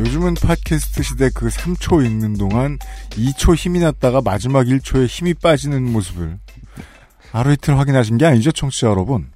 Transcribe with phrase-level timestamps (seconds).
[0.00, 2.78] 요즘은 팟캐스트 시대 그 3초 읽는 동안
[3.10, 6.38] 2초 힘이 났다가 마지막 1초에 힘이 빠지는 모습을
[7.30, 9.30] 하루 이틀 확인하신 게 아니죠, 청취자 여러분.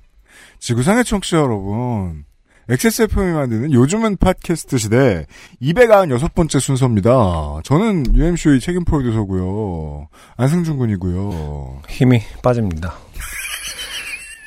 [0.60, 2.24] 지구상의 청취자 여러분.
[2.70, 5.26] XSFM이 만드는 요즘은 팟캐스트 시대
[5.60, 7.60] 296번째 순서입니다.
[7.62, 10.08] 저는 UMC의 책임 프로듀서고요.
[10.38, 11.82] 안승준 군이고요.
[11.90, 12.94] 힘이 빠집니다.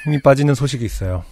[0.03, 1.23] 힘이 빠지는 소식이 있어요.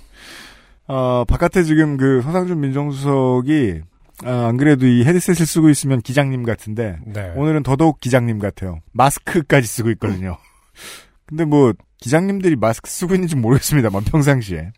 [0.87, 3.81] 아, 바깥에 지금 그 서상준 민정수석이
[4.23, 7.33] 아, 안 그래도 이 헤드셋을 쓰고 있으면 기장님 같은데 네.
[7.35, 8.79] 오늘은 더더욱 기장님 같아요.
[8.93, 10.37] 마스크까지 쓰고 있거든요.
[11.25, 14.71] 근데 뭐 기장님들이 마스크 쓰고 있는지 모르겠습니다만 평상시에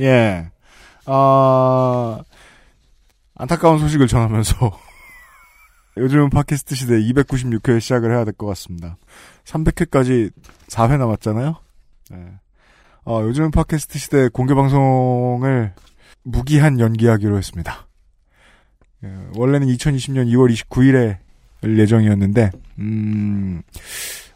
[0.00, 0.50] 예,
[1.06, 2.20] 아
[3.34, 4.54] 안타까운 소식을 전하면서
[5.96, 8.98] 요즘은 팟캐스트 시대 296회 시작을 해야 될 것 같습니다.
[9.44, 10.30] 300회까지
[10.68, 11.54] 4회 남았잖아요.
[12.10, 12.18] 네.
[13.06, 15.72] 어, 요즘은 팟캐스트 시대 공개 방송을
[16.24, 17.86] 무기한 연기하기로 했습니다.
[19.04, 21.18] 예, 원래는 2020년 2월 29일에
[21.64, 23.62] 예정이었는데, 음,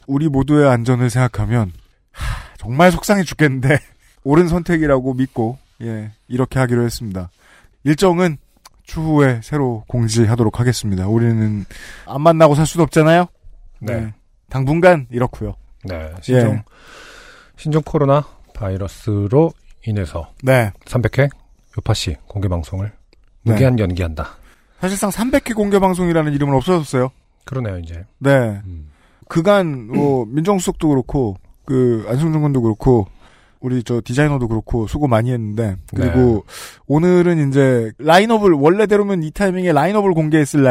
[0.06, 1.72] 우리 모두의 안전을 생각하면,
[2.12, 3.78] 하, 정말 속상해 죽겠는데,
[4.25, 7.30] 옳은 선택이라고 믿고, 예, 이렇게 하기로 했습니다.
[7.84, 8.39] 일정은
[8.84, 11.06] 추후에 새로 공지하도록 하겠습니다.
[11.06, 11.64] 우리는
[12.06, 13.27] 안 만나고 살 수도 없잖아요?
[13.80, 14.12] 네.
[14.48, 16.12] 당분간 이렇고요 네.
[16.20, 16.64] 신종, 예.
[17.56, 19.52] 신종 코로나 바이러스로
[19.86, 20.72] 인해서 네.
[20.84, 21.30] 300회
[21.78, 22.92] 요파시 공개 방송을
[23.42, 23.52] 네.
[23.52, 24.36] 무기한 연기한다.
[24.80, 27.11] 사실상 300회 공개 방송이라는 이름은 없어졌어요.
[27.45, 28.05] 그러네요, 이제.
[28.18, 28.61] 네.
[28.64, 28.89] 음.
[29.29, 33.07] 그간 뭐 민정수석도 그렇고 그 안승준 군도 그렇고
[33.61, 36.45] 우리 저 디자이너도 그렇고 수고 많이 했는데 그리고
[36.87, 40.63] 오늘은 이제 라인업을 원래대로면 이 타이밍에 라인업을 공개했을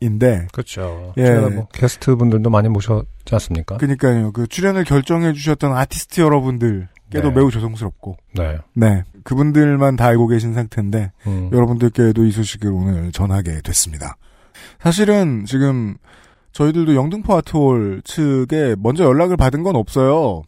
[0.00, 1.12] 날인데 그렇죠.
[1.18, 1.30] 예.
[1.32, 3.76] 뭐 게스트 분들도 많이 모셨지 않습니까?
[3.76, 7.34] 그러니까요 그 출연을 결정해 주셨던 아티스트 여러분들 께도 네.
[7.34, 8.58] 매우 조성스럽고 네.
[8.72, 11.50] 네 그분들만 다 알고 계신 상태인데 음.
[11.52, 14.16] 여러분들께도 이 소식을 오늘 전하게 됐습니다.
[14.80, 15.96] 사실은 지금
[16.52, 20.42] 저희들도 영등포 아트홀 측에 먼저 연락을 받은 건 없어요.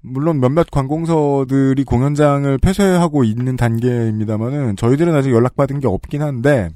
[0.00, 6.70] 물론 몇몇 관공서들이 공연장을 폐쇄하고 있는 단계입니다만은 저희들은 아직 연락받은 게 없긴 한데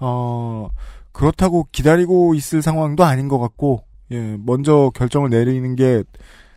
[0.00, 0.68] 어
[1.12, 6.02] 그렇다고 기다리고 있을 상황도 아닌 것 같고 예 먼저 결정을 내리는 게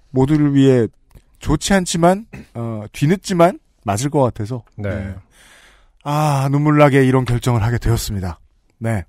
[0.10, 0.88] 모두를 위해
[1.40, 4.90] 좋지 않지만 어 뒤늦지만 맞을 것 같아서 네.
[4.90, 5.16] 예.
[6.04, 8.40] 아, 눈물 나게 이런 결정을 하게 되었습니다.
[8.80, 9.06] 네.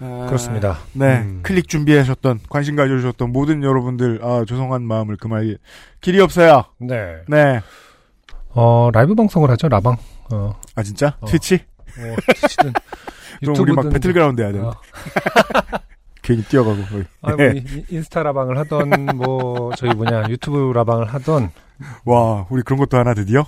[0.00, 0.78] 아, 그렇습니다.
[0.92, 1.18] 네.
[1.20, 1.40] 음.
[1.42, 5.58] 클릭 준비하셨던, 관심 가져주셨던 모든 여러분들, 아, 죄송한 마음을 금할
[6.00, 6.64] 길이 없어요.
[6.78, 7.16] 네.
[7.28, 7.60] 네.
[8.50, 9.96] 어, 라이브 방송을 하죠, 라방.
[10.32, 11.16] 어, 아, 진짜?
[11.20, 11.26] 어.
[11.26, 11.60] 트위치?
[11.96, 12.72] 뭐, 트위치든
[13.40, 14.58] 그럼 우리 막 배틀그라운드 해야 돼.
[14.60, 14.74] 어,
[16.22, 16.78] 괜히 뛰어가고.
[17.22, 17.50] 아, 네.
[17.50, 21.50] 뭐 인- 인스타 라방을 하던 뭐 저희 뭐냐 유튜브 라방을 하던
[22.04, 23.44] 와, 우리 그런 것도 하나 드디어?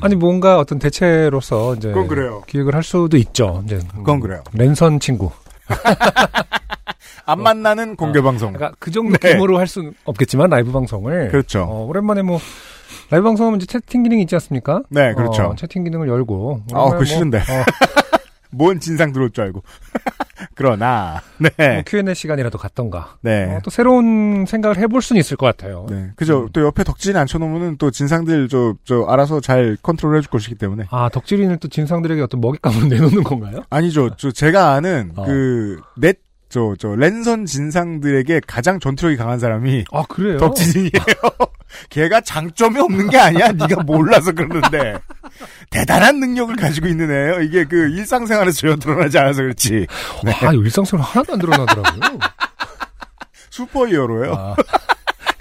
[0.00, 2.42] 아니 뭔가 어떤 대체로서 이제 그건 그래요.
[2.46, 3.62] 기획을 할 수도 있죠.
[3.64, 4.42] 이제 음, 그건 그래요.
[4.52, 5.30] 랜선 친구.
[7.26, 8.52] 안 만나는 공개 방송.
[8.52, 9.32] 그러니까 그 정도 네.
[9.32, 11.62] 규모로 할 수는 없겠지만 라이브 방송을 그렇죠.
[11.62, 12.40] 어, 오랜만에 뭐
[13.10, 14.82] 라이브 방송하면 이제 채팅 기능이 있지 않습니까?
[14.88, 15.44] 네, 그렇죠.
[15.44, 17.38] 어, 채팅 기능을 열고 아, 오랜만에 그거 싫은데.
[17.38, 17.42] 어,
[18.50, 19.62] 뭔 진상 들어올 줄 알고.
[20.54, 21.74] 그러나, 네.
[21.74, 23.16] 뭐 Q&A 시간이라도 갖던가.
[23.22, 23.56] 네.
[23.56, 25.86] 어, 또 새로운 생각을 해볼 수는 있을 것 같아요.
[25.90, 26.10] 네.
[26.16, 26.42] 그죠.
[26.42, 26.48] 음.
[26.52, 30.84] 또 옆에 덕진 앉혀놓으면은 또 진상들 저, 저, 알아서 잘 컨트롤 해줄 것이기 때문에.
[30.90, 33.62] 아 덕질인을 또 진상들에게 어떤 먹잇감으로 내놓는 건가요?
[33.70, 34.10] 아니죠.
[34.16, 35.24] 저, 제가 아는 어.
[35.24, 40.38] 그, 넷, 저, 저, 랜선 진상들에게 가장 전투력이 강한 사람이 아 그래요?
[40.38, 40.90] 덕진이에요.
[41.90, 43.52] 걔가 장점이 없는 게 아니야.
[43.52, 44.98] 네가 몰라서 그러는데.
[45.70, 47.42] 대단한 능력을 가지고 있는 애예요.
[47.42, 49.86] 이게 그 일상생활에서 전혀 드러나지 않아서 그렇지.
[50.24, 50.32] 네.
[50.46, 52.18] 아 일상생활 하나도 안 드러나더라고요.
[53.50, 54.32] 슈퍼 히어로예요.
[54.34, 54.56] 아,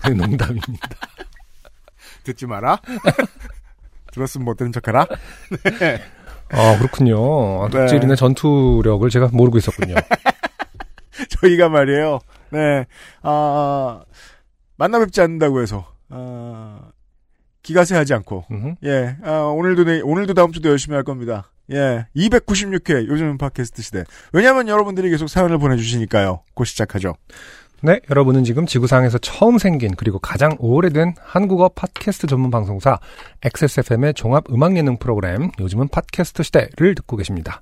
[0.04, 0.90] 그 농담입니다.
[2.24, 2.80] 듣지 마라.
[4.12, 5.06] 들었으면 못 들은 척해라.
[6.52, 7.64] 아 그렇군요.
[7.64, 7.80] 아, 네.
[7.80, 9.96] 덕질인의 전투력을 제가 모르고 있었군요.
[11.30, 12.20] 저희가 말이에요.
[12.52, 12.86] 네.
[13.22, 14.04] 아,
[14.78, 16.92] 만나 뵙지 않는다고 해서, 아,
[17.64, 18.76] 기가세 하지 않고, 음흠.
[18.86, 21.52] 예, 아, 오늘도 내, 오늘도 다음 주도 열심히 할 겁니다.
[21.72, 24.04] 예, 296회 요즘은 팟캐스트 시대.
[24.32, 26.44] 왜냐하면 여러분들이 계속 사연을 보내주시니까요.
[26.54, 27.16] 곧 시작하죠.
[27.84, 33.00] 네, 여러분은 지금 지구상에서 처음 생긴 그리고 가장 오래된 한국어 팟캐스트 전문 방송사
[33.44, 37.62] XSFM의 종합 음악 예능 프로그램 요즘은 팟캐스트 시대를 듣고 계십니다.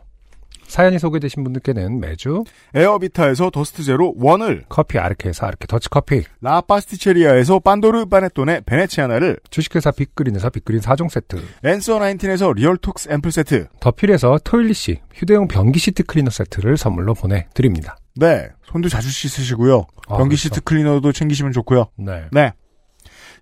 [0.71, 8.61] 사연이 소개되신 분들께는 매주 에어비타에서 더스트 제로 원을 커피 아르케에서 아르케 더치커피 라파스티체리아에서 판도르 바네톤의
[8.65, 15.77] 베네치아나를 주식회사 빅그린에서 빅그린 4종 세트 앤서 19에서 리얼톡스 앰플 세트 더필에서 토일리시 휴대용 변기
[15.77, 17.97] 시트 클리너 세트를 선물로 보내드립니다.
[18.15, 20.35] 네 손도 자주 씻으시고요 아, 변기 그렇죠.
[20.35, 22.25] 시트 클리너도 챙기시면 좋고요 네.
[22.31, 22.51] 네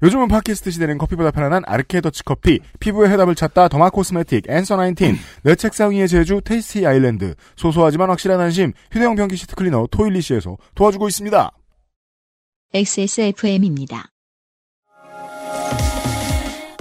[0.01, 5.15] 요즘은 팟캐스트 시대는 커피보다 편안한 아르케 더치 커피 피부의 해답을 찾다 derma cosmetic 앤서 19
[5.43, 11.07] 내 책상 위의 제주 테이스티 아일랜드 소소하지만 확실한 안심 휴대용 변기 시트 클리너 토일리시에서 도와주고
[11.07, 11.51] 있습니다
[12.73, 14.11] XSFM입니다.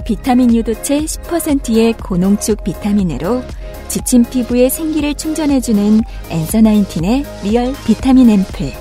[0.05, 3.43] 비타민 유도체 10%의 고농축 비타민으로
[3.87, 8.71] 지친 피부에 생기를 충전해주는 앤서 나인틴의 리얼 비타민 앰플.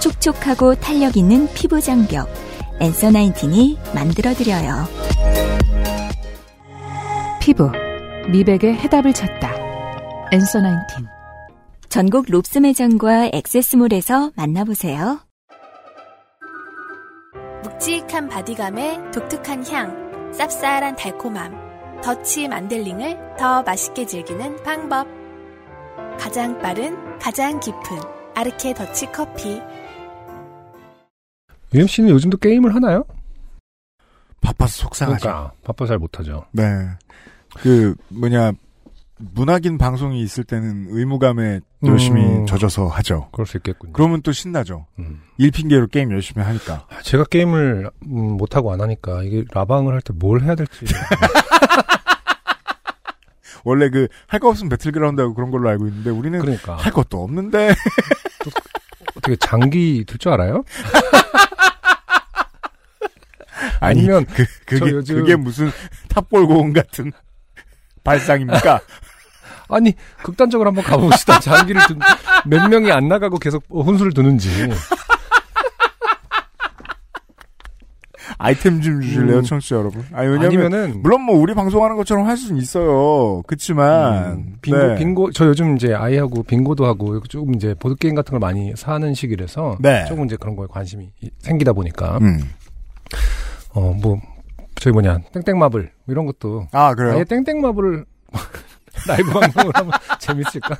[0.00, 2.28] 촉촉하고 탄력 있는 피부 장벽.
[2.80, 4.86] 앤서 나인틴이 만들어드려요.
[7.40, 7.70] 피부,
[8.30, 9.52] 미백의 해답을 찾다.
[10.32, 11.06] 앤서 나인틴.
[11.90, 15.20] 전국 롭스 매장과 XS몰에서 만나보세요.
[17.64, 25.06] 묵직한 바디감에 독특한 향, 쌉쌀한 달콤함, 더치 만델링을 더 맛있게 즐기는 방법.
[26.18, 27.80] 가장 빠른, 가장 깊은
[28.34, 29.60] 아르케 더치 커피.
[31.74, 33.04] UMC는 요즘도 게임을 하나요?
[34.40, 36.44] 바빠서 속상하죠 그러니까 바빠 잘 못하죠.
[36.52, 36.62] 네.
[37.56, 38.52] 그, 뭐냐,
[39.18, 42.46] 문학인 방송이 있을 때는 의무감에 열심히 음.
[42.46, 43.28] 젖어서 하죠.
[43.32, 43.92] 그럴 수 있겠군요.
[43.92, 44.86] 그러면 또 신나죠.
[44.98, 45.20] 음.
[45.36, 46.86] 일 핑계로 게임 열심히 하니까.
[46.88, 50.86] 아, 제가 게임을 음, 못하고 안 하니까 이게 라방을 할 때 뭘 해야 될지
[53.64, 57.74] 원래 그, 할 거 없으면 배틀그라운드하고 그런 걸로 알고 있는데, 우리는 그러니까 할 것도 없는데,
[59.20, 60.64] 어떻게 장기 들 줄 알아요?
[63.80, 65.70] 아니, 아니면 그, 그게, 저 요즘- 그게 무슨
[66.08, 67.12] 탑골고원 같은
[68.04, 68.80] 발상입니까?
[69.68, 71.38] 아니 극단적으로 한번 가봅시다.
[71.40, 71.98] 장기를 든,
[72.46, 74.48] 몇 명이 안 나가고 계속 혼수를 두는지.
[78.42, 79.42] 아이템 좀 주실래요, 음.
[79.42, 80.02] 청취자 여러분?
[80.12, 83.42] 아니, 왜냐면, 아니면은 물론 뭐 우리 방송하는 것처럼 할 수는 있어요.
[83.46, 84.94] 그치만, 음, 빙고 네.
[84.96, 89.12] 빙고 저 요즘 이제 아이하고 빙고도 하고 조금 이제 보드 게임 같은 걸 많이 사는
[89.14, 90.04] 시기라서 네.
[90.06, 92.40] 조금 이제 그런 거에 관심이 이- 생기다 보니까 음.
[93.74, 94.18] 어 뭐
[94.76, 97.16] 저희 뭐냐 땡땡마블 이런 것도 아, 그래요?
[97.16, 98.04] 아예 땡땡마블을
[99.06, 100.76] 라이브 방송을 하면 재밌을까?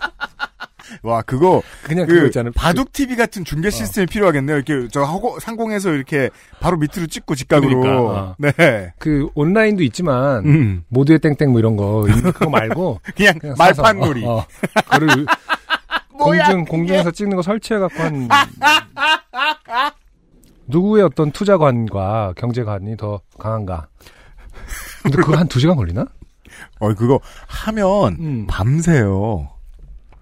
[1.03, 2.53] 와, 그거, 그냥 그, 있잖아요.
[2.53, 4.57] 바둑 TV 같은 중계 시스템이 필요하겠네요.
[4.57, 7.81] 이렇게, 저, 하고, 상공에서 이렇게, 바로 밑으로 찍고 직각으로.
[7.81, 8.37] 그러니까, 어.
[8.39, 8.93] 네.
[8.99, 10.85] 그 온라인도 있지만 음.
[10.89, 14.25] 모두의 땡땡 뭐 이런 거 그거 말고 그냥, 그냥 사서, 말판 놀이.
[14.25, 14.47] 어, 어.
[14.85, 15.27] 그거를
[16.19, 16.65] 뭐야, 공중?
[16.67, 18.29] 공중에서 찍는 거 설치해 갖고 한
[20.67, 23.87] 누구의 어떤 투자관과 경제관이 더 강한가?
[25.03, 26.05] 근데 그거 한 두 시간 걸리나?
[26.81, 28.47] 어, 그거 하면, 음.
[28.47, 29.49] 밤새요.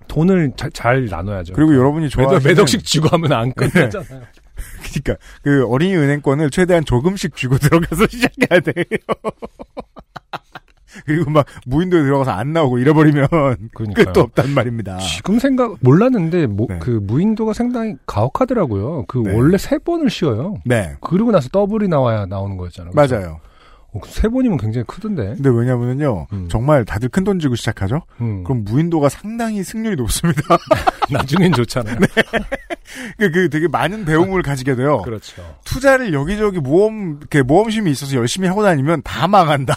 [0.08, 1.54] 돈을 잘, 잘 나눠야죠.
[1.54, 2.50] 그리고 여러분이 매덕, 좋아하시는.
[2.50, 4.22] 매덕씩 쥐고 하면 안 끝나잖아요.
[4.82, 8.84] 그니까, 그 어린이 은행권을 최대한 조금씩 쥐고 들어가서 시작해야 돼요.
[11.06, 13.28] 그리고 막, 무인도에 들어가서 안 나오고 잃어버리면,
[13.74, 14.06] 그러니까요.
[14.06, 14.98] 끝도 없단 말입니다.
[14.98, 16.78] 지금 생각 몰랐는데 뭐, 네.
[16.80, 19.04] 그 무인도가 상당히 가혹하더라고요.
[19.06, 19.32] 그 네.
[19.34, 20.56] 원래 세 번을 쉬어요.
[20.64, 20.96] 네.
[21.00, 22.92] 그리고 나서 더블이 나와야 나오는 거였잖아요.
[22.94, 23.40] 맞아요.
[23.94, 25.34] 어, 세 번이면 굉장히 크던데.
[25.36, 26.48] 근데 왜냐면은요, 음.
[26.50, 28.02] 정말 다들 큰 돈 주고 시작하죠?
[28.20, 28.44] 음.
[28.44, 30.42] 그럼 무인도가 상당히 승률이 높습니다.
[31.10, 31.96] 나중엔 좋잖아요.
[33.18, 35.02] 그, 그 되게 많은 배움을 가지게 돼요.
[35.02, 35.42] 그렇죠.
[35.64, 39.74] 투자를 여기저기 모험, 이렇게 모험심이 있어서 열심히 하고 다니면 다 망한다.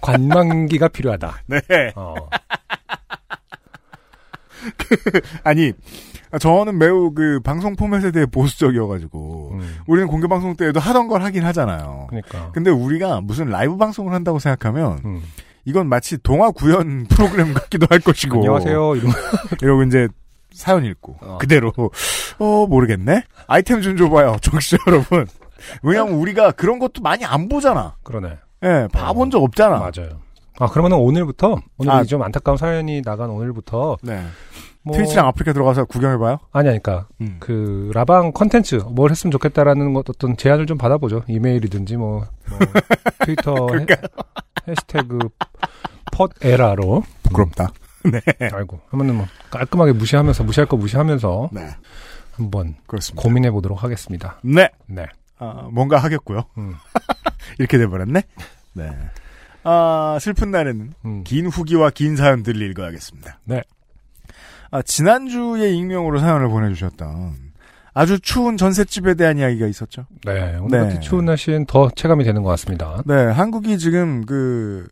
[0.00, 1.42] 관망기가 필요하다.
[1.46, 1.60] 네.
[1.94, 2.14] 어.
[5.44, 5.72] 아니,
[6.38, 9.76] 저는 매우 그 방송 포맷에 대해 보수적이어가지고, 음.
[9.86, 12.06] 우리는 공개 방송 때에도 하던 걸 하긴 하잖아요.
[12.08, 12.50] 그러니까.
[12.52, 15.22] 근데 우리가 무슨 라이브 방송을 한다고 생각하면, 음.
[15.64, 18.36] 이건 마치 동화 구연 프로그램 같기도 할 것이고.
[18.36, 18.96] 안녕하세요.
[18.96, 19.12] 이런
[19.62, 20.08] 이러고 이제
[20.52, 21.38] 사연 읽고 어.
[21.40, 21.72] 그대로
[22.38, 25.26] 어 모르겠네 아이템 좀 줘봐요 정치 여러분
[25.82, 28.36] 왜냐면 우리가 그런 것도 많이 안 보잖아 그러네.
[28.64, 29.30] 예 봐본 어.
[29.30, 30.20] 적 없잖아 맞아요.
[30.58, 32.04] 아 그러면은 오늘부터 오늘 아.
[32.04, 34.22] 좀 안타까운 사연이 나간 오늘부터 네
[34.84, 37.36] 뭐 트위치랑 아프리카 들어가서 구경해봐요 아니 아니까 음.
[37.38, 41.22] 그 라방 컨텐츠 뭘 했으면 좋겠다라는 것 어떤 제안을 좀 받아보죠.
[41.28, 42.58] 이메일이든지 뭐, 뭐
[43.24, 43.86] 트위터 해,
[44.68, 45.18] 해시태그
[46.40, 47.68] 팟에라로 부끄럽다
[48.52, 51.68] 아이고 하면은 뭐 깔끔하게 무시하면서 무시할 거 무시하면서 네
[52.32, 54.40] 한번 그렇습니다 고민해 보도록 하겠습니다.
[54.42, 55.06] 네 네.
[55.38, 56.74] 아, 뭔가 하겠고요 음.
[57.58, 58.22] 이렇게 돼버렸네
[58.74, 58.90] 네
[59.64, 61.24] 아, 슬픈 날에는 음.
[61.24, 63.38] 긴 후기와 긴 사연들을 읽어야겠습니다.
[63.44, 63.62] 네.
[64.72, 67.52] 아, 지난주에 익명으로 사연을 보내주셨던
[67.94, 70.06] 아주 추운 전셋집에 대한 이야기가 있었죠.
[70.24, 70.56] 네.
[70.60, 71.00] 오늘 네.
[71.00, 73.02] 추운 날씨엔 더 체감이 되는 것 같습니다.
[73.04, 74.88] 네, 한국이 지금 그,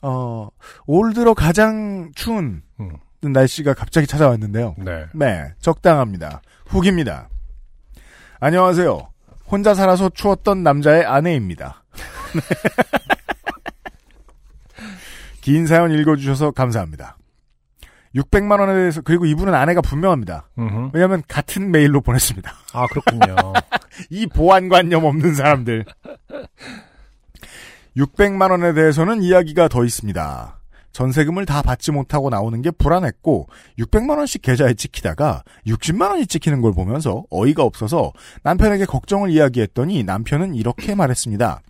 [0.00, 0.48] 어,
[0.86, 2.90] 올 들어 가장 추운 음.
[3.20, 4.76] 날씨가 갑자기 찾아왔는데요.
[4.78, 5.06] 네.
[5.12, 6.40] 네, 적당합니다.
[6.66, 7.28] 후기입니다.
[8.38, 9.08] 안녕하세요.
[9.50, 11.82] 혼자 살아서 추웠던 남자의 아내입니다.
[15.40, 17.15] 긴 사연 읽어주셔서 감사합니다.
[18.16, 20.48] 600만 원에 대해서 그리고 이분은 아내가 분명합니다.
[20.58, 20.90] 음흠.
[20.94, 22.50] 왜냐하면 같은 메일로 보냈습니다.
[22.72, 23.36] 아, 그렇군요.
[24.10, 25.84] 이 보안관념 없는 사람들.
[27.96, 30.60] 600만 원에 대해서는 이야기가 더 있습니다.
[30.92, 36.72] 전세금을 다 받지 못하고 나오는 게 불안했고 600만 원씩 계좌에 찍히다가 60만 원이 찍히는 걸
[36.72, 41.60] 보면서 어이가 없어서 남편에게 걱정을 이야기했더니 남편은 이렇게 말했습니다.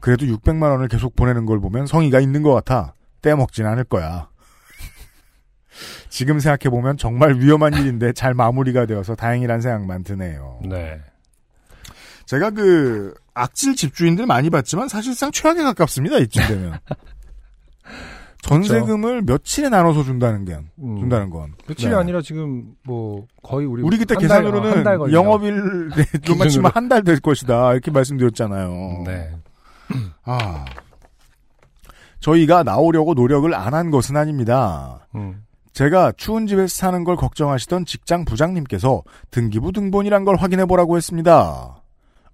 [0.00, 2.92] 그래도 600만 원을 계속 보내는 걸 보면 성의가 있는 것 같아.
[3.22, 4.28] 떼먹진 않을 거야.
[6.16, 10.60] 지금 생각해보면 정말 위험한 일인데 잘 마무리가 되어서 다행이란 생각만 드네요.
[10.64, 10.98] 네.
[12.24, 16.16] 제가 그 악질 집주인들 많이 봤지만 사실상 최악에 가깝습니다.
[16.16, 16.78] 이쯤 되면.
[18.40, 20.96] 전세금을 며칠에 나눠서 준다는 게 음.
[21.00, 21.96] 준다는 건 며칠이 네.
[21.96, 25.12] 아니라 지금 뭐 거의 우리 우리 그때 한 달, 계산으로는 걸려.
[25.12, 25.90] 영업일로만
[26.22, 26.48] 기준으로.
[26.48, 29.02] 치면 한 달 될 것이다 이렇게 말씀드렸잖아요.
[29.04, 29.30] 네.
[30.24, 30.64] 아
[32.20, 35.06] 저희가 나오려고 노력을 안 한 것은 아닙니다.
[35.14, 35.42] 음.
[35.76, 41.82] 제가 추운 집에서 사는 걸 걱정하시던 직장 부장님께서 등기부 등본이란 걸 확인해 보라고 했습니다.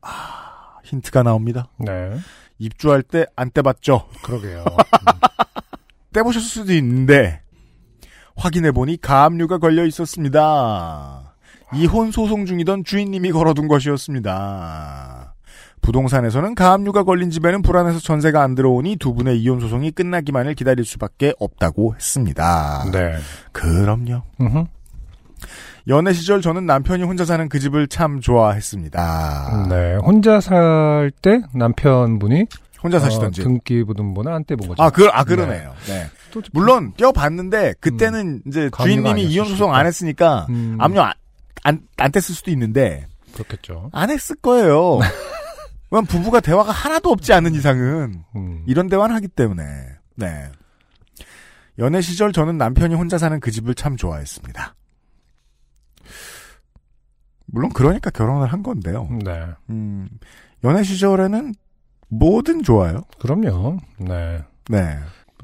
[0.00, 1.66] 아 힌트가 나옵니다.
[1.76, 2.16] 네.
[2.58, 4.06] 입주할 때 안 떼봤죠.
[4.22, 4.64] 그러게요.
[6.14, 7.40] 떼보셨을 수도 있는데
[8.36, 11.34] 확인해 보니 가압류가 걸려 있었습니다.
[11.74, 15.21] 이혼 소송 중이던 주인님이 걸어둔 것이었습니다.
[15.82, 21.34] 부동산에서는 가압류가 걸린 집에는 불안해서 전세가 안 들어오니 두 분의 이혼 소송이 끝나기만을 기다릴 수밖에
[21.38, 22.84] 없다고 했습니다.
[22.92, 23.16] 네.
[23.52, 24.22] 그럼요.
[24.40, 24.64] 음흠.
[25.88, 29.66] 연애 시절 저는 남편이 혼자 사는 그 집을 참 좋아했습니다.
[29.68, 29.96] 네.
[29.96, 32.46] 혼자 살 때 남편분이
[32.82, 33.42] 혼자 사시던 집.
[33.42, 34.82] 어, 등기부등본을 안 떼본 거죠.
[34.82, 35.72] 아, 그, 아, 그러네요.
[35.86, 36.06] 네.
[36.32, 41.12] 또 물론, 떼어봤는데, 그때는 이제 가압류가 주인님이 이혼 소송 안 했으니까, 음, 압류 안,
[41.62, 43.90] 안, 안 뗐을 수도 있는데, 그렇겠죠.
[43.92, 44.98] 안 했을 거예요.
[45.92, 48.64] 왜냐면 부부가 대화가 하나도 없지 않은 이상은, 음.
[48.66, 49.62] 이런 대화는 하기 때문에,
[50.16, 50.50] 네.
[51.78, 54.74] 연애 시절 저는 남편이 혼자 사는 그 집을 참 좋아했습니다.
[57.46, 59.06] 물론 그러니까 결혼을 한 건데요.
[59.22, 59.44] 네.
[59.68, 60.08] 음,
[60.64, 61.54] 연애 시절에는
[62.08, 63.02] 뭐든 좋아요.
[63.18, 63.76] 그럼요.
[63.98, 64.42] 네.
[64.70, 64.98] 네.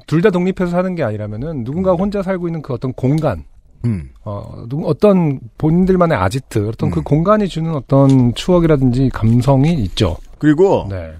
[0.07, 3.43] 둘 다 독립해서 사는 게 아니라면은 누군가 혼자 살고 있는 그 어떤 공간,
[3.85, 7.03] 음, 어, 누, 어떤 본인들만의 아지트, 어떤 그 음.
[7.03, 10.17] 공간이 주는 어떤 추억이라든지 감성이 있죠.
[10.39, 11.13] 그리고, 네.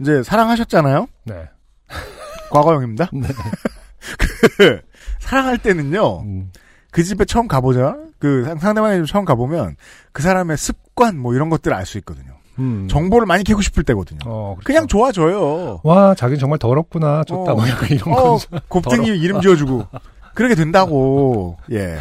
[0.00, 1.06] 이제 사랑하셨잖아요?
[1.24, 1.48] 네.
[2.50, 3.08] 과거형입니다.
[3.12, 3.28] 네.
[4.58, 4.80] 그,
[5.18, 6.52] 사랑할 때는요, 음,
[6.90, 9.76] 그 집에 처음 가보자, 그 상- 상대방의 집 처음 가보면,
[10.12, 12.32] 그 사람의 습관, 뭐 이런 것들을 알 수 있거든요.
[12.58, 12.88] 음.
[12.88, 14.18] 정보를 많이 캐고 싶을 때거든요.
[14.24, 14.66] 어, 그렇죠.
[14.66, 15.80] 그냥 좋아져요.
[15.84, 17.22] 와, 자긴 정말 더럽구나.
[17.24, 17.52] 좋다.
[17.52, 17.54] 어.
[17.56, 18.60] 뭐 약간 이런 어, 거.
[18.68, 19.86] 곱등이 이름 지어주고.
[20.34, 21.98] 그렇게 된다고, 예.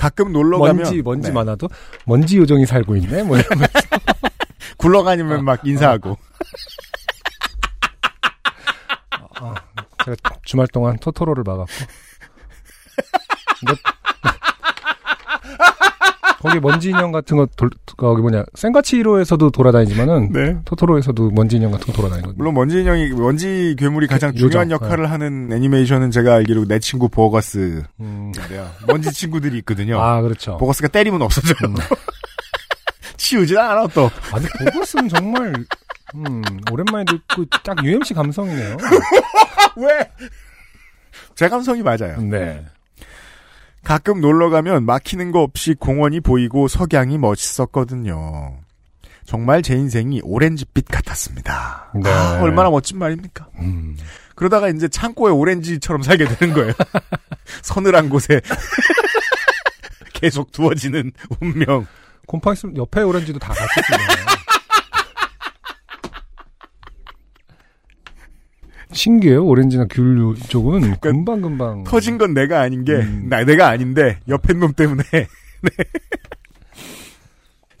[0.00, 0.76] 가끔 놀러 가면.
[0.76, 1.34] 먼지, 먼지 네.
[1.34, 1.68] 많아도
[2.06, 3.22] 먼지 요정이 살고 있네.
[3.22, 3.68] 뭐 이러면.
[4.78, 6.16] 굴러가니면 막 인사하고.
[10.02, 11.72] 제가 주말 동안 토토로를 봐갖고.
[16.40, 17.68] 거기 먼지 인형 같은 거 돌,
[17.98, 20.56] 거기 뭐냐 생가치 1호에서도 돌아다니지만은 네.
[20.64, 22.36] 토토로에서도 먼지 인형 같은 거 돌아다니거든요.
[22.38, 27.10] 물론 먼지 인형이, 먼지 괴물이 가장 요정, 중요한 역할을 하는 애니메이션은 제가 알기로 내 친구
[27.10, 27.86] 버거스인데요.
[28.00, 28.32] 음.
[28.86, 30.00] 먼지 친구들이 있거든요.
[30.00, 30.56] 아 그렇죠.
[30.56, 31.70] 버거스가 때리면 없어져요.
[31.70, 31.74] 음.
[33.18, 34.10] 치우질 않아, 또.
[34.32, 35.52] 아니 보고스는 정말
[36.14, 36.42] 음,
[36.72, 38.76] 오랜만에 듣고 딱 UMC 감성이네요.
[39.76, 40.10] 왜?
[41.34, 42.20] 제 감성이 맞아요.
[42.22, 42.64] 네.
[43.84, 48.58] 가끔 놀러 가면 막히는 거 없이 공원이 보이고 석양이 멋있었거든요.
[49.24, 51.92] 정말 제 인생이 오렌지빛 같았습니다.
[51.94, 52.10] 네.
[52.10, 53.48] 아, 얼마나 멋진 말입니까?
[53.60, 53.96] 음.
[54.34, 56.72] 그러다가 이제 창고에 오렌지처럼 살게 되는 거예요.
[57.62, 58.40] 서늘한 곳에
[60.14, 61.86] 계속 두어지는 운명.
[62.26, 64.39] 곰팡이 옆에 오렌지도 다 같이 쓰네요.
[68.92, 69.44] 신기해요.
[69.44, 73.28] 오렌지나 귤 쪽은 금방 금방 터진 건 내가 아닌 게, 음.
[73.28, 75.02] 나, 내가 아닌데, 옆에 놈 때문에.
[75.12, 75.70] 네.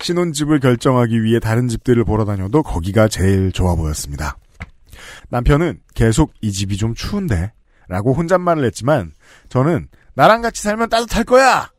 [0.00, 4.36] 신혼집을 결정하기 위해 다른 집들을 보러 다녀도 거기가 제일 좋아 보였습니다.
[5.28, 7.52] 남편은 계속 이 집이 좀 추운데,
[7.88, 9.12] 라고 혼잣말을 했지만,
[9.48, 11.70] 저는 나랑 같이 살면 따뜻할 거야!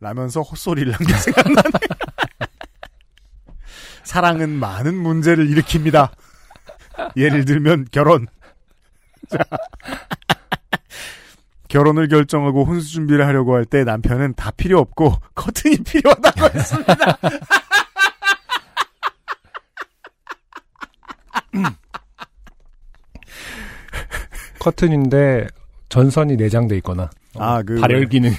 [0.00, 1.70] 라면서 헛소리를 한 게 생각나네.
[4.04, 6.10] 사랑은 많은 문제를 일으킵니다.
[7.16, 8.26] 예를 들면 결혼.
[9.28, 9.38] 자,
[11.68, 16.94] 결혼을 결정하고 혼수 준비를 하려고 할 때 남편은 다 필요 없고 커튼이 필요하다고 했습니다.
[24.58, 25.46] 커튼인데
[25.88, 28.32] 전선이 내장돼 있거나 아, 그 발열 기능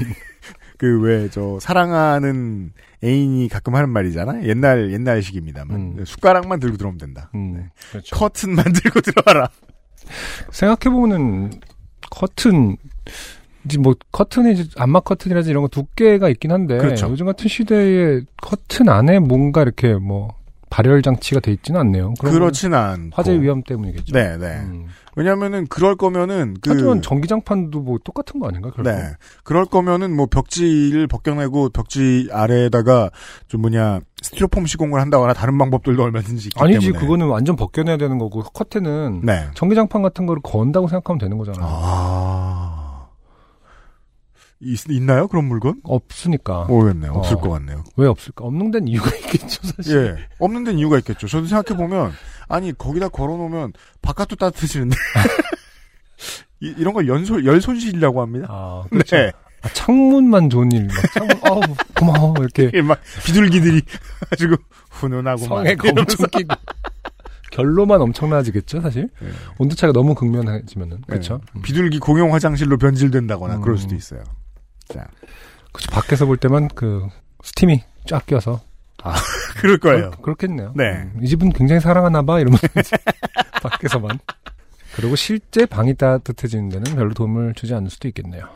[0.77, 2.71] 그 왜 저 사랑하는
[3.03, 4.43] 애인이 가끔 하는 말이잖아.
[4.43, 6.05] 옛날 옛날식입니다만 음.
[6.05, 7.29] 숟가락만 들고 들어오면 된다.
[7.35, 8.15] 음, 그렇죠.
[8.15, 9.49] 커튼만 들고 들어와라.
[10.51, 11.51] 생각해보면은
[12.09, 12.77] 커튼
[13.65, 17.09] 이제 뭐 커튼이 이제 안마 커튼이라든지 이런 거 두께가 있긴 한데 그렇죠.
[17.09, 20.38] 요즘 같은 시대에 커튼 안에 뭔가 이렇게 뭐
[20.69, 22.13] 발열 장치가 돼 있지는 않네요.
[22.19, 22.71] 그렇진.
[22.71, 24.13] 건 화재 위험 때문이겠죠.
[24.13, 24.45] 네, 네.
[24.61, 24.87] 음.
[25.15, 28.69] 왜냐면은 그럴 거면은 그 하지만 전기장판도 뭐 똑같은 거 아닌가?
[28.69, 28.89] 결국?
[28.89, 29.01] 네.
[29.43, 33.09] 그럴 거면은 뭐 벽지를 벗겨내고 벽지 아래에다가
[33.47, 36.99] 좀 뭐냐 스티로폼 시공을 한다거나 다른 방법들도 얼마든지 아니지 때문에.
[36.99, 39.47] 그거는 완전 벗겨내야 되는 거고 커튼은 네.
[39.55, 41.65] 전기장판 같은 거를 건다고 생각하면 되는 거잖아요.
[41.67, 42.78] 아.
[44.61, 45.27] 있, 있나요?
[45.27, 45.79] 그런 물건?
[45.83, 47.13] 없으니까 모르겠네 요.
[47.13, 47.39] 없을 어.
[47.39, 47.83] 것 같네요.
[47.95, 48.43] 왜 없을까?
[48.45, 50.17] 없는 데는 이유가 있겠죠 사실.
[50.19, 50.27] 예.
[50.39, 51.27] 없는 데는 이유가 있겠죠.
[51.27, 52.11] 저도 생각해보면,
[52.49, 54.95] 아니, 거기다 걸어놓으면 바깥도 따뜻해지는데.
[56.61, 58.47] 이, 이런 걸 연소, 열 손실이라고 합니다.
[58.49, 59.15] 아 그렇죠.
[59.15, 59.31] 네.
[59.61, 60.87] 아, 창문만 좋은 일.
[60.87, 61.61] 막 창문 아우
[61.97, 63.81] 고마워 이렇게 막 비둘기들이
[64.29, 64.55] 가지고
[64.89, 66.01] 훈훈하고 막 성에 이러면서.
[66.01, 66.45] 엄청 끼.
[67.51, 69.09] 결로만 엄청나지겠죠 사실.
[69.21, 69.29] 네.
[69.57, 71.41] 온도 차가 너무 극명해지면은 그렇죠.
[71.55, 71.61] 네.
[71.61, 73.61] 비둘기 공용 화장실로 변질된다거나 음.
[73.61, 74.23] 그럴 수도 있어요.
[74.89, 75.07] 자,
[75.71, 75.91] 그렇죠.
[75.91, 77.07] 밖에서 볼 때만 그
[77.43, 78.61] 스팀이 쫙 껴서
[79.57, 80.11] 그럴 거예요.
[80.21, 81.09] 그, 렇 겠네요 네.
[81.21, 82.97] 이 집은 굉장히 사랑하나 봐 이러면 이제
[83.61, 84.19] 밖에서만.
[84.95, 88.49] 그리고 실제 방이 따뜻해지는 데는 별로 도움을 주지 않을 수도 있겠네요.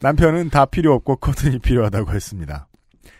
[0.00, 2.68] 남편은 다 필요 없고 커튼이 필요하다고 했습니다.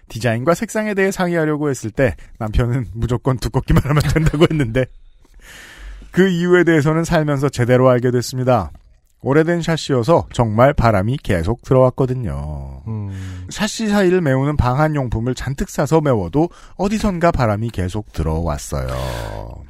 [0.08, 4.86] 디자인과 색상에 대해 상의하려고 했을 때 남편은 무조건 두껍기만 하면 된다고 했는데
[6.10, 8.70] 그 이유에 대해서는 살면서 제대로 알게 됐습니다.
[9.22, 12.82] 오래된 샤시여서 정말 바람이 계속 들어왔거든요.
[12.86, 18.88] 음, 샤시 사이를 메우는 방한용품을 잔뜩 사서 메워도 어디선가 바람이 계속 들어왔어요.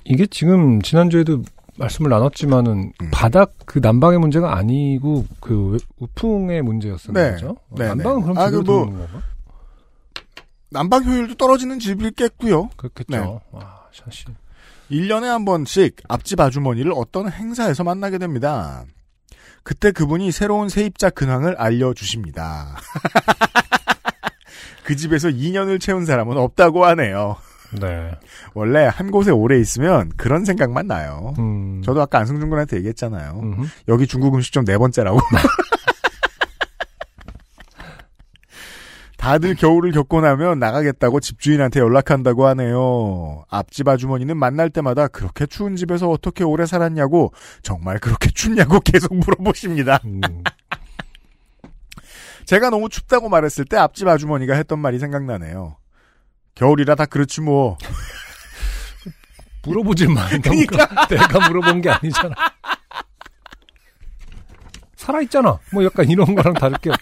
[0.04, 1.42] 이게 지금 지난주에도
[1.78, 3.08] 말씀을 나눴지만은 음.
[3.10, 7.32] 바닥 그 난방의 문제가 아니고 그 우풍의 문제였었는 네.
[7.32, 7.48] 거죠.
[7.70, 8.22] 어, 네, 난방은 네.
[8.22, 9.26] 그럼 아, 제대로 그 뭐- 들어오는 건가?
[10.72, 12.68] 난방 효율도 떨어지는 집이겠고요.
[12.76, 13.10] 그렇겠죠.
[13.10, 13.18] 네.
[13.50, 14.26] 와, 샤시.
[14.92, 18.84] 1년에 한 번씩 앞집 아주머니를 어떤 행사에서 만나게 됩니다.
[19.62, 22.77] 그때 그분이 새로운 세입자 근황을 알려주십니다.
[24.85, 27.37] 그 집에서 2년을 채운 사람은 없다고 하네요.
[27.81, 28.11] 네.
[28.55, 31.35] 원래 한 곳에 오래 있으면 그런 생각만 나요.
[31.38, 31.83] 음.
[31.85, 33.38] 저도 아까 안승준 군한테 얘기했잖아요.
[33.40, 33.66] 음흠.
[33.88, 35.20] 여기 중국 음식점 네 번째라고.
[39.20, 43.44] 다들 겨울을 겪고 나면 나가겠다고 집주인한테 연락한다고 하네요.
[43.50, 50.00] 앞집 아주머니는 만날 때마다 그렇게 추운 집에서 어떻게 오래 살았냐고 정말 그렇게 춥냐고 계속 물어보십니다.
[50.06, 50.22] 음.
[52.46, 55.76] 제가 너무 춥다고 말했을 때 앞집 아주머니가 했던 말이 생각나네요.
[56.54, 57.76] 겨울이라 다 그렇지 뭐.
[59.66, 60.26] 물어보질 마.
[60.40, 62.35] 그러니까 내가 물어본 게 아니잖아.
[64.96, 65.59] 살아있잖아.
[65.74, 66.96] 뭐 약간 이런 거랑 다를 게 없.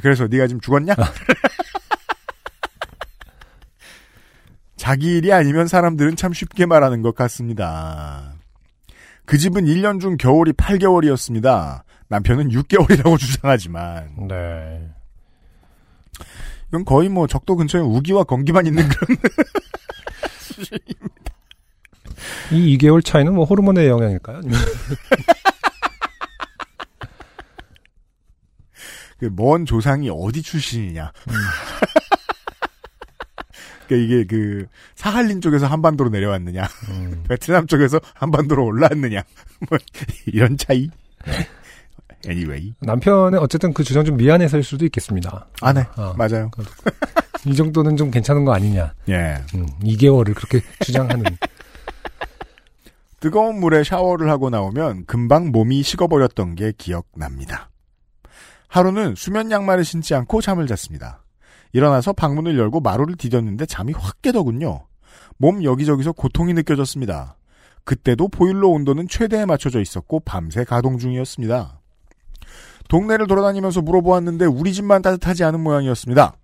[0.00, 0.94] 그래서 네가 지금 죽었냐?
[4.76, 8.34] 자기 일이 아니면 사람들은 참 쉽게 말하는 것 같습니다.
[9.26, 11.82] 그 집은 1년 중 겨울이 8개월이었습니다.
[12.08, 14.88] 남편은 6개월이라고 주장하지만 네.
[16.68, 19.16] 이건 거의 뭐 적도 근처에 우기와 건기만 있는 그런
[22.52, 24.38] 이 2개월 차이는 뭐 호르몬의 영향일까요?
[24.38, 24.58] 아니면
[29.18, 31.12] 그 먼 조상이 어디 출신이냐.
[33.88, 37.24] 그러니까 이게 그 사할린 쪽에서 한반도로 내려왔느냐, 음.
[37.28, 39.22] 베트남 쪽에서 한반도로 올라왔느냐,
[39.68, 39.78] 뭐
[40.26, 40.90] 이런 차이.
[42.26, 42.74] anyway.
[42.80, 45.46] 남편은 어쨌든 그 주장 좀 미안해서일 수도 있겠습니다.
[45.62, 45.86] 아, 네.
[45.96, 46.12] 어.
[46.16, 46.50] 맞아요.
[47.46, 48.92] 이 정도는 좀 괜찮은 거 아니냐.
[49.08, 49.36] 예.
[49.54, 51.24] 음, 2개월을 그렇게 주장하는.
[53.20, 57.70] 뜨거운 물에 샤워를 하고 나오면 금방 몸이 식어버렸던 게 기억납니다.
[58.68, 61.24] 하루는 수면 양말을 신지 않고 잠을 잤습니다.
[61.72, 64.86] 일어나서 방문을 열고 마루를 디뎠는데 잠이 확 깨더군요.
[65.36, 67.36] 몸 여기저기서 고통이 느껴졌습니다.
[67.84, 71.80] 그때도 보일러 온도는 최대에 맞춰져 있었고 밤새 가동 중이었습니다.
[72.88, 76.34] 동네를 돌아다니면서 물어보았는데 우리 집만 따뜻하지 않은 모양이었습니다.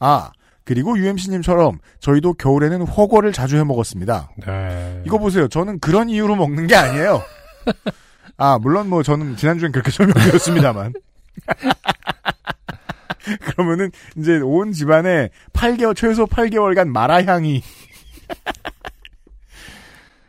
[0.00, 0.30] 아,
[0.64, 4.30] 그리고 UMC님처럼 저희도 겨울에는 허거를 자주 해 먹었습니다.
[4.46, 5.02] 네.
[5.06, 5.48] 이거 보세요.
[5.48, 7.22] 저는 그런 이유로 먹는 게 아니에요.
[8.36, 10.92] 아, 물론 뭐 저는 지난주엔 그렇게 설명드렸습니다만.
[13.40, 17.62] 그러면은 이제 온 집안에 8개월, 최소 8개월간 마라향이.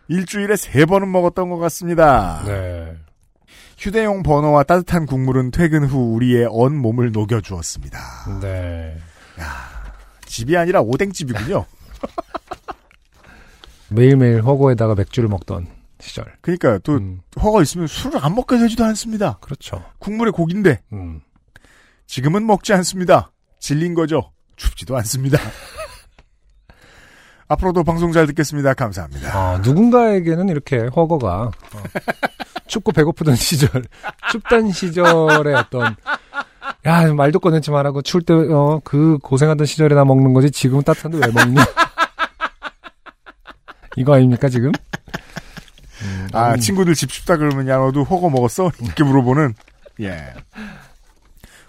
[0.09, 2.41] 일주일에 세 번은 먹었던 것 같습니다.
[2.45, 2.97] 네.
[3.77, 7.99] 휴대용 버너와 따뜻한 국물은 퇴근 후 우리의 언 몸을 녹여주었습니다.
[8.41, 8.97] 네.
[10.25, 11.65] 집이 아니라 오뎅집이군요.
[13.89, 15.67] 매일매일 허거에다가 맥주를 먹던
[15.99, 16.25] 시절.
[16.41, 19.37] 그러니까 또 음, 허가 있으면 술을 안 먹게 되지도 않습니다.
[19.41, 19.83] 그렇죠.
[19.99, 21.21] 국물에 고긴데 음.
[22.07, 23.31] 지금은 먹지 않습니다.
[23.59, 24.31] 질린 거죠.
[24.55, 25.37] 춥지도 않습니다.
[27.49, 28.75] 앞으로도 방송 잘 듣겠습니다.
[28.75, 29.35] 감사합니다.
[29.35, 31.51] 아, 누군가에게는 이렇게 허거가 어,
[32.67, 33.69] 춥고 배고프던 시절,
[34.31, 35.95] 춥던 시절의 어떤
[36.85, 41.19] 야 말도 꺼내지 말라고 추울 때 어, 그 고생하던 시절에 나 먹는 거지 지금은 따뜻한데
[41.25, 41.55] 왜 먹니?
[43.97, 44.71] 이거 아닙니까 지금?
[46.03, 48.71] 음, 아, 음, 친구들 집 춥다 그러면 야 너도 허거 먹었어?
[48.81, 49.53] 이렇게 물어보는
[50.01, 50.33] 예.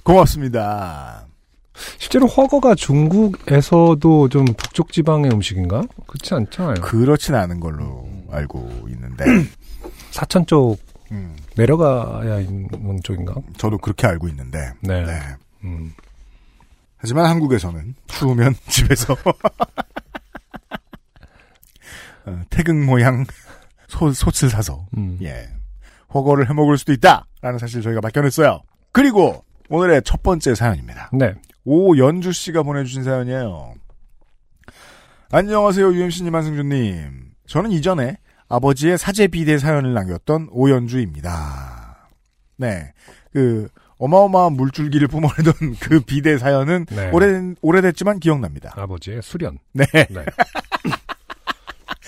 [0.05, 1.27] 고맙습니다.
[1.99, 5.83] 실제로 허거가 중국에서도 좀 북쪽 지방의 음식인가?
[6.07, 6.75] 그렇지 않잖아요.
[6.83, 9.25] 그렇진 않은 걸로 알고 있는데
[10.13, 10.79] 사천 쪽
[11.13, 13.35] 음, 내려가야 있는 쪽인가?
[13.57, 15.05] 저도 그렇게 알고 있는데 네.
[15.05, 15.19] 네.
[15.65, 15.93] 음.
[16.99, 19.17] 하지만 한국에서는 추우면 집에서
[22.27, 23.25] 어, 태극 모양
[23.91, 25.19] 소, 솥을 사서 음.
[25.23, 25.49] 예
[26.15, 28.61] 허거를 해먹을 수도 있다라는 사실 저희가 맡겨냈어요.
[28.93, 31.11] 그리고 오늘의 첫 번째 사연입니다.
[31.13, 31.35] 네.
[31.65, 33.75] 오연주 씨가 보내주신 사연이에요.
[35.31, 37.31] 안녕하세요 UMC님 한승준님.
[37.47, 38.17] 저는 이전에
[38.49, 42.09] 아버지의 사제 비대 사연을 남겼던 오연주입니다.
[42.57, 42.93] 네,
[43.33, 47.11] 그 어마어마한 물줄기를 뿜어내던 그 비대 사연은 네.
[47.13, 48.73] 오래 오래됐지만 기억납니다.
[48.77, 49.59] 아버지의 수련.
[49.73, 50.25] 네, 네.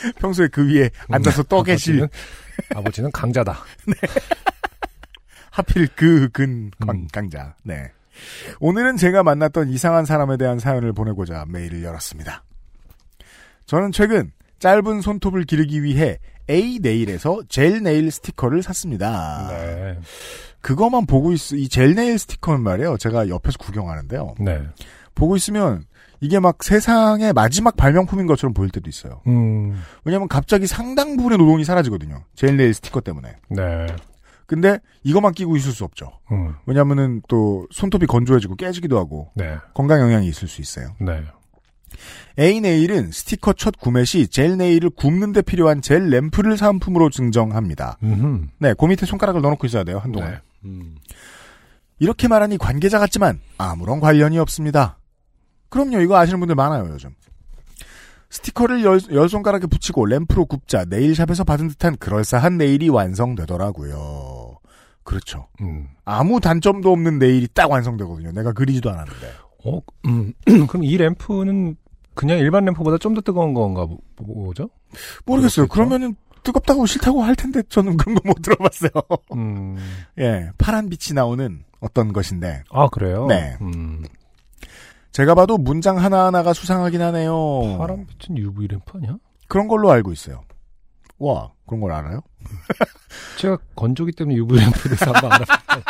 [0.21, 2.09] 평소에 그 위에 앉아서 떠 계실 아버지는,
[2.77, 3.59] 아버지는 강자다.
[5.51, 7.09] 하필 그근 음.
[7.13, 7.55] 강자.
[7.63, 7.91] 네.
[8.61, 12.43] 오늘은 제가 만났던 이상한 사람에 대한 사연을 보내고자 메일을 열었습니다.
[13.67, 16.19] 저는 최근 짧은 손톱을 기르기 위해
[16.51, 19.49] A 네일에서 젤 네일 스티커를 샀습니다.
[19.51, 19.99] 네.
[20.61, 22.97] 그거만 보고 있, 이 젤 네일 스티커는 말이에요.
[22.99, 24.35] 제가 옆에서 구경하는데요.
[24.41, 24.63] 네.
[25.15, 25.85] 보고 있으면
[26.23, 29.21] 이게 막 세상의 마지막 발명품인 것처럼 보일 때도 있어요.
[29.27, 32.23] 음, 왜냐면 갑자기 상당 부분의 노동이 사라지거든요.
[32.37, 33.37] 젤 네일 스티커 때문에.
[33.51, 33.87] 네.
[34.47, 36.13] 근데 이것만 끼고 있을 수 없죠.
[36.31, 39.57] 음, 왜냐면은 또 손톱이 건조해지고 깨지기도 하고 네.
[39.75, 40.95] 건강 영향이 있을 수 있어요.
[41.01, 41.25] 네.
[42.39, 47.99] A 네일은 스티커 첫 구매 시 젤 네일을 굽는 데 필요한 젤 램프를 사은품으로 증정합니다.
[48.03, 48.47] 음흠.
[48.61, 50.31] 네, 그 밑에 손가락을 넣어놓고 있어야 돼요, 한동안.
[50.31, 50.39] 네.
[50.67, 50.95] 음.
[51.99, 54.99] 이렇게 말하니 관계자 같지만 아무런 관련이 없습니다.
[55.73, 57.15] 그럼요, 이거 아시는 분들 많아요, 요즘.
[58.31, 64.59] 스티커를 열, 열 손가락에 붙이고 램프로 굽자 네일샵에서 받은 듯한 그럴싸한 네일이 완성되더라고요.
[65.05, 65.49] 그렇죠.
[65.61, 65.89] 음.
[66.05, 68.33] 아무 단점도 없는 네일이 딱 완성되거든요.
[68.33, 69.33] 내가 그리지도 않았는데.
[69.65, 70.33] 어, 음.
[70.69, 71.77] 그럼 이 램프는
[72.15, 74.71] 그냥 일반 램프보다 좀 더 뜨거운 건가 보- 보죠?
[75.27, 75.67] 모르겠어요.
[75.69, 78.91] 그러면은 뜨겁다고 싫다고 할 텐데 저는 그런 거 못 들어봤어요.
[79.35, 79.77] 음.
[80.19, 83.27] 예, 파란 빛이 나오는 어떤 것인데 아, 그래요?
[83.27, 83.57] 네.
[83.61, 84.05] 음.
[85.13, 87.77] 제가 봐도 문장 하나하나가 수상하긴 하네요.
[87.79, 89.17] 파란 빛은 UV 램프 아니야?
[89.47, 90.43] 그런 걸로 알고 있어요.
[91.19, 92.21] 와, 그런 걸 알아요?
[93.39, 95.83] 제가 건조기 때문에 UV 램프에 대해서 한번 알아봤어요.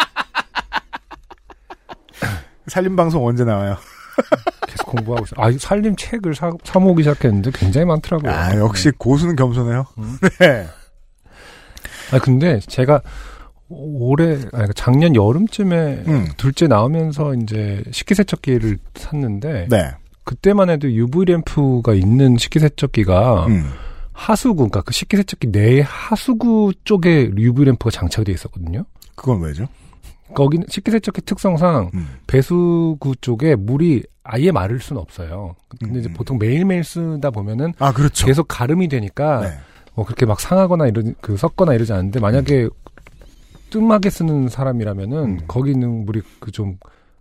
[2.66, 3.76] 살림 방송 언제 나와요?
[4.66, 5.44] 계속 공부하고 있어요.
[5.44, 8.30] 아, 이 살림 책을 사, 사모으기 시작했는데 굉장히 많더라고요.
[8.32, 9.84] 아, 역시 고수는 겸손해요.
[9.98, 10.18] 음.
[10.40, 10.66] 네.
[12.12, 13.00] 아, 근데 제가
[13.74, 16.26] 올해, 아니, 작년 여름쯤에 음.
[16.36, 19.90] 둘째 나오면서 이제 식기세척기를 샀는데 네.
[20.24, 23.70] 그때만 해도 UV 램프가 있는 식기세척기가 음.
[24.12, 28.84] 하수구, 그러니까 그 식기세척기 내 하수구 쪽에 UV 램프가 장착이 돼 있었거든요.
[29.14, 29.66] 그건 왜죠?
[30.34, 32.08] 거기는 식기세척기 특성상 음.
[32.26, 35.54] 배수구 쪽에 물이 아예 마를 수는 없어요.
[35.80, 36.14] 근데 이제 음.
[36.14, 38.26] 보통 매일매일 쓰다 보면은 아, 그렇죠.
[38.26, 39.58] 계속 가름이 되니까 네.
[39.94, 42.68] 뭐 그렇게 막 상하거나 이러 그 섞거나 이러지 않는데 만약에
[43.72, 45.40] 뜸하게 쓰는 사람이라면은 음.
[45.48, 46.76] 거기 있는 물이 그좀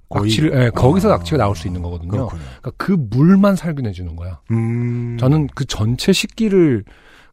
[0.09, 2.11] 거의- 악취를 예, 거기서 아, 악취가 나올 수 있는 거거든요.
[2.11, 2.41] 그렇군요.
[2.61, 4.39] 그러니까 그 물만 살균해 주는 거야.
[4.51, 5.17] 음.
[5.19, 6.83] 저는 그 전체 식기를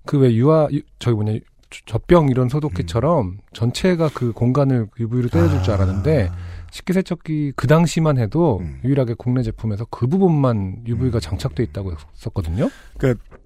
[0.07, 1.39] 그 왜 유아 유- 저기 뭐냐
[1.87, 3.39] 젖병 이런 소독기처럼 음.
[3.53, 6.31] 전체가 그 공간을 UV로 때려줄 줄 알았는데
[6.71, 8.65] 식기세척기 그 당시만 해도 아.
[8.65, 8.81] 음.
[8.85, 12.71] 유일하게 국내 제품에서 그 부분만 UV가 장착돼 있다고 했었거든요.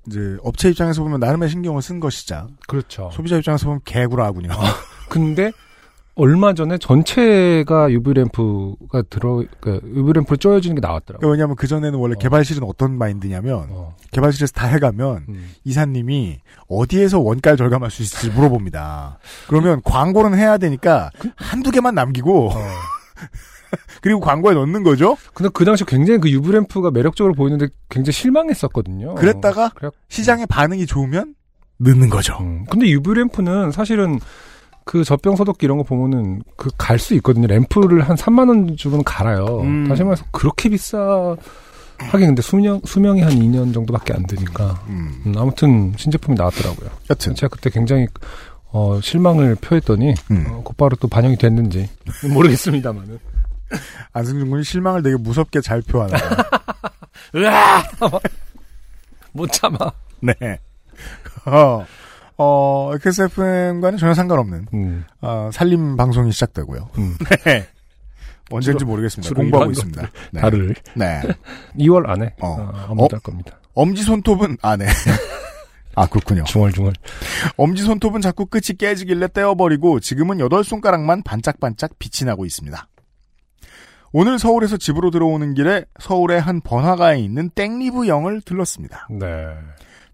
[0.07, 3.11] 이제 업체 입장에서 보면 나름의 신경을 쓴 것이자 그렇죠.
[3.13, 4.51] 소비자 입장에서 보면 개구라군요.
[5.13, 5.53] 근데
[6.15, 11.31] 얼마 전에 전체가 UV 램프가 들어 그 UV 램프를 쪼여주는 게 나왔더라고요.
[11.31, 12.19] 왜냐하면 그 전에는 원래 어.
[12.19, 15.51] 개발실은 어떤 마인드냐면 어, 개발실에서 다 해가면 음.
[15.65, 19.19] 이사님이 어디에서 원가를 절감할 수 있을지 물어봅니다.
[19.49, 22.55] 그러면 광고는 해야 되니까 한두 개만 남기고 어.
[24.03, 25.17] 그리고 광고에 넣는 거죠.
[25.35, 29.15] 근데 그 당시 굉장히 그 UV 램프가 매력적으로 보이는데 굉장히 실망했었거든요.
[29.15, 31.35] 그랬다가 그래 시장의 반응이 좋으면
[31.79, 32.37] 넣는 거죠.
[32.41, 34.19] 음, 근데 UV 램프는 사실은
[34.85, 37.47] 그 젖병 소독기 이런 거 보면은 그 갈 수 있거든요.
[37.47, 39.61] 램프를 한 3만 원 주면 갈아요.
[39.61, 39.89] 음.
[39.89, 41.37] 다시 말해서 그렇게 비싸
[41.99, 44.83] 하긴 근데 수명 수명이 한 2년 정도밖에 안 되니까.
[44.89, 45.23] 음.
[45.27, 46.91] 음, 아무튼 신제품이 나왔더라고요.
[47.11, 48.07] 여튼 제가 그때 굉장히
[48.73, 50.47] 어, 실망을 표했더니 음.
[50.49, 51.89] 어, 곧바로 또 반영이 됐는지
[52.33, 53.19] 모르겠습니다만은.
[54.13, 56.35] 안승준 군이 실망을 되게 무섭게 잘 표하는 거예요.
[57.47, 57.83] 으아!
[59.33, 59.79] 못 참아.
[60.21, 60.35] 네.
[61.47, 61.85] 어,
[62.43, 66.91] 어, XSFM과는 전혀 상관없는, 음, 어, 살림 방송이 시작되고요.
[66.99, 67.17] 음.
[67.45, 67.67] 네.
[68.51, 69.35] 언제인지 모르겠습니다.
[69.35, 70.03] 공부하고 있습니다.
[70.33, 70.41] 네.
[70.41, 71.23] 달을 네.
[71.79, 72.49] 2월 안에 어.
[72.49, 73.59] 어, 업로드할 겁니다.
[73.75, 74.87] 엄지 손톱은, 아, 네.
[75.95, 76.45] 아, 그렇군요.
[76.45, 76.93] 중얼중얼.
[77.57, 82.89] 엄지 손톱은 자꾸 끝이 깨지길래 떼어버리고 지금은 여덟 손가락만 반짝반짝 빛이 나고 있습니다.
[84.13, 89.09] 오늘 서울에서 집으로 들어오는 길에 서울의 한 번화가에 있는 땡리브 영을 들렀습니다.
[89.11, 89.27] 네.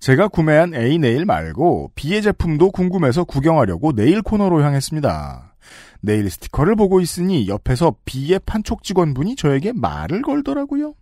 [0.01, 5.55] 제가 구매한 A 네일 말고 B의 제품도 궁금해서 구경하려고 네일 코너로 향했습니다.
[6.01, 10.95] 네일 스티커를 보고 있으니 옆에서 B의 판촉 직원분이 저에게 말을 걸더라고요.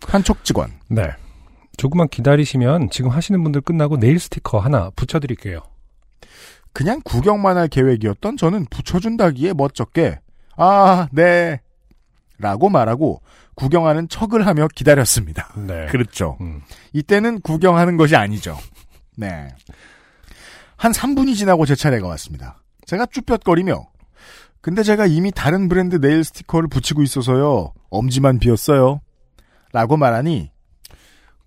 [0.00, 0.72] 판촉 직원.
[0.88, 1.02] 네.
[1.76, 5.60] 조금만 기다리시면 지금 하시는 분들 끝나고 네일 스티커 하나 붙여드릴게요.
[6.72, 10.18] 그냥 구경만 할 계획이었던 저는 붙여준다기에 멋쩍게
[10.56, 11.60] 아, 네.
[12.38, 13.22] 라고 말하고
[13.58, 15.52] 구경하는 척을 하며 기다렸습니다.
[15.56, 15.86] 네.
[15.86, 16.36] 그렇죠.
[16.40, 16.62] 음.
[16.92, 18.56] 이때는 구경하는 것이 아니죠.
[19.16, 19.48] 네.
[20.76, 22.56] 한 3분이 지나고 제 차례가 왔습니다.
[22.86, 23.84] 제가 쭈뼛거리며
[24.60, 27.72] 근데 제가 이미 다른 브랜드 네일 스티커를 붙이고 있어서요.
[27.90, 29.00] 엄지만 비었어요.
[29.72, 30.50] 라고 말하니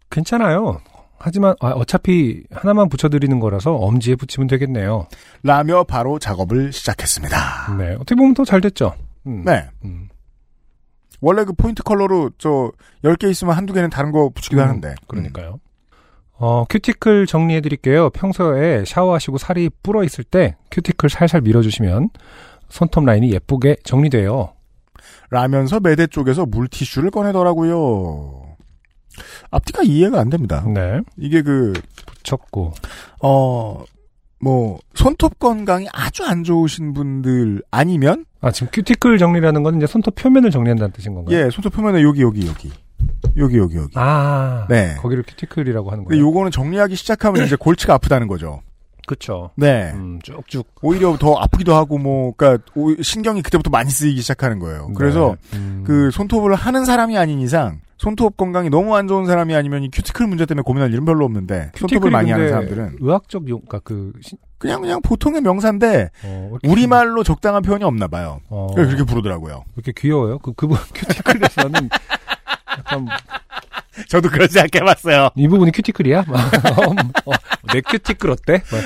[0.09, 0.81] 괜찮아요.
[1.17, 5.07] 하지만 아, 어차피 하나만 붙여드리는 거라서 엄지에 붙이면 되겠네요.
[5.43, 7.75] 라며 바로 작업을 시작했습니다.
[7.77, 7.93] 네.
[7.95, 8.95] 어떻게 보면 더 잘 됐죠.
[9.27, 9.43] 음.
[9.45, 9.69] 네.
[9.85, 10.00] 음.
[11.21, 12.71] 원래 그 포인트 컬러로 저
[13.03, 14.95] 10개 있으면 한두 개는 다른 거 붙이기도 음, 하는데.
[15.07, 15.59] 그러니까요.
[16.33, 18.09] 어, 큐티클 정리해 드릴게요.
[18.09, 22.09] 평소에 샤워하시고 살이 불어 있을 때 큐티클 살살 밀어 주시면
[22.67, 24.53] 손톱 라인이 예쁘게 정리돼요.
[25.29, 28.55] 라면서 매대 쪽에서 물티슈를 꺼내더라고요.
[29.51, 30.65] 앞뒤가 이해가 안 됩니다.
[30.67, 31.01] 네.
[31.17, 31.73] 이게 그,
[32.23, 32.73] 붙였고.
[33.21, 33.83] 어,
[34.41, 40.15] 뭐, 손톱 건강이 아주 안 좋으신 분들 아니면, 아, 지금 큐티클 정리라는 건 이제 손톱
[40.15, 41.37] 표면을 정리한다는 뜻인 건가요?
[41.37, 42.71] 예, 손톱 표면에 여기, 여기, 여기.
[43.37, 43.93] 여기, 여기, 여기.
[43.95, 44.65] 아.
[44.69, 44.95] 네.
[44.99, 46.27] 거기를 큐티클이라고 하는 근데 거예요.
[46.27, 48.61] 요거는 정리하기 시작하면 이제 골치가 아프다는 거죠.
[49.11, 49.49] 그쵸.
[49.55, 49.91] 네.
[49.93, 50.65] 음, 쭉쭉.
[50.81, 52.63] 오히려 더 아프기도 하고, 뭐, 그니까,
[53.01, 54.93] 신경이 그때부터 많이 쓰이기 시작하는 거예요.
[54.95, 55.57] 그래서, 네.
[55.57, 55.83] 음.
[55.85, 60.25] 그 손톱을 하는 사람이 아닌 이상 손톱 건강이 너무 안 좋은 사람이 아니면 이 큐티클
[60.27, 64.39] 문제 때문에 고민할 일은 별로 없는데 손톱을 많이 하는 사람들은 의학적 용, 그니까 그, 신-
[64.57, 68.39] 그냥 그냥 보통의 명사인데 어, 왜 이렇게- 우리 말로 적당한 표현이 없나 봐요.
[68.49, 69.53] 어, 그래서 그렇게 부르더라고요.
[69.53, 70.39] 왜 이렇게 귀여워요?
[70.39, 71.89] 그, 그분 큐티클에서는
[72.79, 73.05] 약간
[74.07, 75.29] 저도 그렇게 생각해봤어요.
[75.35, 76.25] 이 부분이 큐티클이야?
[76.27, 76.53] 막,
[77.25, 77.31] 어,
[77.73, 78.63] 내 큐티클 어때?
[78.71, 78.81] 막.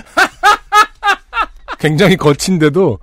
[1.80, 3.00] 굉장히 거친데도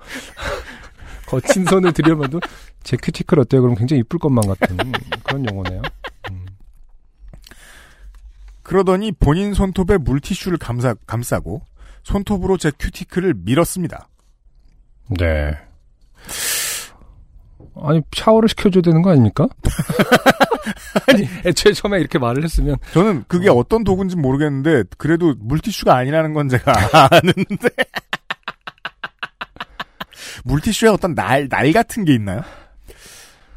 [1.27, 2.39] 거친 손을 들여봐도
[2.83, 3.61] 제 큐티클 어때요?
[3.61, 4.77] 그럼 굉장히 이쁠 것만 같은
[5.23, 5.81] 그런 용어네요.
[6.31, 6.45] 음.
[8.61, 11.61] 그러더니 본인 손톱에 물티슈를 감싸, 감싸고
[12.03, 14.09] 손톱으로 제 큐티클을 밀었습니다.
[15.17, 15.57] 네.
[17.81, 19.47] 아니 샤워를 시켜줘야 되는 거 아닙니까?
[21.07, 23.63] 아니 애초에 처음에 이렇게 말을 했으면 저는 그게 어.
[23.67, 26.73] 떤 도구인지 모르겠는데 그래도 물티슈가 아니라는 건 제가
[27.11, 27.69] 아는데
[30.45, 32.41] 물티슈에 어떤 날, 날 같은 게 있나요?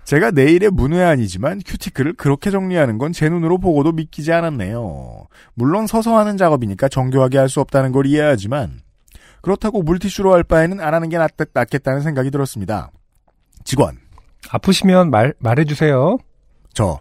[0.04, 5.26] 제가 내일의 문외한이지만 큐티클을 그렇게 정리하는 건 제 눈으로 보고도 믿기지 않았네요.
[5.54, 8.80] 물론 서서 하는 작업이니까 정교하게 할 수 없다는 걸 이해하지만
[9.42, 12.90] 그렇다고 물티슈로 할 바에는 안 하는 게 낫, 낫겠다는 생각이 들었습니다.
[13.64, 13.98] 직원,
[14.50, 16.18] 아프시면 말 말해주세요.
[16.76, 17.00] 저,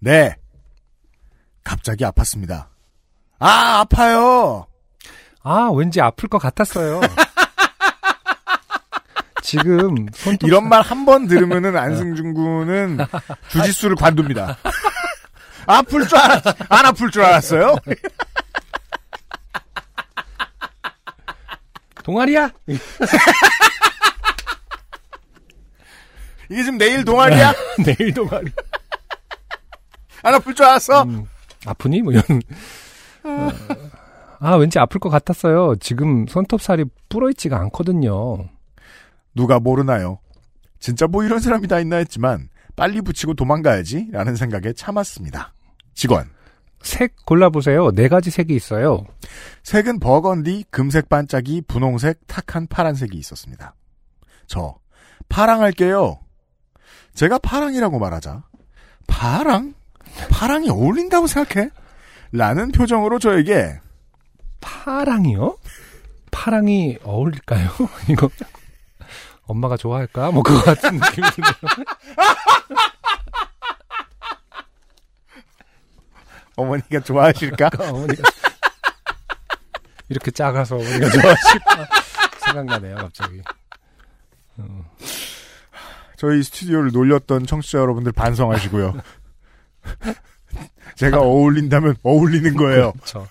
[0.00, 0.36] 네.
[1.64, 2.66] 갑자기 아팠습니다.
[3.38, 4.66] 아, 아파요!
[5.42, 7.00] 아 왠지 아플 것 같았어요.
[9.42, 12.98] 지금 손톱 이런 말 한 번 들으면은 안승준 군은
[13.48, 14.58] 주짓수를 관둡니다.
[15.66, 17.76] 아플 줄 알았, 안 아플 줄 알았어요?
[22.04, 22.50] 동아리야?
[26.50, 27.54] 이게 지금 내일 동아리야?
[27.84, 28.52] 내일 동아리.
[30.22, 31.02] 안 아플 줄 알았어?
[31.04, 31.24] 음,
[31.66, 32.02] 아프니?
[32.02, 32.24] 뭐 이런.
[33.24, 33.50] 어,
[34.40, 35.76] 아 왠지 아플 것 같았어요.
[35.76, 38.48] 지금 손톱살이 불어있지가 않거든요.
[39.34, 40.18] 누가 모르나요?
[40.80, 45.52] 진짜 뭐 이런 사람이 다 있나 했지만 빨리 붙이고 도망가야지 라는 생각에 참았습니다.
[45.94, 46.30] 직원.
[46.82, 47.90] 색 골라보세요.
[47.90, 49.04] 네 가지 색이 있어요.
[49.64, 53.74] 색은 버건디, 금색 반짝이, 분홍색, 탁한 파란색이 있었습니다.
[54.46, 54.76] 저
[55.28, 56.20] 파랑 할게요.
[57.14, 58.44] 제가 파랑이라고 말하자
[59.08, 59.74] 파랑?
[60.30, 61.70] 파랑이 어울린다고 생각해?
[62.32, 63.80] 라는 표정으로 저에게
[64.60, 65.58] 파랑이요?
[66.30, 67.70] 파랑이 어울릴까요?
[68.08, 68.28] 이거
[69.46, 70.30] 엄마가 좋아할까?
[70.30, 71.52] 뭐 그거 같은 느낌이 드네요.
[76.56, 77.70] 어머니가 좋아하실까?
[77.88, 78.22] 어머니가
[80.08, 81.88] 이렇게 작아서 어머니가 좋아하실까
[82.44, 83.42] 생각나네요 갑자기.
[86.16, 89.00] 저희 스튜디오를 놀렸던 청취자 여러분들 반성하시고요.
[90.96, 92.92] 제가 어울린다면 어울리는 거예요.
[92.92, 93.26] 그렇죠.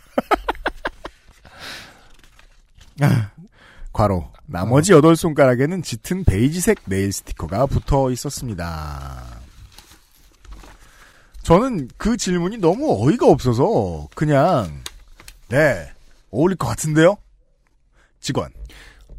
[3.93, 4.31] 과로.
[4.49, 9.25] 나머지 여덟 손가락에는 짙은 베이지색 네일 스티커가 붙어 있었습니다.
[11.43, 14.83] 저는 그 질문이 너무 어이가 없어서 그냥
[15.49, 15.89] 네
[16.31, 17.17] 어울릴 것 같은데요.
[18.21, 18.51] 직원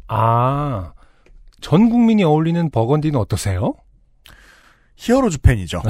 [0.07, 0.93] 아,
[1.61, 3.75] 전 국민이 어울리는 버건디는 어떠세요?
[4.99, 5.81] 히어로즈 팬이죠.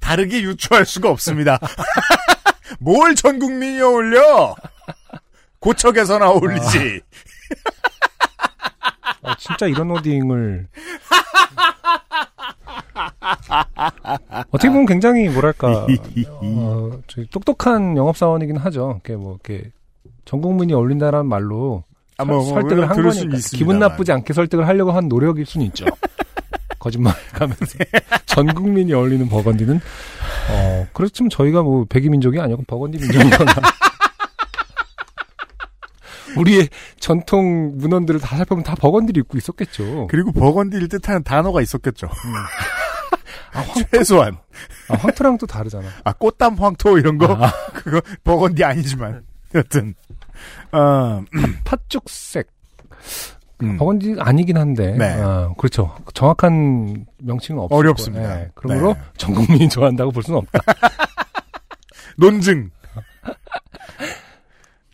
[0.00, 1.58] 다르게 유추할 수가 없습니다.
[2.78, 4.54] 뭘 전 국민이 어울려?
[5.58, 7.00] 고척에서나 어울리지.
[9.22, 10.68] 아, 진짜 이런 오딩을
[14.50, 15.86] 어떻게 보면 굉장히 뭐랄까
[16.28, 19.00] 어, 똑똑한 영업사원이긴 하죠.
[19.04, 19.70] 이렇게 뭐 이렇게
[20.24, 21.84] 전 국민이 어울린다라는 말로
[22.22, 23.38] 아, 뭐, 뭐, 설득을 한 들을 거니까.
[23.52, 25.84] 기분 나쁘지 않게 설득을 하려고 한 노력일 수는 있죠.
[26.78, 27.78] 거짓말 가면서
[28.26, 29.80] 전 국민이 어울리는 버건디는
[30.50, 33.52] 어 그렇지만 저희가 뭐 백이 민족이 아니고 버건디 민족이거나
[36.36, 40.06] 우리의 전통 문헌들을 다 살펴보면 다 버건디를 입고 있었겠죠.
[40.08, 42.08] 그리고 버건디를 뜻하는 단어가 있었겠죠.
[43.52, 44.38] 아, 황, 최소한.
[44.88, 45.86] 아, 황토랑 또 다르잖아.
[46.04, 47.26] 아, 꽃담 황토 이런 거?
[47.34, 47.52] 아.
[47.74, 49.22] 그거 버건디 아니지만.
[49.54, 49.94] 여튼.
[50.72, 51.22] 어,
[51.64, 52.48] 팥죽색.
[53.62, 53.76] 음.
[53.78, 54.96] 버건디 아니긴 한데.
[54.96, 55.14] 네.
[55.20, 55.94] 어, 그렇죠.
[56.14, 58.22] 정확한 명칭은 없을 어렵습니다.
[58.28, 58.40] 거예요.
[58.40, 58.50] 네.
[58.54, 59.00] 그러므로 네.
[59.16, 60.58] 전 국민이 좋아한다고 볼 수는 없다.
[62.18, 62.70] 논증.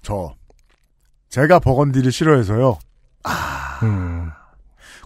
[0.02, 0.34] 저.
[1.30, 2.78] 제가 버건디를 싫어해서요.
[3.82, 4.30] 음.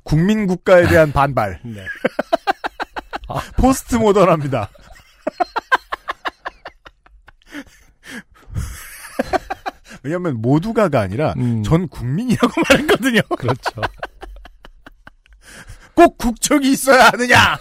[0.05, 1.61] 국민 국가에 대한 반발.
[1.65, 1.85] 네.
[3.57, 4.69] 포스트 모던합니다.
[10.03, 11.62] 왜냐면 모두가가 아니라 음.
[11.62, 13.21] 전 국민이라고 말했거든요.
[13.38, 13.81] 그렇죠.
[15.95, 17.59] 꼭 국적이 있어야 하느냐.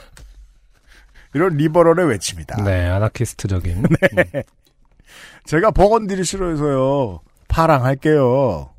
[1.33, 2.63] 이런 리버럴의 외침이다.
[2.63, 3.83] 네, 아나키스트적인.
[5.45, 7.21] 제가 버건디를 싫어해서요.
[7.47, 8.69] 파랑 할게요.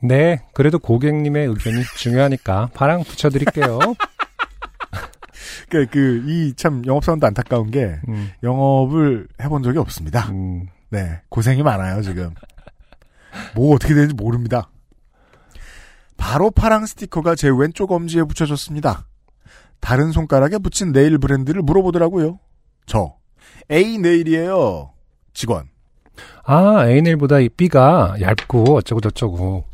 [0.00, 3.78] 네, 그래도 고객님의 의견이 중요하니까 파랑 붙여드릴게요.
[5.70, 10.28] 그, 그, 이 참 영업사원도 안타까운 게 음, 영업을 해본 적이 없습니다.
[10.30, 11.20] 음, 네.
[11.30, 12.34] 고생이 많아요, 지금.
[13.54, 14.70] 뭐 어떻게 되는지 모릅니다.
[16.16, 19.06] 바로 파랑 스티커가 제 왼쪽 엄지에 붙여졌습니다.
[19.80, 22.38] 다른 손가락에 붙인 네일 브랜드를 물어보더라고요.
[22.86, 23.16] 저.
[23.70, 24.92] A 네일이에요.
[25.32, 25.68] 직원.
[26.44, 29.64] 아, A&L보다 이 B가 얇고 어쩌고 저쩌고.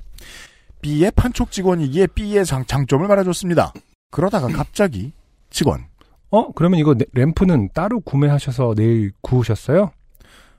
[0.80, 3.72] B의 판촉 직원이기에 B의 장, 장점을 말해줬습니다.
[4.10, 5.12] 그러다가 갑자기
[5.50, 5.84] 직원.
[6.30, 9.90] 어, 그러면 이거 네- 램프는 따로 구매하셔서 내일 구우셨어요?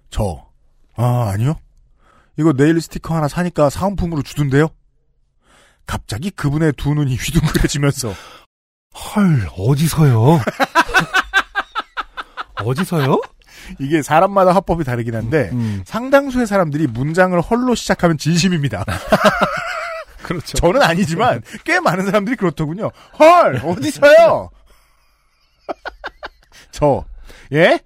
[0.10, 0.46] 저.
[0.96, 1.56] 아, 아니요.
[2.42, 4.70] 이거 네일 스티커 하나 사니까 사은품으로 주던데요?
[5.86, 8.14] 갑자기 그분의 두 눈이 휘둥그레지면서
[8.94, 10.42] 헐, 어디서요?
[12.66, 13.22] 어디서요?
[13.80, 18.86] 이게 사람마다 화법이 다르긴 한데 음, 상당수의 사람들이 문장을 헐로 시작하면 진심입니다.
[20.24, 20.58] 그렇죠.
[20.58, 22.90] 저는 아니지만 꽤 많은 사람들이 그렇더군요.
[23.20, 24.50] 헐 어디서요?
[26.72, 27.06] 저
[27.54, 27.80] 예?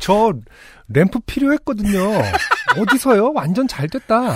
[0.00, 0.32] 저
[0.88, 2.00] 램프 필요했거든요.
[2.76, 3.32] 어디서요?
[3.32, 4.34] 완전 잘 됐다.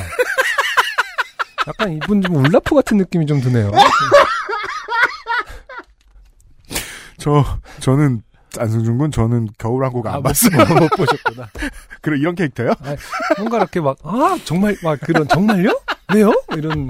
[1.66, 3.70] 약간 이분 좀 울라프 같은 느낌이 좀 드네요.
[7.18, 7.44] 저
[7.81, 8.22] 저는
[8.59, 10.59] 안승준 군 저는 겨울왕국 안 못, 봤어요.
[10.79, 11.48] 못 보셨구나.
[12.02, 12.71] 그런 이런 캐릭터요?
[12.81, 12.94] 아,
[13.38, 15.71] 뭔가 이렇게 막, 아, 정말, 막 그런, 정말요?
[16.15, 16.33] 왜요?
[16.56, 16.87] 이런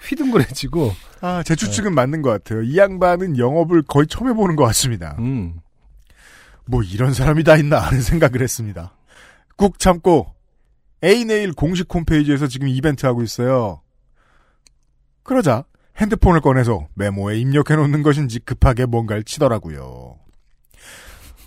[0.00, 2.62] 휘둥그레지고, 아, 제 추측은 맞는 것 같아요.
[2.62, 5.16] 이 양반은 영업을 거의 처음 해보는 것 같습니다.
[5.18, 5.56] 음,
[6.66, 8.96] 뭐 이런 사람이 다 있나 하는 생각을 했습니다.
[9.56, 10.34] 꾹 참고
[11.04, 13.80] A네일 공식 홈페이지에서 지금 이벤트 하고 있어요.
[15.24, 15.64] 그러자
[15.98, 20.16] 핸드폰을 꺼내서 메모에 입력해 놓는 것인지 급하게 뭔가를 치더라고요.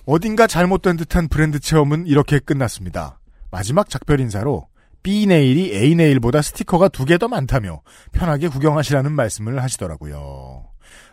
[0.06, 3.20] 어딘가 잘못된 듯한 브랜드 체험은 이렇게 끝났습니다.
[3.50, 4.68] 마지막 작별 인사로
[5.04, 10.66] B네일이 A네일보다 스티커가 두 개 더 많다며 편하게 구경하시라는 말씀을 하시더라고요.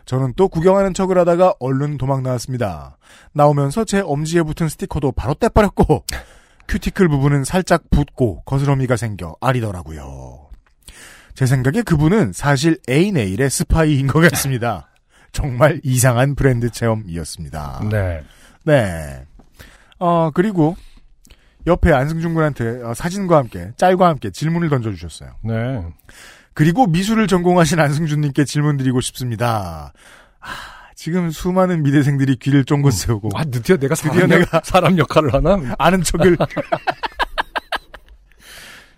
[0.05, 2.97] 저는 또 구경하는 척을 하다가 얼른 도망 나왔습니다.
[3.33, 6.05] 나오면서 제 엄지에 붙은 스티커도 바로 떼버렸고
[6.67, 10.49] 큐티클 부분은 살짝 붓고 거스러미가 생겨 아리더라고요.
[11.33, 14.89] 제 생각에 그분은 사실 A 네일의 스파이인 것 같습니다.
[15.31, 17.87] 정말 이상한 브랜드 체험이었습니다.
[17.91, 18.23] 네.
[18.65, 19.25] 네.
[19.99, 20.75] 어, 그리고
[21.65, 25.31] 옆에 안승준 군한테 어, 사진과 함께 짤과 함께 질문을 던져주셨어요.
[25.43, 25.83] 네.
[26.53, 29.91] 그리고 미술을 전공하신 안승준님께 질문 드리고 싶습니다.
[30.39, 30.47] 아,
[30.95, 35.33] 지금 수많은 미대생들이 귀를 쫑긋 세우고 아, 드디어 내가 드디어 사람, 내가- 역, 사람 역할을
[35.33, 35.75] 하나?
[35.79, 36.37] 아는 척을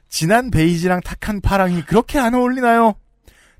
[0.10, 2.96] 진한 베이지랑 탁한 파랑이 그렇게 안 어울리나요?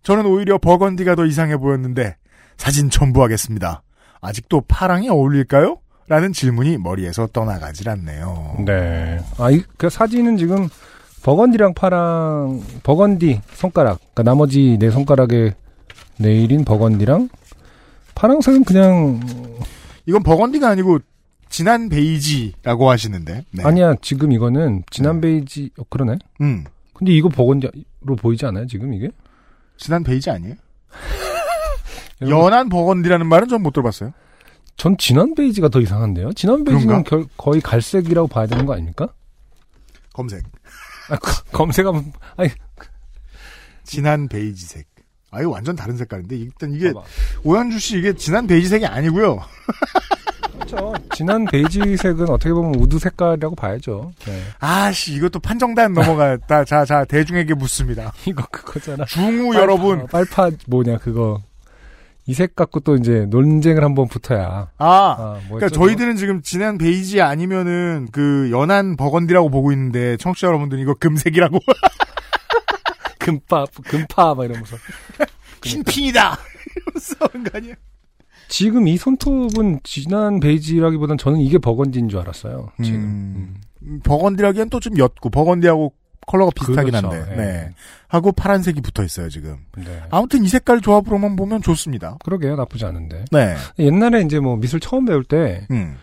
[0.04, 2.16] 저는 오히려 버건디가 더 이상해 보였는데
[2.58, 3.82] 사진 첨부하겠습니다.
[4.22, 5.80] 아직도 파랑이 어울릴까요?
[6.08, 8.58] 라는 질문이 머리에서 떠나가질 않네요.
[8.66, 9.20] 네.
[9.40, 10.70] 아, 이, 그 사진은 지금
[11.30, 15.56] 버건디랑 파랑, 버건디 손가락, 그러니까 나머지 네 손가락의
[16.20, 17.30] 네일인 버건디랑
[18.14, 19.20] 파랑색은 그냥
[20.06, 21.00] 이건 버건디가 아니고
[21.50, 23.44] 진한 베이지라고 하시는데.
[23.50, 23.64] 네.
[23.64, 23.96] 아니야.
[24.04, 25.72] 지금 이거는 진한 베이지.
[25.80, 26.20] 어, 그러네.
[26.42, 26.64] 음.
[26.94, 27.72] 근데 이거 버건디로
[28.20, 28.68] 보이지 않아요?
[28.68, 29.10] 지금 이게?
[29.78, 30.54] 진한 베이지 아니에요?
[32.30, 34.12] 연한 버건디라는 말은 전 못 들어봤어요.
[34.78, 36.34] 전 진한 베이지가 더 이상한데요.
[36.34, 37.04] 진한 베이지는?
[37.04, 39.08] 결- 거의 갈색이라고 봐야 되는 거 아닙니까?
[40.14, 40.44] 검색.
[41.10, 42.50] 아, 그- 검색하면 아니
[43.84, 44.88] 진한 베이지색.
[45.32, 46.36] 아, 이거 완전 다른 색깔인데.
[46.38, 47.06] 일단 이게, 봐봐.
[47.44, 49.40] 오현주 씨 이게 진한 베이지색이 아니고요.
[50.54, 50.94] 그렇죠.
[51.14, 54.14] 진한 베이지색은 어떻게 보면 wood 색깔이라고 봐야죠.
[54.26, 54.42] 네.
[54.60, 56.64] 아씨, 이것도 판정단 넘어갔다.
[56.64, 58.14] 자, 자, 대중에게 묻습니다.
[58.26, 59.04] 이거 그거잖아.
[59.06, 60.02] 중우 빨파, 여러분.
[60.02, 61.42] 어, 빨파 뭐냐 그거
[62.28, 64.70] 이색 갖고 또 이제 논쟁을 한번 붙어야.
[64.78, 70.48] 아, 아, 뭐였죠, 그러니까 저희들은 지금 진한 베이지 아니면은 그 연한 버건디라고 보고 있는데 청취자
[70.48, 71.60] 여러분들은 이거 금색이라고?
[73.20, 74.76] 금파 금파 막 이러면서
[75.64, 76.38] 흰핑이다
[76.76, 77.76] 이러면서 하는 거 아니에요?
[78.48, 82.72] 지금 이 손톱은 진한 베이지라기보단 저는 이게 버건디인 줄 알았어요.
[82.84, 83.56] 지금.
[83.82, 85.94] 음, 버건디라기엔 또 좀 옅고 버건디하고
[86.28, 87.08] 컬러가 비슷하긴 그렇죠.
[87.10, 87.36] 한데 예.
[87.36, 87.70] 네.
[88.08, 89.58] 하고 파란색이 붙어 있어요 지금.
[89.78, 90.02] 네.
[90.10, 92.18] 아무튼 이 색깔 조합으로만 보면 좋습니다.
[92.24, 92.56] 그러게요.
[92.56, 93.26] 나쁘지 않은데.
[93.32, 93.56] 네.
[93.80, 95.96] 옛날에 이제 뭐 미술 처음 배울 때 음.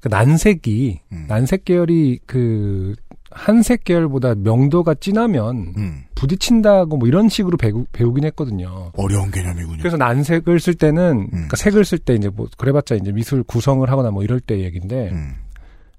[0.00, 1.24] 그 난색이 음.
[1.28, 2.94] 난색 계열이 그
[3.30, 6.04] 한색 계열보다 명도가 진하면 음.
[6.14, 8.90] 부딪힌다고 뭐 이런 식으로 배우, 배우긴 했거든요.
[8.96, 9.78] 어려운 개념이군요.
[9.78, 11.30] 그래서 난색을 쓸 때는 음.
[11.30, 15.10] 그러니까 색을 쓸 때 이제 뭐 그래봤자 이제 미술 구성을 하거나 뭐 이럴 때 얘기인데
[15.10, 15.34] 음.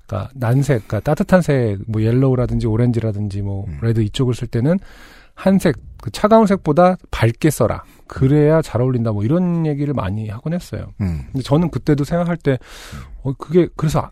[0.09, 3.79] 그러니까 난색 그러니까 따뜻한 색 뭐 yellow라든지 오렌지라든지 뭐 음.
[3.81, 4.79] red 이쪽을 쓸 때는
[5.35, 10.87] 한색 그 차가운 색보다 밝게 써라 그래야 잘 어울린다 뭐 이런 얘기를 많이 하곤 했어요.
[11.01, 11.21] 음.
[11.31, 12.57] 근데 저는 그때도 생각할 때
[13.23, 14.09] 어, 그게 그래서 아-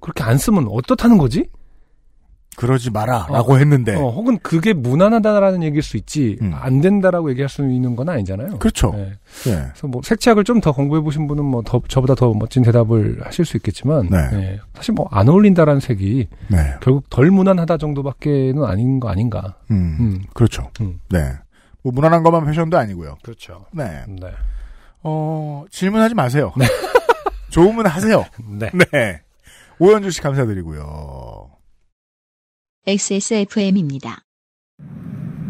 [0.00, 1.48] 그렇게 안 쓰면 어떻다는 거지?
[2.56, 6.52] 그러지 마라라고 했는데 어, 혹은 그게 무난하다라는 얘기일 수 있지 음.
[6.54, 8.58] 안 된다라고 얘기할 수 있는 건 아니잖아요.
[8.58, 8.92] 그렇죠.
[8.92, 9.12] 네.
[9.46, 9.50] 예.
[9.72, 13.44] 그래서 뭐 색채학을 좀 더 공부해 보신 분은 뭐 더 저보다 더 멋진 대답을 하실
[13.44, 14.30] 수 있겠지만 네.
[14.30, 14.58] 네.
[14.74, 16.74] 사실 뭐 안 어울린다라는 색이 네.
[16.80, 19.54] 결국 덜 무난하다 정도밖에는 아닌 거 아닌가.
[19.70, 19.96] 음.
[20.00, 20.22] 음.
[20.34, 20.70] 그렇죠.
[20.80, 20.98] 음.
[21.10, 21.32] 네.
[21.82, 23.16] 뭐 무난한 것만 패션도 아니고요.
[23.22, 23.66] 그렇죠.
[23.72, 24.02] 네.
[24.08, 24.28] 네.
[25.02, 26.52] 어, 질문하지 마세요.
[27.50, 28.24] 좋으면 하세요.
[28.58, 28.70] 네.
[28.92, 29.20] 네.
[29.78, 31.50] 오현주 씨 감사드리고요.
[32.86, 34.20] XSFM입니다.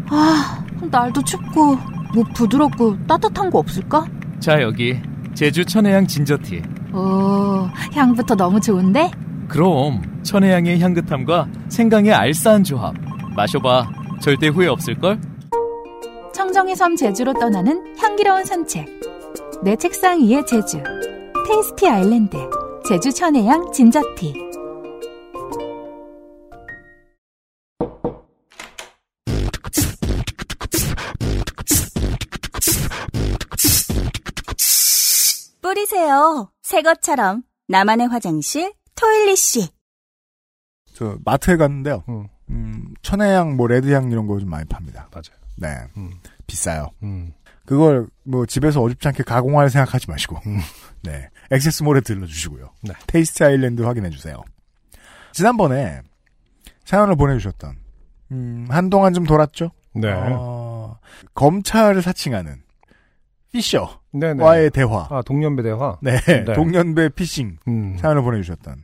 [0.09, 1.75] 아, 날도 춥고
[2.15, 4.05] 뭐 부드럽고 따뜻한 거 없을까?
[4.39, 4.99] 자 여기
[5.35, 6.63] 제주 천혜향 진저티
[6.93, 9.11] 오, 향부터 너무 좋은데?
[9.47, 12.95] 그럼 천혜향의 향긋함과 생강의 알싸한 조합
[13.35, 13.87] 마셔봐
[14.19, 15.21] 절대 후회 없을걸?
[16.33, 18.87] 청정의 섬 제주로 떠나는 향기로운 산책.
[19.63, 20.81] 내 책상 위의 제주.
[21.47, 22.37] 테이스티 아일랜드.
[22.87, 24.46] 제주 천혜향 진저티.
[35.87, 36.51] 뿌리세요.
[36.61, 37.43] 새 것처럼.
[37.69, 39.69] 나만의 화장실, 토일리쉬.
[40.93, 42.03] 저 마트에 갔는데요.
[42.09, 42.27] 음.
[42.49, 45.09] 음, 천혜향, 뭐 레드향 이런 거 좀 많이 팝니다.
[45.11, 45.37] 맞아요.
[45.57, 45.87] 네.
[45.97, 46.11] 음.
[46.45, 46.89] 비싸요.
[47.03, 47.33] 음.
[47.65, 50.37] 그걸 뭐 집에서 어줍지 않게 가공할 생각하지 마시고.
[50.45, 50.59] 음.
[51.03, 51.29] 네.
[51.51, 52.69] 액세스몰에 들러주시고요.
[52.83, 52.93] 네.
[53.07, 54.41] 테이스트 아일랜드 확인해 주세요.
[55.33, 56.01] 지난번에
[56.85, 57.75] 사연을 보내주셨던
[58.31, 59.71] 음, 한동안 좀 돌았죠.
[59.93, 60.09] 네.
[60.13, 60.97] 어,
[61.33, 62.61] 검찰을 사칭하는
[63.57, 64.69] 피셔와의 네네.
[64.69, 65.07] 대화.
[65.09, 65.97] 아 동년배 대화.
[66.01, 66.17] 네.
[66.21, 66.43] 네.
[66.53, 67.97] 동년배 피싱 음.
[67.99, 68.83] 사연을 보내주셨던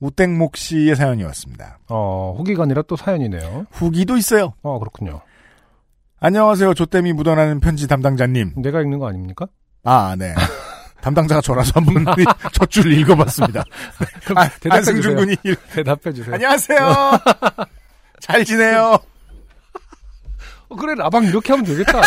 [0.00, 1.78] 우땡목 씨의 사연이었습니다.
[1.88, 3.66] 어 후기가 아니라 또 사연이네요.
[3.70, 4.54] 후기도 있어요.
[4.62, 5.20] 어 그렇군요.
[6.20, 6.74] 안녕하세요.
[6.74, 8.52] 조땜이 묻어나는 편지 담당자님.
[8.56, 9.46] 내가 읽는 거 아닙니까?
[9.82, 10.32] 아, 네.
[11.00, 12.04] 담당자가 저라서 한번
[12.52, 13.64] 첫줄 읽어봤습니다.
[14.24, 15.16] 그럼 아, 안승준.
[15.16, 15.36] 군이
[15.72, 16.32] 대답해 주세요.
[16.36, 16.78] 안녕하세요.
[18.20, 18.96] 잘 지내요.
[20.68, 22.00] 어, 그래 라방 이렇게 하면 되겠다.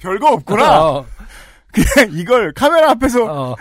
[0.00, 0.82] 별거 없구나.
[0.86, 1.04] 어,
[1.72, 3.56] 그냥 이걸 카메라 앞에서 어,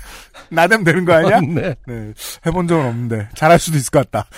[0.50, 1.40] 나대면 되는 거 아니야?
[1.40, 1.74] 네.
[1.86, 2.12] 네.
[2.46, 4.28] 해본 적은 없는데 잘할 수도 있을 것 같다.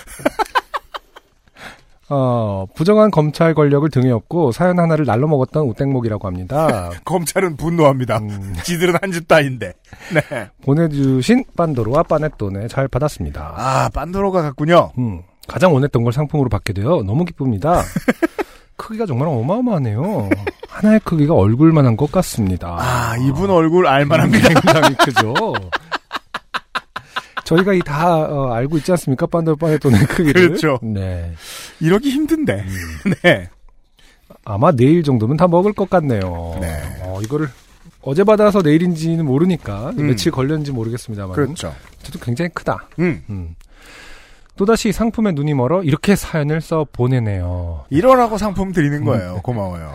[2.14, 6.90] 어, 부정한 검찰 권력을 등에 업고 사연 하나를 날로 먹었던 우땡목이라고 합니다.
[7.06, 8.18] 검찰은 분노합니다.
[8.18, 9.72] 음, 지들은 한 집 따인데.
[10.12, 10.48] 네.
[10.62, 13.54] 보내주신 빤도로와 빠네톤에 잘 받았습니다.
[13.56, 14.90] 아, 빤도로가 갔군요.
[14.98, 17.82] 음, 가장 원했던 걸 상품으로 받게 되어 너무 기쁩니다.
[18.82, 20.28] 크기가 정말 어마어마하네요.
[20.68, 22.76] 하나의 크기가 얼굴만한 것 같습니다.
[22.80, 24.48] 아, 이분 얼굴 알만합니다.
[24.48, 25.34] 굉장히 크죠.
[27.44, 29.26] 저희가 이다 어, 알고 있지 않습니까?
[29.26, 30.48] 빤도로 빠네톤의 크기를.
[30.48, 30.80] 그렇죠.
[30.82, 31.32] 네.
[31.78, 32.64] 이러기 힘든데.
[33.22, 33.48] 네.
[34.44, 36.58] 아마 내일 정도면 다 먹을 것 같네요.
[36.60, 36.68] 네.
[37.02, 37.48] 어, 이거를
[38.00, 40.08] 어제 받아서 내일인지는 모르니까 음.
[40.08, 41.72] 며칠 걸렸는지 모르겠습니다만 그렇죠.
[42.02, 42.88] 저도 굉장히 크다.
[42.98, 43.22] 음.
[43.30, 43.54] 음.
[44.62, 47.84] 또다시 상품에 눈이 멀어 이렇게 사연을 써 보내네요.
[47.90, 49.40] 이러라고 상품 드리는 거예요.
[49.42, 49.92] 고마워요.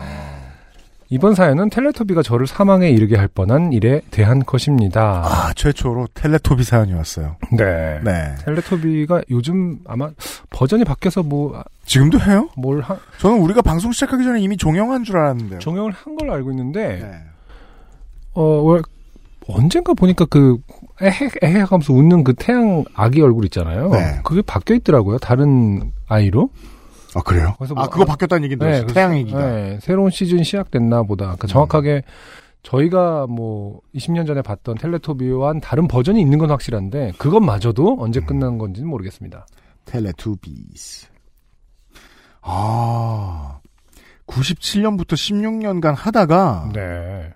[1.08, 5.22] 이번 사연은 텔레토비가 저를 사망에 이르게 할 뻔한 일에 대한 것입니다.
[5.24, 7.36] 아, 최초로 텔레토비 사연이 왔어요.
[7.56, 7.98] 네.
[8.04, 8.34] 네.
[8.44, 10.10] 텔레토비가 요즘 아마
[10.50, 12.50] 버전이 바뀌어서 뭐 지금도 해요?
[12.54, 15.60] 뭘 한, 저는 우리가 방송 시작하기 전에 이미 종영한 줄 알았는데요.
[15.60, 17.12] 종영을 한 걸로 알고 있는데 네.
[18.34, 18.82] 어, 왜,
[19.46, 20.58] 언젠가 보니까 그,
[21.00, 23.90] 에헤, 하면서 웃는 그 태양 아기 얼굴 있잖아요.
[23.90, 24.20] 네.
[24.24, 25.18] 그게 바뀌어 있더라고요.
[25.18, 26.50] 다른 아이로.
[27.14, 27.54] 아, 그래요?
[27.58, 28.80] 그래서 아, 뭐- 그거 바뀌었다는 얘기인데.
[28.84, 29.38] 네, 태양 얘기가.
[29.38, 31.24] 네, 새로운 시즌 시작됐나 보다.
[31.26, 32.02] 그러니까 정확하게
[32.62, 38.88] 저희가 뭐 20년 전에 봤던 텔레토비와는 다른 버전이 있는 건 확실한데 그것마저도 언제 끝난 건지는
[38.90, 39.46] 모르겠습니다.
[39.86, 41.06] 텔레토비스.
[42.42, 43.58] 아,
[44.26, 47.32] 97년부터 16년간 하다가 네.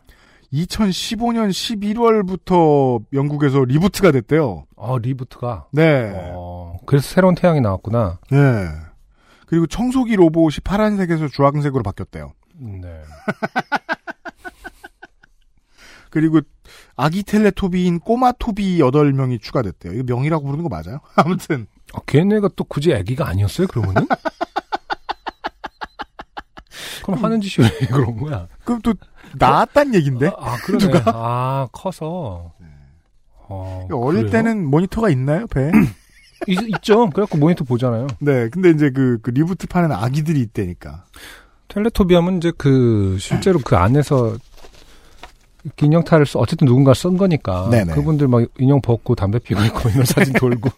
[0.53, 4.66] 2015년 11월부터 영국에서 reboot가 됐대요.
[4.76, 5.68] 어, reboot가.
[5.72, 6.12] 네.
[6.14, 8.18] 어, 그래서 새로운 태양이 나왔구나.
[8.30, 8.38] 네.
[9.46, 12.32] 그리고 청소기 로봇이 파란색에서 주황색으로 바뀌었대요.
[12.59, 13.03] 네.
[16.11, 16.40] 그리고
[16.96, 19.94] 아기 텔레토비인 꼬마 토비 8명이 추가됐대요.
[19.94, 21.00] 이거 명이라고 부르는 거 맞아요?
[21.16, 21.66] 아무튼.
[21.94, 24.07] 어, 걔네가 또 굳이 애기가 아니었어요, 그러면은?
[27.03, 28.46] 그럼 하는 짓이 왜 그런 거야?
[28.64, 28.94] 그럼 또
[29.38, 30.32] 나았단 얘긴데?
[30.38, 31.03] 아, 그러네.
[31.07, 32.53] 아, 커서.
[33.48, 34.30] 어, 어릴 그래요?
[34.30, 35.70] 때는 모니터가 있나요, 배에?
[36.48, 37.11] 있, 있죠.
[37.11, 38.07] 그래갖고 모니터 보잖아요.
[38.20, 41.05] 네, 근데 이제 그, 그 reboot 판에는 아기들이 있다니까.
[41.68, 44.36] 텔레토비 하면 이제 그, 실제로 그 안에서
[45.80, 47.68] 인형탈을 써, 어쨌든 누군가 쓴 거니까.
[47.70, 47.94] 네네.
[47.94, 50.70] 그분들 막 인형 벗고 담배 피고 있고 이런 사진 돌고.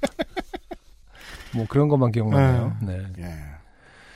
[1.54, 2.76] 뭐 그런 것만 기억나네요.
[2.82, 3.00] 네.
[3.20, 3.53] 예.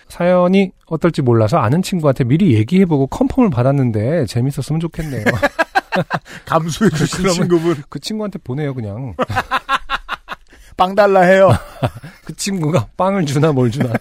[0.08, 5.24] 사연이 어떨지 몰라서 아는 친구한테 미리 얘기해보고 컨펌을 받았는데 재밌었으면 좋겠네요.
[6.46, 9.14] 감수해 주신 친구분, 그 친구한테 보내요, 그냥.
[10.76, 11.50] 빵 달라 해요.
[12.24, 13.92] 그 친구가 빵을 주나 뭘 주나.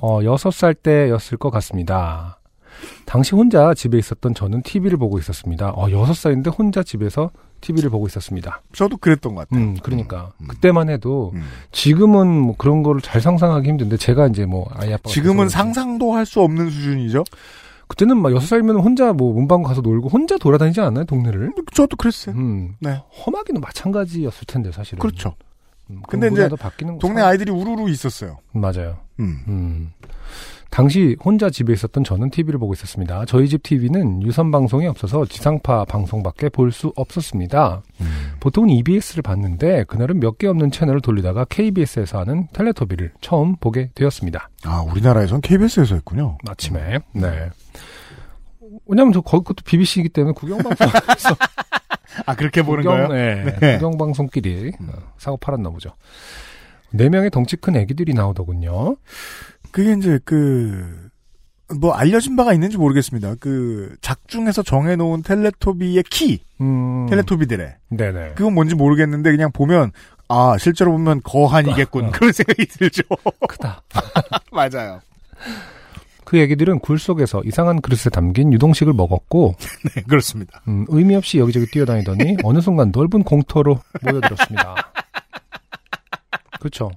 [0.00, 2.40] 어, 여섯 살 때였을 것 같습니다.
[3.04, 5.70] 당시 혼자 집에 있었던 저는 TV를 보고 있었습니다.
[5.70, 7.30] 어, 여섯 살인데 혼자 집에서
[7.60, 8.62] TV를 보고 있었습니다.
[8.72, 9.64] 저도 그랬던 것 같아요.
[9.64, 10.32] 음, 그러니까.
[10.40, 10.46] 음.
[10.48, 11.42] 그때만 해도 음.
[11.72, 16.24] 지금은 뭐 그런 거를 잘 상상하기 힘든데 제가 이제 뭐 아이 아빠가 지금은 상상도 할
[16.26, 17.24] 수 없는 수준이죠.
[17.88, 21.50] 그때는 막 여섯 살이면 혼자 뭐 문방 가서 놀고 혼자 돌아다니지 않나요, 동네를?
[21.74, 22.36] 저도 그랬어요.
[22.36, 22.76] 음.
[22.78, 23.02] 네.
[23.26, 25.00] 험하기는 마찬가지였을 텐데 사실은.
[25.00, 25.34] 그렇죠.
[25.90, 28.38] 음, 근데 이제 바뀌는 동네 거 아이들이 우르르 있었어요.
[28.52, 28.98] 맞아요.
[29.18, 29.92] 음.
[30.70, 30.76] 음.
[30.80, 33.24] 당시 혼자 집에 있었던 저는 TV를 보고 있었습니다.
[33.26, 37.82] 저희 집 TV는 유선 방송이 없어서 지상파 방송밖에 볼 수 없었습니다.
[38.00, 38.06] 음.
[38.40, 44.48] 보통은 EBS를 봤는데 그날은 몇 개 없는 채널을 돌리다가 KBS에서 하는 텔레토비를 처음 보게 되었습니다.
[44.64, 46.38] 아, 우리나라에선 KBS에서 했군요.
[46.48, 46.98] 아침에.
[47.12, 47.50] 네.
[48.86, 51.36] 왜냐면 저 거기 것도 BBC이기 때문에 구경방송에서
[52.26, 53.44] 아, 그렇게 보는 구경, 거예요?
[53.44, 53.56] 네.
[53.60, 53.74] 네.
[53.74, 55.90] 구경방송끼리 어, 사고 팔았나 보죠.
[56.92, 58.96] 네 명의 덩치 큰 애기들이 나오더군요.
[59.70, 61.08] 그게 이제 그,
[61.78, 63.36] 뭐 알려진 바가 있는지 모르겠습니다.
[63.40, 67.06] 그 작중에서 정해놓은 텔레토비의 키, 음.
[67.08, 68.32] 텔레토비들의 네네.
[68.34, 69.92] 그건 뭔지 모르겠는데 그냥 보면
[70.28, 72.10] 아 실제로 보면 거한이겠군 어.
[72.10, 73.02] 그런 생각이 들죠.
[73.48, 73.82] 크다.
[74.52, 75.00] 맞아요.
[76.24, 79.56] 그 애기들은 굴 속에서 이상한 그릇에 담긴 유동식을 먹었고
[79.94, 80.62] 네 그렇습니다.
[80.68, 84.92] 음, 의미 없이 여기저기 뛰어다니더니 어느 순간 넓은 공터로 모여들었습니다.
[86.60, 86.90] 그렇죠.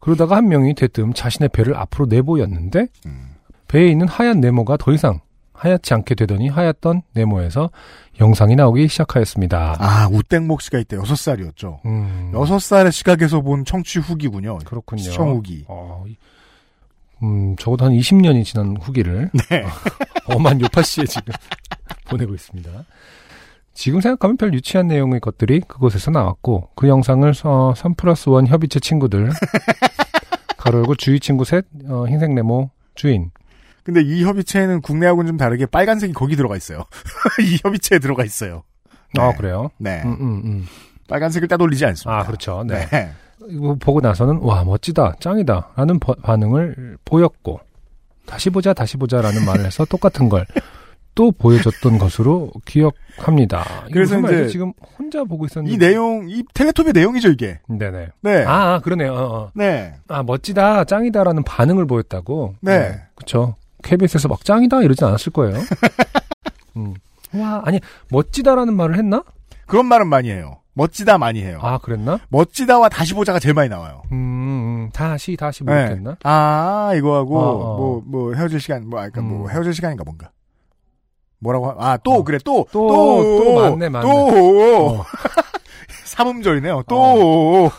[0.00, 3.34] 그러다가 한 명이 대뜸 자신의 배를 앞으로 내보였는데 음.
[3.68, 5.20] 배에 있는 하얀 네모가 더 이상
[5.52, 7.70] 하얗지 않게 되더니 하얗던 네모에서
[8.18, 9.76] 영상이 나오기 시작하였습니다.
[9.78, 11.80] 아 우땡목 씨가 이때 여섯 살이었죠.
[11.84, 14.58] 음, 여섯 살의 시각에서 본 청취 후기군요.
[14.64, 15.02] 그렇군요.
[15.02, 15.64] 시청 후기.
[15.68, 16.16] 어, 이-
[17.22, 19.64] 음, 적어도 한 20년이 지난 후기를 네.
[20.26, 21.34] 엄한 요파 씨에 지금
[22.08, 22.70] 보내고 있습니다.
[23.80, 28.78] 지금 생각하면 별 유치한 내용의 것들이 그곳에서 나왔고 그 영상을 어, 3 플러스 1 협의체
[28.78, 29.30] 친구들
[30.58, 33.30] 가로 열고 주위 친구 셋 어, 흰색 네모 주인
[33.82, 36.84] 근데 이 협의체는 국내하고는 좀 다르게 빨간색이 거기 들어가 있어요.
[37.40, 38.64] 이 협의체에 들어가 있어요.
[39.18, 39.36] 아 네.
[39.38, 39.70] 그래요?
[39.78, 40.02] 네.
[40.04, 40.66] 음, 음, 음.
[41.08, 42.20] 빨간색을 따돌리지 않습니다.
[42.20, 42.62] 아 그렇죠.
[42.66, 42.84] 네.
[42.90, 43.12] 네.
[43.48, 47.60] 이거 보고 나서는 와 멋지다 짱이다 라는 버- 반응을 보였고
[48.26, 50.44] 다시 보자 다시 보자라는 말을 해서 똑같은 걸
[51.14, 53.64] 또 보여줬던 것으로 기억합니다.
[53.86, 54.18] 이거 그래서?
[54.20, 57.60] 이제 지금 혼자 보고 있었는데 이 내용, 이 텔레톱의 내용이죠, 이게.
[57.68, 58.44] 네네 네.
[58.44, 59.12] 아, 아, 그러네요.
[59.12, 59.50] 어, 어.
[59.54, 59.94] 네.
[60.08, 62.54] 아 멋지다 짱이다라는 반응을 보였다고.
[62.60, 63.00] 네.
[63.14, 63.56] 그렇죠.
[63.82, 65.56] KBS에서 막 짱이다 이러진 않았을 거예요.
[66.76, 66.94] 음.
[67.34, 67.80] 와 아니
[68.10, 69.22] 멋지다라는 말을 했나?
[69.66, 70.56] 그런 말은 많이 해요.
[70.74, 71.58] 멋지다 많이 해요.
[71.62, 72.18] 아 그랬나?
[72.28, 74.02] 멋지다와 다시 보자가 제일 많이 나와요.
[74.12, 75.72] 음, 음, 다시 다시 네.
[75.84, 76.16] 모르겠나?
[76.22, 77.76] 아, 이거 하고, 어, 어.
[77.76, 79.50] 뭐, 뭐, 헤어질 시간, 뭐, 아까 뭐, 음.
[79.50, 80.30] 헤어질 시간인가 뭔가.
[81.40, 82.24] 뭐라고, 하- 아, 또, 어.
[82.24, 84.02] 그래, 또, 또, 또, 또 맞네, 맞네.
[84.06, 85.04] 또, 어.
[86.04, 86.84] 삼음절이네요.
[86.88, 86.96] 또,
[87.66, 87.70] 어,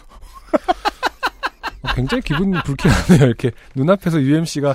[1.95, 3.25] 굉장히 기분이 불쾌하네요.
[3.27, 4.73] 이렇게 눈앞에서 UMC가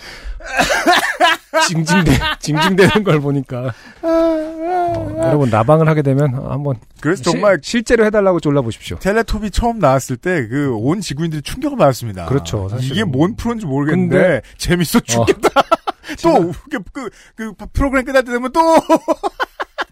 [1.69, 3.73] 징징대 징징대는 걸 보니까
[4.03, 8.99] 어, 여러분 나방을 하게 되면 한번 그래서 정말 시- 실제로 해달라고 졸라 보십시오.
[8.99, 12.27] 텔레톱이 처음 나왔을 때 그 온 지구인들이 충격을 받았습니다.
[12.27, 12.95] 그렇죠, 사실은.
[12.95, 15.49] 이게 뭔 프로인지 모르겠는데 재밌어 죽겠다.
[16.23, 18.61] 또 그, 그, 그 프로그램 끝날 때 되면 또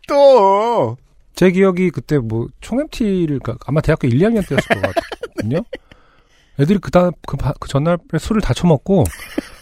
[0.09, 0.97] 또.
[1.35, 5.65] 제 기억이 그때 뭐 총MT를 아마 대학교 1, 2학년 때였을 것 같거든요.
[6.61, 9.03] 애들이 그 다음 그, 바- 그 전날에 술을 다 처먹고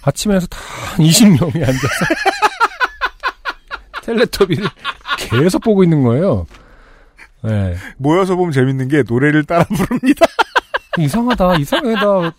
[0.03, 0.59] 아침에 해서 다
[0.98, 1.88] 20명이 앉아서
[4.03, 4.68] 텔레토비를
[5.16, 6.46] 계속 보고 있는 거예요.
[7.42, 7.74] 네.
[7.96, 10.26] 모여서 보면 재밌는 게 노래를 따라 부릅니다.
[10.98, 12.34] 이상하다, 이상하다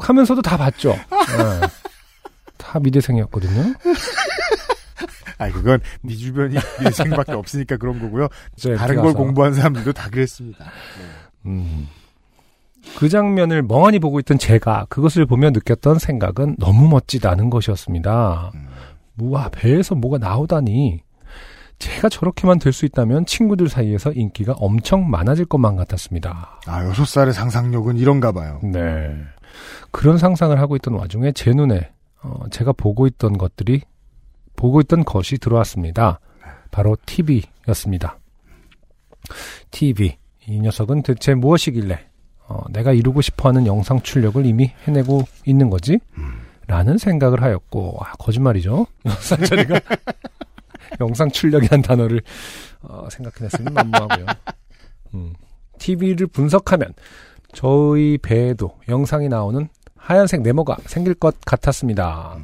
[0.00, 0.90] 하면서도 다 봤죠.
[0.90, 1.60] 네.
[2.70, 3.74] 다 미대생이었거든요.
[5.38, 8.28] 아 그건 네 주변이 미생밖에 없으니까 그런 거고요.
[8.56, 9.16] 이제 다른 걸 가서.
[9.18, 10.66] 공부한 사람들도 다 그랬습니다.
[11.46, 11.88] 음.
[12.96, 18.52] 그 장면을 멍하니 보고 있던 제가 그것을 보며 느꼈던 생각은 너무 멋지다는 것이었습니다.
[19.18, 21.02] 우와, 배에서 뭐가 나오다니.
[21.78, 26.60] 제가 저렇게만 될 수 있다면 친구들 사이에서 인기가 엄청 많아질 것만 같았습니다.
[26.66, 28.60] 아 여섯 살의 상상력은 이런가 봐요.
[28.62, 29.14] 네.
[29.90, 31.90] 그런 상상을 하고 있던 와중에 제 눈에
[32.22, 33.82] 어, 제가 보고 있던 것들이
[34.56, 36.20] 보고 있던 것이 들어왔습니다.
[36.70, 38.18] 바로 TV였습니다.
[39.70, 40.18] TV.
[40.46, 41.98] 이 녀석은 대체 무엇이길래
[42.48, 45.98] 어, 내가 이루고 싶어하는 영상 출력을 이미 해내고 있는 거지?
[46.66, 48.86] 라는 생각을 하였고 아, 거짓말이죠.
[49.06, 49.80] 영상처리가
[51.00, 52.20] 영상 출력이란 단어를
[52.82, 54.26] 어, 생각해냈으면 너무하고요.
[55.14, 55.34] 음.
[55.78, 56.92] TV를 분석하면
[57.52, 59.68] 저희 배에도 영상이 나오는
[60.00, 62.36] 하얀색 네모가 생길 것 같았습니다.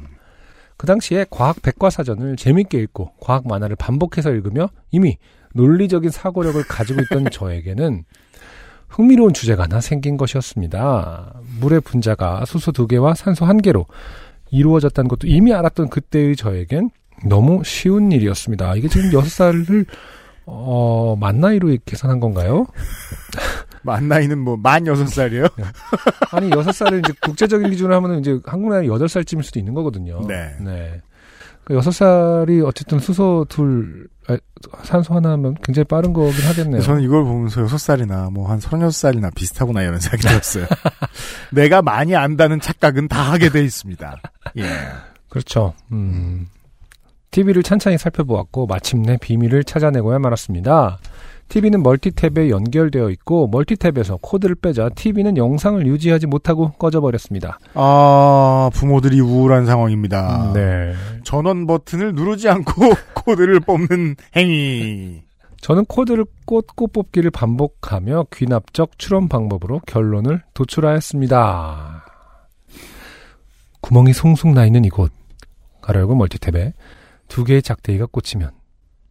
[0.77, 5.17] 그 당시에 과학 백과사전을 재밌게 읽고 과학 만화를 반복해서 읽으며 이미
[5.53, 8.05] 논리적인 사고력을 가지고 있던 저에게는
[8.87, 11.41] 흥미로운 주제가 하나 생긴 것이었습니다.
[11.59, 13.85] 물의 분자가 수소 두 개와 산소 한 개로
[14.51, 16.91] 이루어졌다는 것도 이미 알았던 그때의 저에겐
[17.25, 18.75] 너무 쉬운 일이었습니다.
[18.75, 19.85] 이게 지금 여섯 살을
[20.45, 22.67] 어, 만 나이로 계산한 건가요?
[23.87, 25.47] 만 나이는 뭐 만 여섯 살이에요?
[26.31, 30.21] 아니 여섯 살을 이제 국제적인 기준으로 하면은 이제 한국 나이 여덟 살쯤일 수도 있는 거거든요.
[30.27, 30.55] 네.
[30.61, 31.01] 네.
[31.63, 34.37] 그 여섯 살이 어쨌든 수소 둘 아,
[34.83, 36.81] 산소 하나면 굉장히 빠른 거긴 하겠네요.
[36.81, 40.65] 저는 이걸 보면서 여섯 살이나 뭐 한 서른여섯 살이나 비슷하구나 이런 생각이 들었어요.
[41.51, 44.21] 내가 많이 안다는 착각은 다 하게 돼 있습니다.
[44.57, 44.63] 예.
[45.29, 45.73] 그렇죠.
[45.91, 46.47] 음.
[47.31, 50.97] TV를 찬찬히 살펴보았고 마침내 비밀을 찾아내고야 말았습니다.
[51.49, 57.59] TV는 멀티탭에 연결되어 있고 멀티탭에서 코드를 빼자 TV는 영상을 유지하지 못하고 꺼져버렸습니다.
[57.73, 60.51] 아 부모들이 우울한 상황입니다.
[60.53, 60.93] 네.
[61.23, 62.73] 전원 버튼을 누르지 않고
[63.15, 65.21] 코드를 뽑는 행위.
[65.61, 72.05] 저는 코드를 꽂고 뽑기를 반복하며 귀납적 추론 방법으로 결론을 도출하였습니다.
[73.81, 75.11] 구멍이 숭숭 나 있는 이곳,
[75.81, 76.73] 가로 열고 멀티탭에
[77.27, 78.51] 두 개의 작대기가 꽂히면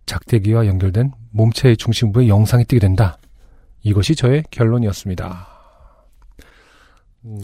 [0.06, 3.18] 작대기와 연결된 몸체의 중심부에 영상이 뜨게 된다.
[3.82, 5.48] 이것이 저의 결론이었습니다.
[7.26, 7.40] 음,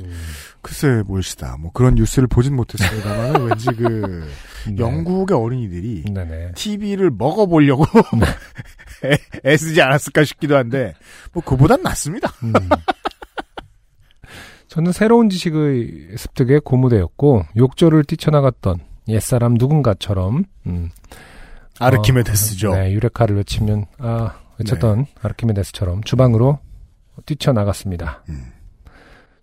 [0.60, 1.56] 글쎄 뭘시다.
[1.58, 4.28] 뭐 그런 뉴스를 보진 못했습니다만 왠지 그
[4.68, 4.76] 네.
[4.78, 6.52] 영국의 어린이들이 네네.
[6.54, 7.84] TV를 먹어보려고
[9.04, 10.94] 애, 애쓰지 않았을까 싶기도 한데
[11.32, 12.32] 뭐 그보단 낫습니다.
[12.44, 12.52] 음.
[14.68, 18.78] 저는 새로운 지식의 습득에 고무되었고 욕조를 뛰쳐나갔던
[19.08, 20.90] 옛사람 누군가처럼 음,
[21.78, 22.72] 아르키메데스죠.
[22.72, 26.58] 어, 네, 유레카를 외치면 아 외쳤던 아르키메데스처럼 주방으로
[27.26, 28.22] 뛰쳐나갔습니다.
[28.28, 28.52] 음.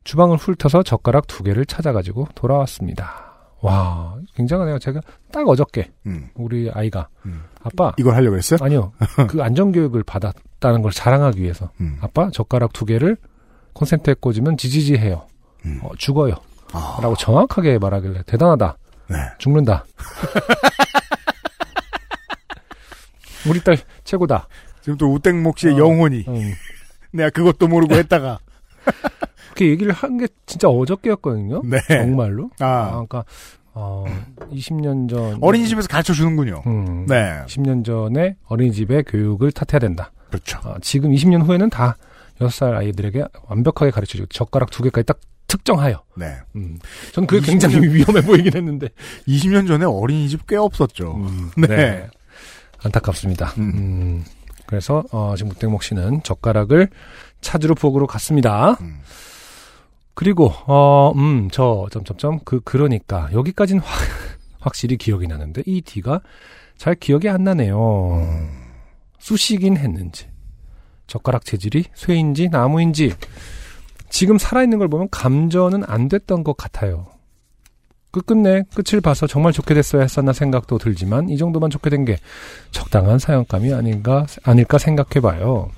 [0.03, 3.29] 주방을 훑어서 젓가락 두 개를 찾아가지고 돌아왔습니다.
[3.61, 4.79] 와 굉장하네요.
[4.79, 5.01] 제가
[5.31, 7.43] 딱 어저께 음, 우리 아이가 음.
[7.61, 8.57] 아빠 이걸 하려고 했어요?
[8.61, 8.93] 아니요
[9.29, 11.97] 그 안전 교육을 받았다는 걸 자랑하기 위해서 음.
[11.99, 13.17] 아빠 젓가락 두 개를
[13.73, 15.27] 콘센트에 꽂으면 지지지해요.
[15.65, 15.79] 음.
[15.83, 16.35] 어, 죽어요.
[16.71, 18.77] 아, 라고 정확하게 말하길래 대단하다.
[19.09, 19.17] 네.
[19.39, 19.85] 죽는다.
[23.49, 24.47] 우리 딸 최고다.
[24.81, 25.77] 지금 또 우땡목 씨의 어.
[25.77, 26.53] 영혼이 음,
[27.11, 28.39] 내가 그것도 모르고 했다가
[29.49, 31.61] 그렇게 얘기를 한 게 진짜 어저께였거든요.
[31.65, 31.79] 네.
[31.87, 32.49] 정말로.
[32.59, 33.25] 아, 아, 그러니까
[33.73, 34.05] 어
[34.51, 36.63] 20년 전 어린이집에서 가르쳐 주는군요.
[36.67, 37.41] 음, 네.
[37.47, 40.11] 10년 전에 어린이집의 교육을 탓해야 된다.
[40.29, 40.59] 그렇죠.
[40.63, 41.97] 어, 지금 20년 후에는 다
[42.39, 46.03] 6살 아이들에게 완벽하게 가르쳐주고 젓가락 두 개까지 딱 특정하여.
[46.15, 46.37] 네.
[46.55, 46.77] 음.
[47.13, 48.89] 저는 그게 굉장히 위험해 보이긴 했는데.
[49.27, 51.15] 20년 전에 어린이집 꽤 없었죠.
[51.15, 52.07] 음, 네.
[52.83, 53.47] 안타깝습니다.
[53.57, 53.71] 음.
[53.73, 54.25] 음.
[54.65, 56.89] 그래서 어, 지금 묵땡목 씨는 젓가락을
[57.41, 58.73] 찾으러 부엌으로 갔습니다.
[58.81, 58.99] 음.
[60.13, 63.97] 그리고 어, 음, 저 점점점 그 그러니까 여기까지는 확,
[64.59, 66.21] 확실히 기억이 나는데 이 뒤가
[66.77, 68.49] 잘 기억이 안 나네요.
[69.19, 70.27] 쑤시긴 했는지
[71.07, 73.13] 젓가락 재질이 쇠인지 나무인지
[74.09, 77.07] 지금 살아있는 걸 보면 감전은 안 됐던 것 같아요.
[78.11, 82.17] 끝끝내 끝을 봐서 정말 좋게 됐어야 했었나 생각도 들지만 이 정도만 좋게 된 게
[82.71, 85.69] 적당한 사연감이 아닌가 아닐까 생각해봐요.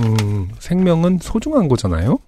[0.00, 2.18] 음, 생명은 소중한 거잖아요.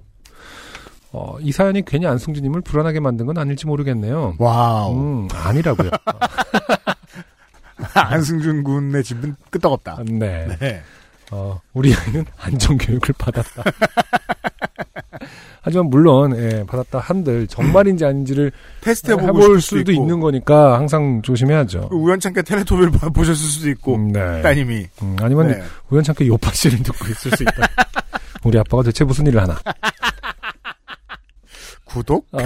[1.13, 4.35] 어, 이 사연이 괜히 안승준님을 불안하게 만든 건 아닐지 모르겠네요.
[4.39, 4.95] 와우.
[4.97, 5.91] 음, 아니라고요.
[7.95, 9.99] 안승준 군의 집은 끄떡없다.
[10.07, 10.47] 네.
[10.59, 10.83] 네.
[11.31, 13.63] 어, 우리 아이는 안전교육을 받았다.
[15.67, 18.53] 하지만 물론 예, 받았다 한들 정말인지 아닌지를
[18.83, 21.89] 테스트해보고 해볼 수도 있는 거니까 항상 조심해야죠.
[21.91, 24.43] 우연찮게 텔레토비를 봐- 보셨을 수도 있고 음, 네.
[24.43, 25.61] 따님이 음, 아니면 네.
[25.91, 27.67] 우연찮게 요파 씨를 듣고 있을 수 있다.
[28.45, 29.59] 우리 아빠가 대체 무슨 일을 하나
[31.85, 32.29] 구독?
[32.31, 32.39] 어,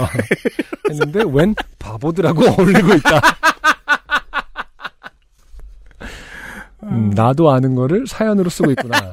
[0.89, 3.21] 했는데 웬 바보들하고 어울리고 있다.
[6.83, 9.11] 음, 나도 아는 거를 사연으로 쓰고 있구나.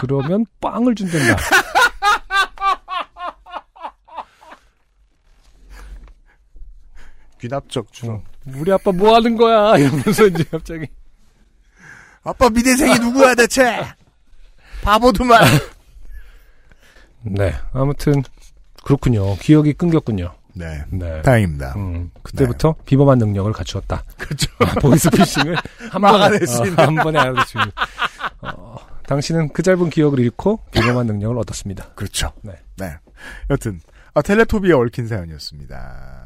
[0.00, 1.36] 그러면 빵을 준댄다.
[7.46, 8.22] 귀납적 중.
[8.54, 9.76] 우리 아빠 뭐 하는 거야?
[9.78, 10.86] 이러면서 이제 갑자기.
[12.22, 13.84] 아빠 미대생이 누구야 대체?
[14.82, 15.42] 바보도만.
[17.22, 17.54] 네.
[17.72, 18.22] 아무튼,
[18.84, 19.36] 그렇군요.
[19.36, 20.34] 기억이 끊겼군요.
[20.54, 20.84] 네.
[20.90, 21.22] 네.
[21.22, 21.74] 다행입니다.
[21.76, 24.02] 음, 그때부터 비범한 능력을 갖추었다.
[24.16, 24.48] 그렇죠.
[24.80, 25.56] 보이스피싱을
[25.90, 26.82] 한 번에, 어.
[26.82, 27.58] 한 번에 알아듣지.
[28.42, 28.76] 어,
[29.06, 31.92] 당신은 그 짧은 기억을 잃고 비범한 능력을 얻었습니다.
[31.94, 32.32] 그렇죠.
[32.42, 32.54] 네.
[32.76, 32.96] 네.
[33.50, 33.80] 여튼
[34.14, 36.25] 아, 텔레토비에 얽힌 사연이었습니다.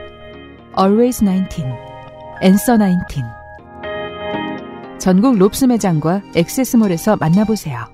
[0.77, 1.63] Always 19,
[2.41, 3.21] Answer 19.
[4.99, 7.85] 전국 롭스 매장과 액세스몰에서 만나보세요.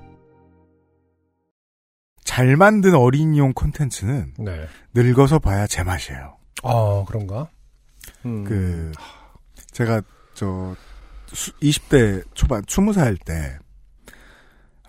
[2.24, 4.66] 잘 만든 어린이용 콘텐츠는 네.
[4.94, 6.36] 늙어서 봐야 제맛이에요.
[6.62, 7.48] 어, 그런가?
[8.26, 8.44] 음.
[8.44, 8.92] 그
[9.72, 10.02] 제가
[10.34, 10.74] 저
[11.32, 13.58] 수- 20대 초반 20살 때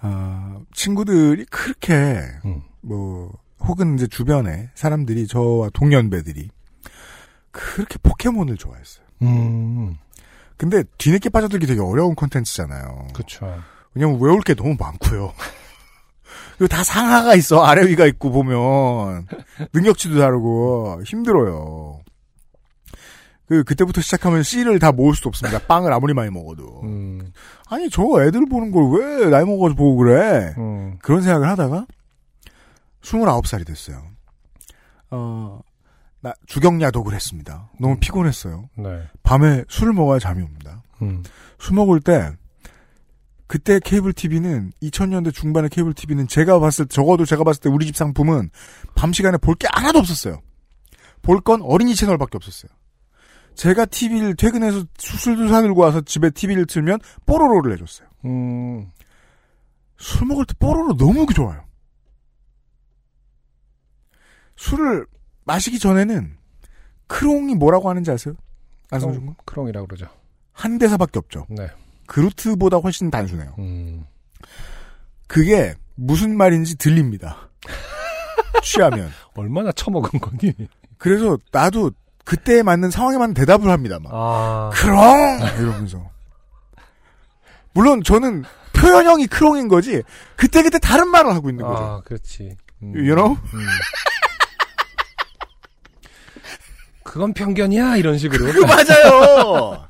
[0.02, 1.94] 어, 친구들이 그렇게
[2.46, 2.62] 음.
[2.82, 3.32] 뭐
[3.62, 6.50] 혹은 이제 주변에 사람들이 저와 동년배들이
[7.52, 9.06] 그렇게 포켓몬을 좋아했어요.
[9.24, 9.98] 음,
[10.58, 13.08] 근데 뒤늦게 빠져들기 되게 어려운 콘텐츠잖아요.
[13.14, 13.54] 그쵸.
[13.94, 15.34] 왜냐면 외울 게 너무 많고요.
[16.58, 17.64] 그리고 다 상하가 있어.
[17.64, 19.28] 아래 위가 있고 보면
[19.74, 22.02] 능력치도 다르고 힘들어요.
[23.48, 25.58] 그 그때부터 시작하면 C를 다 모을 수 없습니다.
[25.66, 26.82] 빵을 아무리 많이 먹어도.
[26.84, 27.32] 음,
[27.68, 30.54] 아니 저 애들 보는 걸 왜 나이 먹어서 보고 그래?
[30.58, 31.88] 음, 그런 생각을 하다가
[33.02, 34.04] 29살이 됐어요.
[35.12, 35.62] 어,
[36.22, 37.70] 나 주경 야독을 했습니다.
[37.80, 38.70] 너무 피곤했어요.
[38.78, 39.08] 네.
[39.24, 40.84] 밤에 술을 먹어야 잠이 옵니다.
[41.02, 41.24] 음,
[41.58, 42.32] 술 먹을 때
[43.48, 47.86] 그때 케이블 TV는 2000년대 중반의 케이블 TV는 제가 봤을 때 적어도 제가 봤을 때 우리
[47.86, 48.50] 집 상품은
[48.96, 50.42] 밤 시간에 볼 게 하나도 없었어요.
[51.22, 52.70] 볼 건 어린이 채널밖에 없었어요.
[53.56, 58.08] 제가 TV를 퇴근해서 술도 사들고 와서 집에 TV를 틀면 뽀로로를 해줬어요.
[58.26, 58.92] 음,
[59.98, 61.64] 술 먹을 때 뽀로로 너무 좋아요.
[64.58, 65.06] 술을
[65.50, 66.38] 마시기 전에는
[67.08, 68.36] 크롱이 뭐라고 하는지 아세요?
[68.92, 69.36] 안성준 군?
[69.46, 70.08] 크롱이라고 그러죠.
[70.54, 71.48] 한 대사밖에 없죠.
[71.50, 71.68] 네.
[72.06, 73.56] 그루트보다 훨씬 단순해요.
[73.58, 74.06] 음,
[75.26, 77.50] 그게 무슨 말인지 들립니다.
[78.64, 79.10] 취하면.
[79.36, 80.54] 얼마나 처먹은 거니?
[81.00, 81.92] 그래서 나도
[82.26, 83.98] 그때에 맞는 상황에 맞는 대답을 합니다.
[84.00, 84.12] 막.
[84.14, 85.40] 아, 크롱!
[85.60, 86.12] 이러면서.
[87.74, 88.44] 물론 저는
[88.74, 90.04] 표현형이 크롱인 거지
[90.36, 91.84] 그때그때 다른 말을 하고 있는 거죠.
[91.84, 92.56] 아, 그렇지.
[92.84, 93.32] 음, You know?
[93.54, 93.60] 음.
[97.10, 98.46] 그건 편견이야 이런 식으로.
[98.68, 99.88] 맞아요.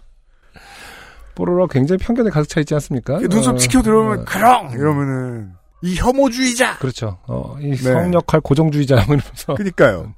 [1.36, 3.20] 뽀로로 굉장히 편견에 가득 차 있지 않습니까?
[3.20, 4.72] 눈썹 어, 치켜 들어오면 어, 크롱!
[4.72, 5.52] 이러면은
[5.82, 6.78] 이 혐오주의자.
[6.78, 7.20] 그렇죠.
[7.28, 7.76] 어, 이 네.
[7.76, 10.14] 성역할 고정주의자 뭐 이러면서 그니까요.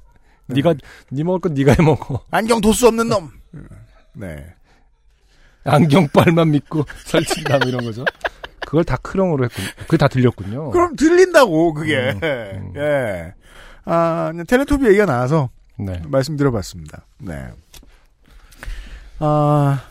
[0.46, 0.74] 네가
[1.10, 2.24] 네 먹을 건 네가 해 먹어.
[2.30, 3.32] 안경 도수 없는 놈.
[4.12, 4.54] 네.
[5.64, 8.04] 안경빨만 믿고 설친다 뭐 이런 거죠.
[8.60, 9.64] 그걸 다 크롱으로 했군.
[9.86, 10.70] 그게 다 들렸군요.
[10.70, 11.96] 그럼 들린다고 그게.
[11.96, 12.72] 음, 음.
[12.76, 13.34] 예.
[13.86, 16.00] 아, 그냥 텔레토비 얘기가 나와서 네.
[16.06, 17.04] 말씀드려봤습니다.
[17.18, 17.48] 네.
[19.18, 19.82] 아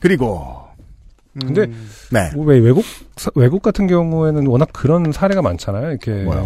[0.00, 0.62] 그리고
[1.34, 1.66] 음, 근데
[2.10, 2.30] 네.
[2.34, 2.84] 뭐왜 외국
[3.16, 5.90] 사- 외국 같은 경우에는 워낙 그런 사례가 많잖아요.
[5.90, 6.42] 이렇게 뭐요?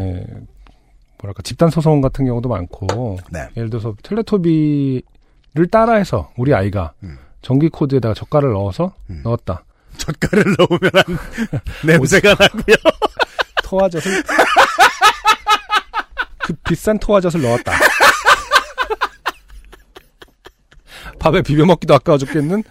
[1.19, 3.49] 뭐랄까 집단 소송 같은 경우도 많고 네.
[3.57, 5.03] 예를 들어서 텔레토비를
[5.71, 7.17] 따라해서 우리 아이가 음.
[7.41, 9.21] 전기 코드에다가 젓갈을 넣어서 음.
[9.25, 9.65] 넣었다.
[9.97, 11.19] 젓갈을 넣으면 안
[11.87, 12.75] 냄새가 나고요.
[13.65, 14.13] 토화젓을
[16.45, 17.73] 그 비싼 토화젓을 넣었다.
[21.19, 22.63] 밥에 비벼 먹기도 아까워 죽겠는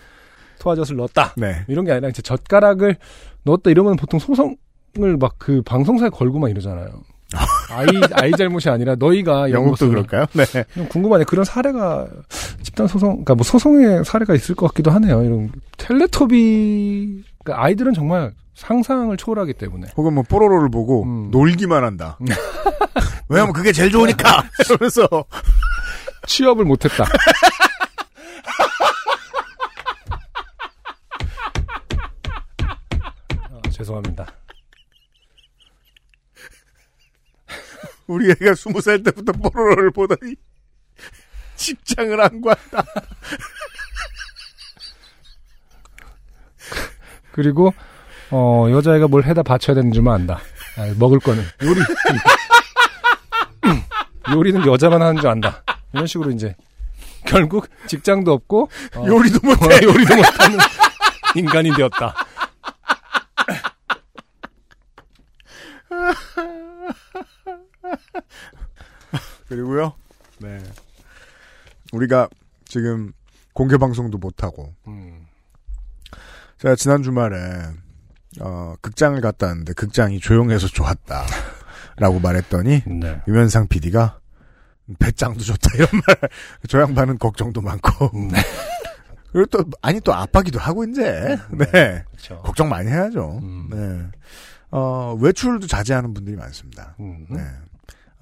[0.60, 1.34] 토화젓을 넣었다.
[1.38, 1.64] 네.
[1.68, 2.98] 이런 게 아니라 이제 젓가락을
[3.44, 6.88] 넣었다 이러면 보통 소송을 막 그 방송사에 걸고 막 이러잖아요.
[7.72, 10.26] 아이 아이 잘못이 아니라 너희가 영국도 그럴까요?
[10.34, 10.46] 네.
[10.76, 11.24] 좀 궁금하네.
[11.26, 12.08] 그런 사례가
[12.62, 15.24] 집단 소송, 그러니까 뭐 소송의 사례가 있을 것 같기도 하네요.
[15.24, 21.32] 이런 텔레토비 그러니까 아이들은 정말 상상을 초월하기 때문에 혹은 뭐 뽀로로를 보고 음.
[21.32, 22.18] 놀기만 한다.
[23.28, 24.44] 왜냐면 그게 제일 좋으니까.
[24.70, 25.08] 이러면서
[26.28, 27.06] 취업을 못했다.
[33.50, 34.28] 아, 죄송합니다.
[38.06, 40.36] 우리 애가 스무 살 때부터 뽀로로를 보더니
[41.56, 42.84] 직장을 안 구한다.
[47.32, 47.74] 그리고
[48.36, 50.40] 어 여자애가 뭘 해다 바쳐야 되는 줄만 안다.
[50.78, 51.80] 아, 먹을 거는 요리
[54.34, 55.64] 요리는 여자만 하는 줄 안다.
[55.94, 56.56] 이런 식으로 이제
[57.28, 59.86] 결국 직장도 없고 어, 요리도 어, 못해.
[59.86, 60.58] 요리도 못하는
[61.36, 62.16] 인간이 되었다.
[69.48, 69.94] 그리고요.
[70.40, 70.58] 네.
[71.92, 72.28] 우리가
[72.66, 73.14] 지금
[73.54, 75.28] 공개 방송도 못 하고 음.
[76.58, 77.38] 제가 지난 주말에
[78.42, 81.24] 어, 극장을 갔다 왔는데 극장이 조용해서 좋았다.
[81.98, 83.22] 라고 말했더니 네.
[83.28, 84.20] 유면상 PD가
[85.00, 86.30] 배짱도 좋다 이런 말.
[86.68, 88.12] 저 양반은 걱정도 많고.
[88.32, 88.40] 네.
[89.32, 91.38] 그리고 또 아니 또 아빠기도 하고 이제.
[91.52, 92.04] 네.
[92.12, 92.42] 그렇죠.
[92.44, 93.40] 걱정 많이 해야죠.
[93.42, 93.70] 음.
[93.72, 94.20] 네.
[94.72, 96.96] 어, 외출도 자제하는 분들이 많습니다.
[97.00, 97.26] 음.
[97.30, 97.42] 네.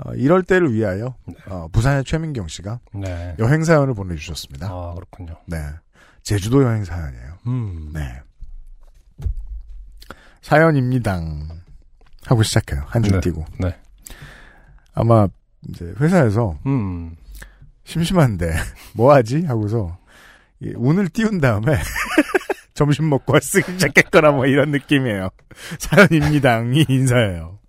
[0.04, 1.16] 어, 이럴 때를 위하여
[1.48, 3.36] 어, 부산의 최민경 씨가 네.
[3.40, 4.68] 여행 사연을 보내주셨습니다.
[4.68, 5.36] 아 그렇군요.
[5.48, 5.58] 네.
[6.24, 7.38] 제주도 여행 사연이에요.
[7.48, 7.92] 음.
[7.94, 8.22] 네.
[10.42, 11.22] 사연입니다.
[12.26, 12.84] 하고 시작해요.
[12.88, 13.20] 한줄 네.
[13.22, 13.46] 띄고.
[13.60, 13.76] 네.
[14.94, 15.28] 아마
[15.70, 17.16] 이제 회사에서 음.
[17.84, 18.52] 심심한데
[18.94, 19.98] 뭐 하지 하고서
[20.60, 21.78] 이 운을 띄운 다음에
[22.74, 25.30] 점심 먹고 쓰기 시작했거나 뭐 이런 느낌이에요.
[25.80, 26.62] 사연입니다.
[26.74, 27.60] 이 인사예요.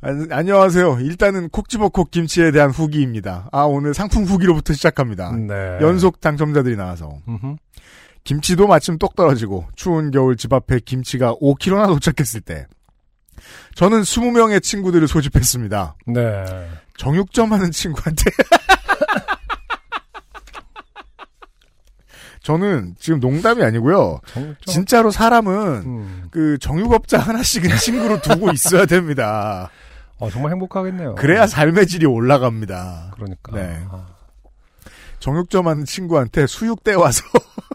[0.00, 0.98] 안, 안녕하세요.
[1.00, 3.48] 일단은 콕 집어 콕 김치에 대한 후기입니다.
[3.52, 5.32] 아 오늘 상품 후기로부터 시작합니다.
[5.36, 5.78] 네.
[5.80, 7.56] 연속 당첨자들이 나와서 음흠.
[8.24, 12.66] 김치도 마침 똑 떨어지고 추운 겨울 집 앞에 김치가 5kg나 도착했을 때
[13.74, 15.96] 저는 20명의 친구들을 소집했습니다.
[16.06, 16.44] 네.
[16.96, 18.30] 정육점 하는 친구한테
[22.42, 24.20] 저는 지금 농담이 아니고요.
[24.26, 24.56] 정점.
[24.66, 25.54] 진짜로 사람은
[25.86, 26.24] 음.
[26.30, 29.70] 그 정육업자 하나씩은 친구로 두고 있어야 됩니다.
[30.18, 31.14] 어, 정말 행복하겠네요.
[31.16, 33.12] 그래야 삶의 질이 올라갑니다.
[33.14, 33.52] 그러니까.
[33.52, 33.84] 네.
[33.90, 34.06] 아,
[35.20, 37.24] 정육점 하는 친구한테 수육 떼와서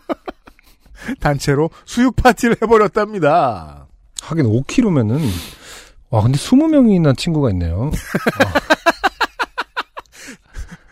[1.20, 3.88] 단체로 수육 파티를 해버렸답니다.
[4.22, 5.20] 하긴 5kg면은
[6.10, 7.92] 와 근데 20명이나 친구가 있네요.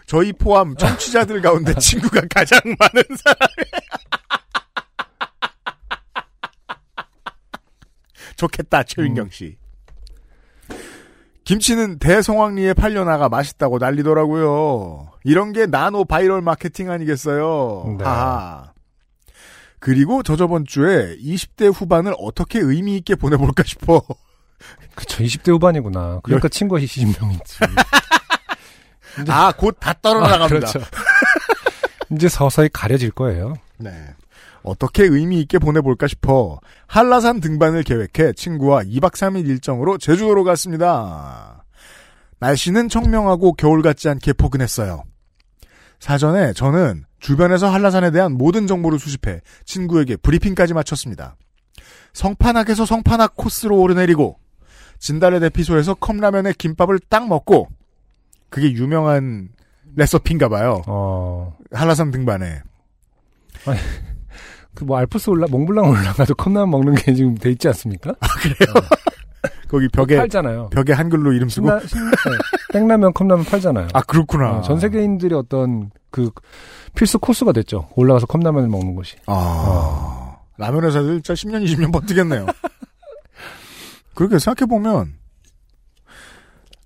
[0.08, 3.38] 저희 포함 청취자들 가운데 친구가 가장 많은 사람.
[8.36, 9.58] 좋겠다, 최윤경 씨.
[11.46, 15.12] 김치는 대성황리에 팔려나가 맛있다고 난리더라고요.
[15.24, 17.96] 이런 게 나노 바이럴 마케팅 아니겠어요?
[17.98, 18.04] 네.
[18.04, 18.74] 하하.
[19.86, 24.02] 그리고 저 저번 주에 20대 후반을 어떻게 의미 있게 보내볼까 싶어.
[24.96, 26.22] 그쵸 20대 후반이구나.
[26.24, 27.60] 그러니까 친구가 20명 있지.
[29.30, 30.48] 아, 곧 다 떨어나갑니다.
[30.72, 30.80] 그렇죠.
[32.10, 33.54] 이제 서서히 가려질 거예요.
[33.78, 33.92] 네.
[34.64, 41.64] 어떻게 의미 있게 보내볼까 싶어 한라산 등반을 계획해 친구와 2박 3일 일정으로 제주도로 갔습니다.
[42.40, 45.04] 날씨는 청명하고 겨울 같지 않게 포근했어요.
[46.00, 51.36] 사전에 저는 주변에서 한라산에 대한 모든 정보를 수집해 친구에게 브리핑까지 마쳤습니다.
[52.14, 54.38] 성판악에서 성판악 코스로 오르내리고
[55.00, 57.70] 진달래 대피소에서 컵라면에 김밥을 딱 먹고
[58.50, 59.50] 그게 유명한
[59.96, 60.84] 레서피인가 봐요.
[60.86, 62.62] 어 한라산 등반에.
[64.76, 68.14] 그 뭐 알프스 올라 몽블랑 올라가도 컵라면 먹는 게 지금 돼 있지 않습니까?
[69.76, 70.70] 거기 벽에 팔잖아요.
[70.70, 72.38] 벽에 한글로 이름 쓰고 신라, 신, 네.
[72.72, 73.90] 땡라면 컵라면 팔잖아요.
[73.94, 74.60] 아 그렇구나.
[74.60, 76.32] 어, 전 세계인들이 어떤 그
[76.96, 77.90] 필수 코스가 됐죠.
[77.96, 79.18] 올라가서 컵라면을 먹는 것이.
[79.26, 82.46] 아 라면 회사들 진짜 10년 20년 버티겠네요.
[84.16, 85.16] 그렇게 생각해 보면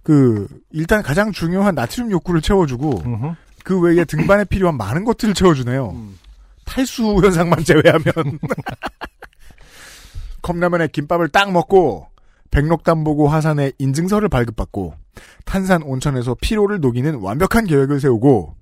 [0.01, 3.37] 그 일단 가장 중요한 나트륨 욕구를 채워주고.
[3.63, 5.91] 그 외에 등반에 필요한 많은 것들을 채워주네요.
[5.91, 6.17] 음.
[6.65, 8.03] 탈수 현상만 제외하면
[10.41, 12.07] 컵라면에 김밥을 딱 먹고
[12.51, 14.93] 백록담 보고 화산에 인증서를 발급받고
[15.45, 18.55] 탄산 온천에서 피로를 녹이는 완벽한 계획을 세우고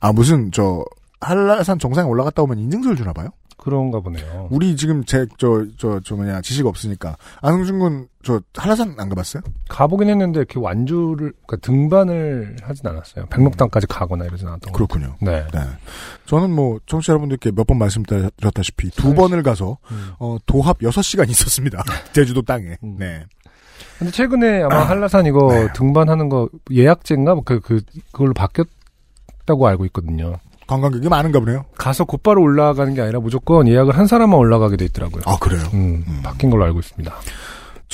[0.00, 0.84] 아 무슨 저
[1.20, 3.30] 한라산 정상에 올라갔다 오면 인증서를 주나 봐요?
[3.56, 4.48] 그런가 보네요.
[4.50, 9.42] 우리 지금 제 저 저저 뭐냐 지식 없으니까 안흥준 군 저 한라산 안 가봤어요?
[9.68, 13.26] 가보긴 했는데 이렇게 완주를 그러니까 등반을 하진 않았어요.
[13.26, 15.14] 백록당까지 가거나 이러진 않았던 것 그렇군요.
[15.20, 15.44] 네.
[15.52, 15.60] 네.
[16.26, 19.14] 저는 뭐 청취자 여러분들께 몇 번 말씀드렸다시피 두 네.
[19.14, 20.12] 번을 가서 음.
[20.18, 21.82] 어 도합 6시간 있었습니다.
[22.12, 22.76] 제주도 땅에.
[22.82, 22.96] 음.
[22.98, 23.24] 네.
[23.98, 25.68] 근데 최근에 아마 한라산 이거 네.
[25.74, 27.80] 등반하는 거 예약제인가 그, 그
[28.12, 30.38] 그걸로 바뀌었다고 알고 있거든요.
[30.66, 31.66] 관광객이 많은가 보네요.
[31.76, 35.22] 가서 곧바로 올라가는 게 아니라 무조건 예약을 한 사람만 올라가게 돼 있더라고요.
[35.26, 35.60] 아, 그래요?
[35.74, 36.20] 음, 음.
[36.22, 37.14] 바뀐 걸로 알고 있습니다.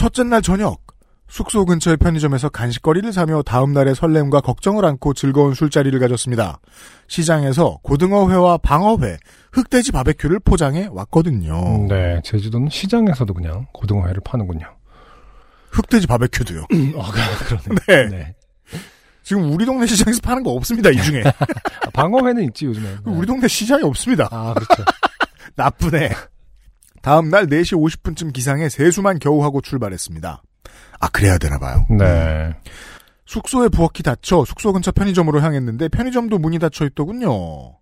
[0.01, 0.81] 첫째 날 저녁
[1.29, 6.59] 숙소 근처의 편의점에서 간식거리를 사며 다음 날의 설렘과 걱정을 안고 즐거운 술자리를 가졌습니다.
[7.07, 9.19] 시장에서 고등어회와 방어회,
[9.53, 11.53] 흑돼지 바베큐를 포장해 왔거든요.
[11.53, 14.67] 음, 네, 제주도는 시장에서도 그냥 고등어회를 파는군요.
[15.71, 16.63] 흑돼지 바베큐도요.
[16.63, 17.81] 어, 그러네.
[17.87, 18.09] 네.
[18.09, 18.35] 네.
[19.23, 20.89] 지금 우리 동네 시장에서 파는 거 없습니다.
[20.89, 21.23] 이 중에
[21.85, 22.89] 아, 방어회는 있지 요즘에.
[22.89, 22.97] 네.
[23.05, 24.31] 우리 동네 시장이 없습니다.
[24.33, 24.83] 아 그렇죠.
[25.57, 26.09] 나쁘네.
[27.03, 30.43] 다음 날 4시 50분쯤 기상에 세수만 겨우 하고 출발했습니다.
[31.01, 31.87] 아 그래야 되나 봐요.
[31.91, 32.55] 네.
[33.27, 37.77] 숙소에 부엌이 닫혀 숙소 근처 편의점으로 향했는데 편의점도 문이 닫혀 있더군요.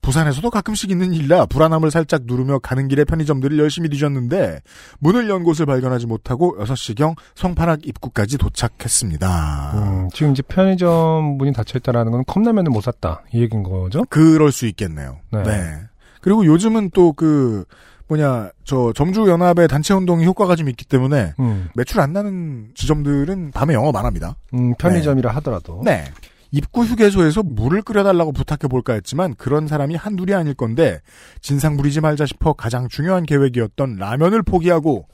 [0.00, 4.60] 부산에서도 가끔씩 있는 일라 불안함을 살짝 누르며 가는 길에 편의점들을 열심히 뒤졌는데
[5.00, 9.72] 문을 연 곳을 발견하지 못하고 6시경 성판악 입구까지 도착했습니다.
[9.74, 14.04] 음, 지금 이제 편의점 문이 닫혀 있다라는 건 컵라면을 못 샀다 이 얘기인 거죠?
[14.08, 15.18] 그럴 수 있겠네요.
[15.32, 15.42] 네.
[15.42, 15.80] 네.
[16.20, 17.64] 그리고 요즘은 또 그
[18.08, 23.52] 뭐냐 저 점주 연합의 단체 운동이 효과가 좀 있기 때문에 음, 매출 안 나는 지점들은
[23.52, 24.36] 밤에 영업 안 합니다.
[24.54, 25.82] 음, 편의점이라 하더라도.
[25.84, 26.04] 네.
[26.50, 31.00] 입구 휴게소에서 물을 끓여달라고 부탁해 볼까 했지만 그런 사람이 한둘이 아닐 건데
[31.42, 35.06] 진상 부리지 말자 싶어 가장 중요한 계획이었던 라면을 포기하고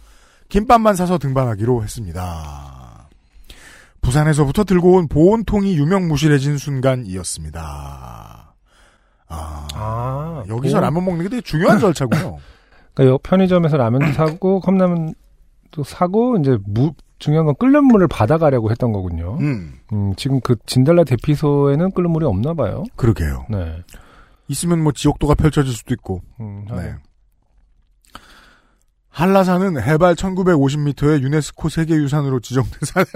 [0.48, 3.08] 김밥만 사서 등반하기로 했습니다.
[4.00, 7.60] 부산에서부터 들고 온 보온통이 유명무실해진 순간이었습니다.
[9.26, 12.38] 아, 아 여기서 뭐, 라면 먹는 게 되게 중요한 절차군요.
[12.94, 15.14] 그러니까 여- 편의점에서 라면도 사고 컵라면도
[15.84, 19.38] 사고 이제 무 중요한 건 끓는 물을 받아가려고 했던 거군요.
[19.40, 22.84] 음, 음, 지금 그 진달래 대피소에는 끓는 물이 없나 봐요.
[22.96, 23.46] 그러게요.
[23.50, 23.82] 네.
[24.48, 26.20] 있으면 뭐 지옥도가 펼쳐질 수도 있고.
[26.40, 26.74] 음, 네.
[26.76, 26.94] 하긴.
[29.08, 33.04] 한라산은 해발 1950m의 유네스코 세계유산으로 지정된 산.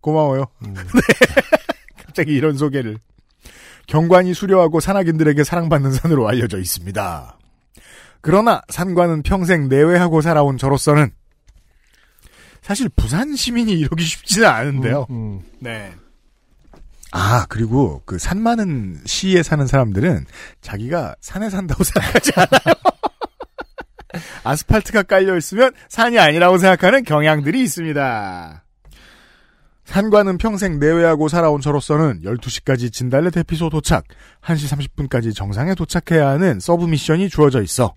[0.00, 0.46] 고마워요.
[0.64, 0.74] 음.
[2.04, 2.98] 갑자기 이런 소개를.
[3.86, 7.38] 경관이 수려하고 산악인들에게 사랑받는 산으로 알려져 있습니다.
[8.20, 11.10] 그러나 산과는 평생 내외하고 살아온 저로서는
[12.62, 15.06] 사실 부산 시민이 이러기 쉽지는 않은데요.
[15.10, 15.92] 음, 네.
[17.12, 20.26] 아, 그리고 그 산 많은 시에 사는 사람들은
[20.60, 22.74] 자기가 산에 산다고 생각하지 않아요.
[24.42, 28.64] 아스팔트가 깔려 있으면 산이 아니라고 생각하는 경향들이 있습니다.
[29.86, 34.04] 산과는 평생 내외하고 살아온 저로서는 12시까지 진달래 대피소 도착,
[34.42, 37.94] 1시 30분까지 정상에 도착해야 하는 sub mission이 주어져 있어.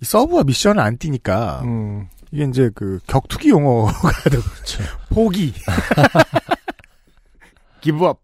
[0.00, 4.42] 이 sub와 mission을 안 띄니까 음, 이게 이제 그 격투기 용어가 되고
[5.10, 5.54] 포기
[7.80, 8.20] give up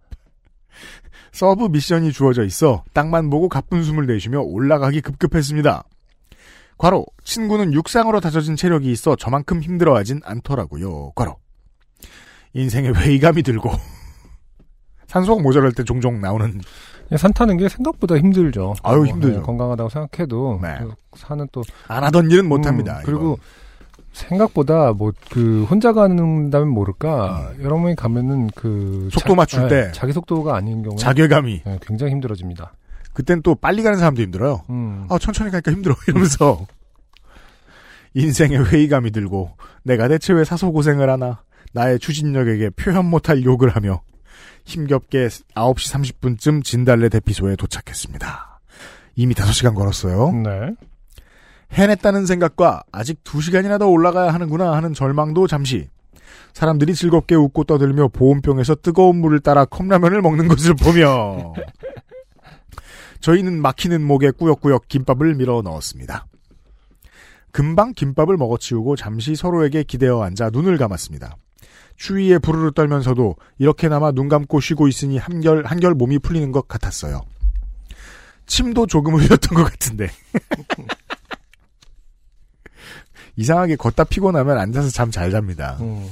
[1.30, 5.84] sub mission이 주어져 있어 땅만 보고 가쁜 숨을 내쉬며 올라가기 급급했습니다.
[6.78, 11.12] 과로 친구는 육상으로 다져진 체력이 있어 저만큼 힘들어하진 않더라고요.
[11.14, 11.36] 과로
[12.58, 13.70] 인생에 회의감이 들고
[15.06, 16.60] 산소가 모자랄 때 종종 나오는
[17.16, 18.74] 산 타는 게 생각보다 힘들죠.
[18.82, 19.36] 아유, 뭐, 힘들죠.
[19.38, 20.78] 네, 건강하다고 생각해도 네.
[20.80, 23.00] 또 산은 또 안 하던 일은 음, 못합니다.
[23.04, 23.38] 그리고
[24.12, 29.10] 생각보다 뭐 그 혼자 간다면 모를까 여러 명이 가면은 그 음.
[29.10, 29.90] 속도 맞출 때.
[29.92, 32.72] 자기 속도가 아닌 경우에 자괴감이 네, 굉장히 힘들어집니다.
[33.14, 34.62] 그땐 또 빨리 가는 사람도 힘들어요.
[34.68, 35.06] 음.
[35.08, 35.94] 아, 천천히 가니까 힘들어.
[36.08, 36.66] 이러면서.
[38.14, 39.52] 인생에 회의감이 들고,
[39.84, 41.42] 내가 대체 왜 사소 고생을 하나,
[41.72, 44.02] 나의 추진력에게 표현 못할 욕을 하며,
[44.64, 48.60] 힘겹게 9시 30분쯤 진달래 대피소에 도착했습니다.
[49.16, 50.30] 이미 5시간 걸었어요.
[50.32, 50.74] 네.
[51.72, 55.88] 해냈다는 생각과 아직 2시간이나 더 올라가야 하는구나 하는 절망도 잠시.
[56.52, 61.52] 사람들이 즐겁게 웃고 떠들며 보온병에서 뜨거운 물을 따라 컵라면을 먹는 것을 보며
[63.20, 66.26] 저희는 막히는 목에 꾸역꾸역 김밥을 밀어 넣었습니다.
[67.50, 71.36] 금방 김밥을 먹어치우고 잠시 서로에게 기대어 앉아 눈을 감았습니다.
[71.98, 77.20] 추위에 부르르 떨면서도 이렇게나마 눈 감고 쉬고 있으니 한결 한결 몸이 풀리는 것 같았어요.
[78.46, 80.08] 침도 조금 흘렸던 것 같은데.
[83.36, 85.76] 이상하게 걷다 피곤하면 앉아서 잠 잘 잡니다.
[85.80, 86.10] 음.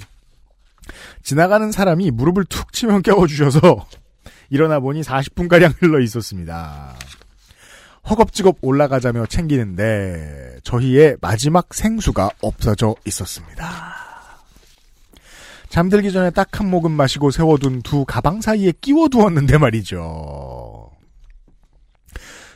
[1.22, 3.86] 지나가는 사람이 무릎을 툭 치면 깨워주셔서
[4.50, 6.94] 일어나 보니 40분가량 흘러 있었습니다.
[8.08, 13.95] 허겁지겁 올라가자며 챙기는데 저희의 마지막 생수가 없어져 있었습니다.
[15.68, 20.90] 잠들기 전에 딱 한 모금 마시고 세워둔 두 가방 사이에 끼워두었는데 말이죠.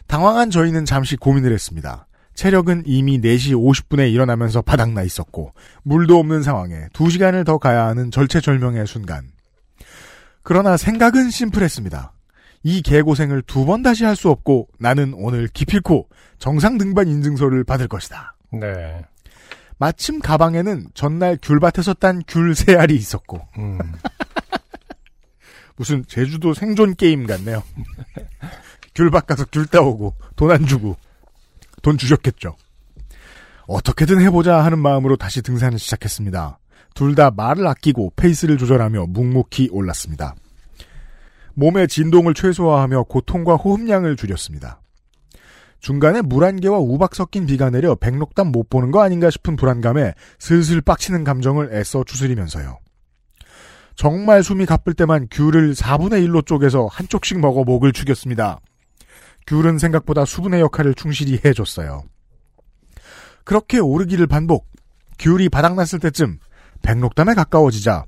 [0.06, 2.06] 당황한 저희는 잠시 고민을 했습니다.
[2.34, 5.52] 체력은 이미 4시 50분에 일어나면서 바닥나 있었고
[5.82, 9.28] 물도 없는 상황에 2시간을 더 가야 하는 절체절명의 순간.
[10.42, 12.12] 그러나 생각은 심플했습니다.
[12.62, 16.08] 이 개고생을 두 번 다시 할 수 없고 나는 오늘 기필코
[16.38, 18.34] 정상 등반 인증서를 받을 것이다.
[18.52, 19.04] 네.
[19.80, 23.78] 마침 가방에는 전날 귤밭에서 딴 귤 세 알이 있었고 음.
[25.76, 27.62] 무슨 제주도 생존 게임 같네요.
[28.94, 30.96] 귤밭 가서 귤 따오고 돈 안 주고
[31.82, 32.56] 돈 주셨겠죠.
[33.66, 36.58] 어떻게든 해보자 하는 마음으로 다시 등산을 시작했습니다.
[36.94, 40.34] 둘 다 말을 아끼고 페이스를 조절하며 묵묵히 올랐습니다.
[41.54, 44.80] 몸의 진동을 최소화하며 고통과 호흡량을 줄였습니다.
[45.80, 50.14] 중간에 물 한 개와 우박 섞인 비가 내려 백록담 못 보는 거 아닌가 싶은 불안감에
[50.38, 52.78] 슬슬 빡치는 감정을 애써 추스리면서요.
[53.96, 58.60] 정말 숨이 가쁠 때만 귤을 4분의 1로 쪼개서 한쪽씩 먹어 목을 죽였습니다.
[59.46, 62.04] 귤은 생각보다 수분의 역할을 충실히 해줬어요.
[63.44, 64.66] 그렇게 오르기를 반복,
[65.18, 66.38] 귤이 바닥났을 때쯤
[66.82, 68.04] 백록담에 가까워지자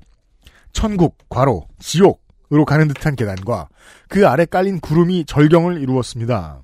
[0.73, 3.69] 천국, 과로, 지옥으로 가는 듯한 계단과
[4.09, 6.61] 그 아래 깔린 구름이 절경을 이루었습니다.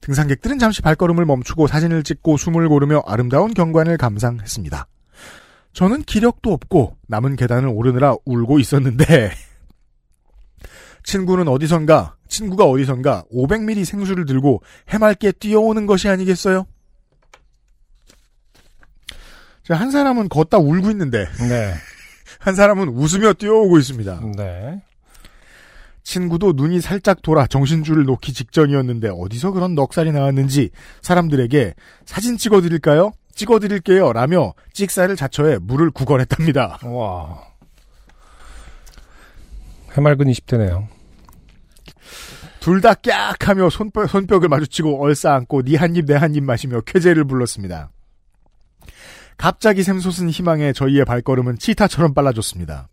[0.00, 4.86] 등산객들은 잠시 발걸음을 멈추고 사진을 찍고 숨을 고르며 아름다운 경관을 감상했습니다.
[5.72, 9.32] 저는 기력도 없고 남은 계단을 오르느라 울고 있었는데
[11.04, 16.66] 친구는 어디선가 친구가 어디선가 500ml 생수를 들고 해맑게 뛰어오는 것이 아니겠어요?
[19.64, 21.74] 자, 한 사람은 걷다 울고 있는데 네.
[22.40, 24.20] 한 사람은 웃으며 뛰어오고 있습니다.
[24.36, 24.82] 네.
[26.02, 30.70] 친구도 눈이 살짝 돌아 정신줄을 놓기 직전이었는데 어디서 그런 넉살이 나왔는지
[31.02, 31.74] 사람들에게
[32.04, 33.12] 사진 찍어드릴까요?
[33.34, 34.12] 찍어드릴게요.
[34.12, 36.78] 라며 찍살을 자처해 물을 구걸했답니다.
[36.84, 37.42] 와.
[39.96, 40.86] 해맑은 20대네요.
[42.60, 46.82] 둘 다 깍 하며 손뼉, 손뼉을 마주치고 얼싸안고 니 한 입 내 한 입 마시며
[46.82, 47.90] 쾌재를 불렀습니다.
[49.38, 52.88] 갑자기 샘솟은 희망에 저희의 발걸음은 치타처럼 빨라졌습니다.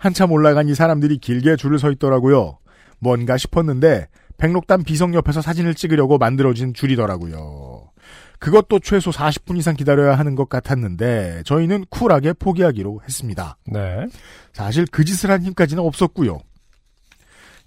[0.00, 2.58] 한참 올라가니 사람들이 길게 줄을 서 있더라고요.
[3.00, 7.90] 뭔가 싶었는데 백록담 비석 옆에서 사진을 찍으려고 만들어진 줄이더라고요.
[8.38, 13.58] 그것도 최소 40분 이상 기다려야 하는 것 같았는데 저희는 쿨하게 포기하기로 했습니다.
[13.66, 14.06] 네.
[14.54, 16.38] 사실 그 짓을 한 힘까지는 없었고요.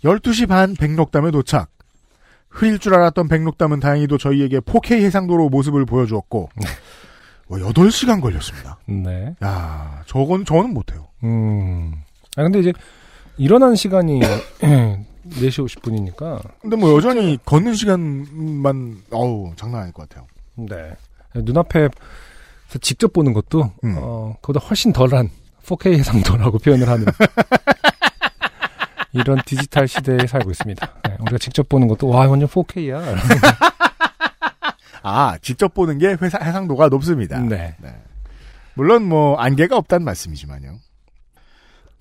[0.03, 1.69] 12시 반 백록담에 도착.
[2.49, 6.49] 흐릴 줄 알았던 백록담은 다행히도 저희에게 4K 해상도로 모습을 보여주었고
[7.49, 8.79] 와, 8시간 걸렸습니다.
[8.87, 9.35] 네.
[9.43, 11.07] 야, 저건 저는 못해요.
[11.23, 11.93] 음.
[12.37, 12.73] 아, 근데 이제,
[13.37, 16.41] 일어난 시간이 4시 50분이니까.
[16.61, 20.27] 근데 뭐 여전히 걷는 시간만 어우 장난 아닐 것 같아요.
[20.55, 20.93] 네.
[21.35, 21.89] 눈앞에
[22.81, 23.95] 직접 보는 것도, 음.
[23.97, 25.29] 어, 그보다 훨씬 덜한
[25.65, 27.05] 4K 해상도라고 표현을 하는.
[29.13, 30.93] 이런 디지털 시대에 살고 있습니다.
[31.07, 33.01] 네, 우리가 직접 보는 것도, 와, 완전 4K야.
[35.05, 37.37] 아 직접 보는 게 회사 해상도가 높습니다.
[37.39, 37.75] 네.
[38.73, 40.77] 물론 뭐 안개가 없단 말씀이지만요.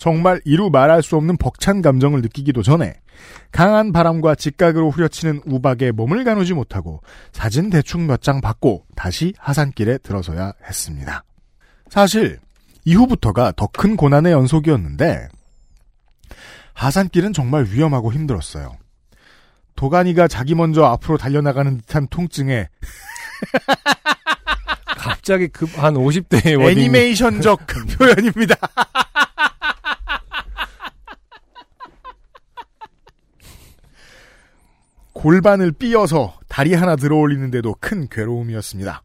[0.02, 2.94] 정말 이루 말할 수 없는 벅찬 감정을 느끼기도 전에
[3.52, 7.00] 강한 바람과 직각으로 후려치는 우박에 몸을 가누지 못하고
[7.30, 11.22] 사진 대충 몇 장 받고 다시 하산길에 들어서야 했습니다.
[11.88, 12.40] 사실
[12.84, 15.28] 이후부터가 더 큰 고난의 연속이었는데
[16.74, 18.76] 하산길은 정말 위험하고 힘들었어요.
[19.76, 22.68] 도가니가 자기 먼저 앞으로 달려나가는 듯한 통증에
[24.84, 26.78] 갑자기 급, 한 50대의 워딩.
[26.80, 27.60] 애니메이션적
[27.98, 28.56] 표현입니다.
[35.22, 39.04] 골반을 삐어서 다리 하나 들어올리는데도 큰 괴로움이었습니다.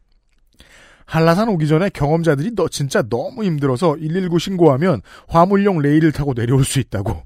[1.06, 6.80] 한라산 오기 전에 경험자들이 너 진짜 너무 힘들어서 119 신고하면 화물용 레일을 타고 내려올 수
[6.80, 7.22] 있다고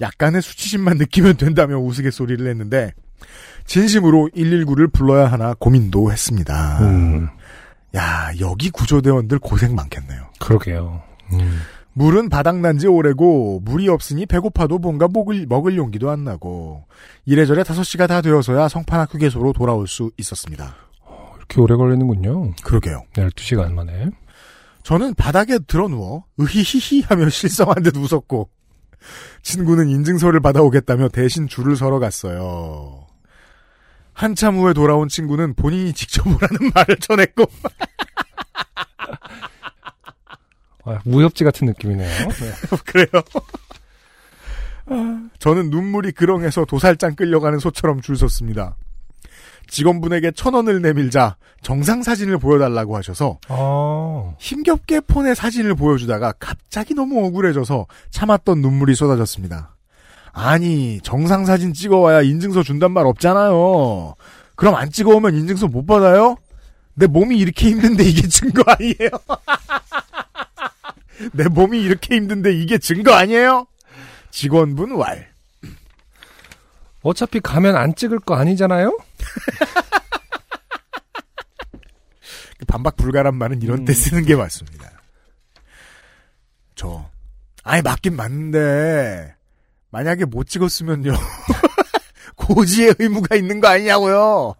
[0.00, 2.92] 약간의 수치심만 느끼면 된다며 우스갯소리를 했는데
[3.66, 6.78] 진심으로 119를 불러야 하나 고민도 했습니다.
[6.82, 7.28] 음,
[7.96, 10.28] 야 여기 구조대원들 고생 많겠네요.
[10.38, 11.02] 그러게요.
[11.32, 11.60] 음.
[11.94, 16.86] 물은 바닥난 지 오래고 물이 없으니 배고파도 뭔가 먹을, 먹을 용기도 안 나고
[17.24, 20.74] 이래저래 5시가 다 되어서야 성판악 휴게소로 돌아올 수 있었습니다.
[21.36, 22.52] 이렇게 오래 걸리는군요.
[22.64, 23.04] 그러게요.
[23.12, 24.10] 12시간 만에.
[24.82, 28.50] 저는 바닥에 드러누워 으히히히 하며 실성한 듯 웃었고
[29.42, 33.06] 친구는 인증서를 받아오겠다며 대신 줄을 서러 갔어요.
[34.12, 37.44] 한참 후에 돌아온 친구는 본인이 직접 오라는 말을 전했고
[40.84, 42.08] 아, 무협지 같은 느낌이네요.
[42.28, 42.76] 네.
[42.86, 43.22] 그래요.
[44.86, 48.76] 아, 저는 눈물이 그렁해서 도살장 끌려가는 소처럼 줄 섰습니다.
[49.68, 57.24] 직원분에게 천 원을 내밀자 정상 사진을 보여달라고 하셔서 아, 힘겹게 폰에 사진을 보여주다가 갑자기 너무
[57.26, 59.74] 억울해져서 참았던 눈물이 쏟아졌습니다.
[60.32, 64.14] 아니 정상 사진 찍어와야 인증서 준단 말 없잖아요.
[64.56, 66.36] 그럼 안 찍어오면 인증서 못 받아요?
[66.94, 69.10] 내 몸이 이렇게 힘든데 이게 증거 아니에요?
[71.32, 73.66] 내 몸이 이렇게 힘든데 이게 증거 아니에요?
[74.30, 75.32] 직원분 왈.
[77.02, 78.98] 어차피 가면 안 찍을 거 아니잖아요?
[82.66, 84.90] 반박 불가란 말은 이런 때 쓰는 게 맞습니다.
[86.74, 87.08] 저,
[87.62, 89.34] 아니, 맞긴 맞는데,
[89.90, 91.12] 만약에 못 찍었으면요.
[92.36, 94.54] 고지의 의무가 있는 거 아니냐고요.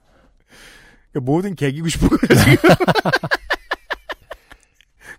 [1.15, 2.71] 뭐든 개기고 싶은 거예요, 지금.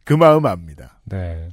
[0.04, 0.95] 그 마음 압니다.
[1.06, 1.50] 네.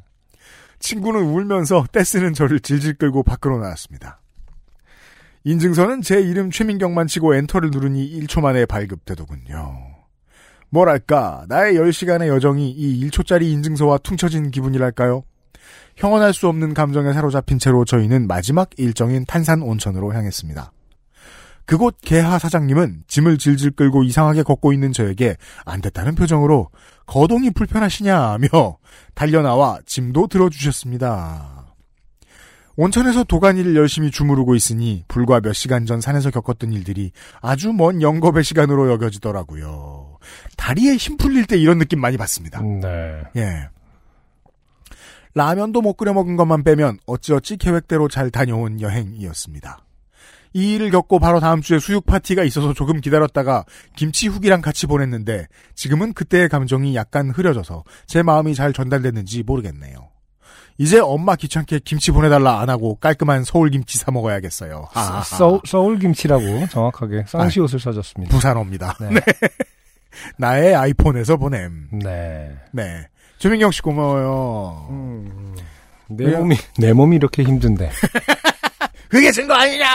[0.79, 4.21] 친구는 울면서 떼쓰는 저를 질질 끌고 밖으로 나왔습니다.
[5.45, 9.93] 인증서는 제 이름 최민경만 치고 엔터를 누르니 1초 만에 발급되더군요.
[10.71, 15.25] 뭐랄까, 나의 10시간의 여정이 이 1초짜리 인증서와 퉁쳐진 기분이랄까요?
[15.97, 20.73] 형언할 수 없는 감정에 사로잡힌 채로 저희는 마지막 일정인 탄산 온천으로 향했습니다.
[21.65, 26.71] 그곳 개하 사장님은 짐을 질질 끌고 이상하게 걷고 있는 저에게 안 됐다는 표정으로
[27.07, 28.79] 거동이 불편하시냐며
[29.15, 31.63] 달려나와 짐도 들어주셨습니다.
[32.77, 38.45] 온천에서 도가니를 열심히 주무르고 있으니 불과 몇 시간 전 산에서 겪었던 일들이 아주 먼 영겁의
[38.45, 40.19] 시간으로 여겨지더라고요.
[40.57, 42.63] 다리에 힘 풀릴 때 이런 느낌 많이 받습니다.
[42.63, 43.23] 네.
[43.37, 43.69] 예.
[45.35, 49.85] 라면도 못 끓여 먹은 것만 빼면 어찌어찌 계획대로 잘 다녀온 여행이었습니다.
[50.55, 53.65] 이 일을 겪고 바로 다음 주에 수육 파티가 있어서 조금 기다렸다가
[53.97, 60.13] 김치국이랑 같이 보냈는데 지금은 그때의 감정이 약간 흐려져서 제 마음이 잘 전달됐는지 모르겠네요.
[60.79, 64.89] 이제 엄마 귀찮게 김치 보내달라 안 하고 깔끔한 서울 김치 사 먹어야겠어요.
[64.91, 65.23] 하하하.
[65.23, 68.35] 서, 서울 김치라고 정확하게 쌍시옷을 써줬습니다.
[68.35, 68.97] 부산어입니다.
[69.01, 69.11] 네.
[69.15, 69.21] 네.
[70.39, 71.89] 나의 아이폰에서 보냄.
[72.03, 72.51] 네.
[72.73, 73.07] 네.
[73.39, 74.87] 조민경 씨 고마워요.
[74.91, 75.55] 음,
[76.09, 76.39] 내 왜요?
[76.39, 77.91] 몸이, 내 몸이 이렇게 힘든데.
[79.09, 79.87] 그게 증거 아니냐!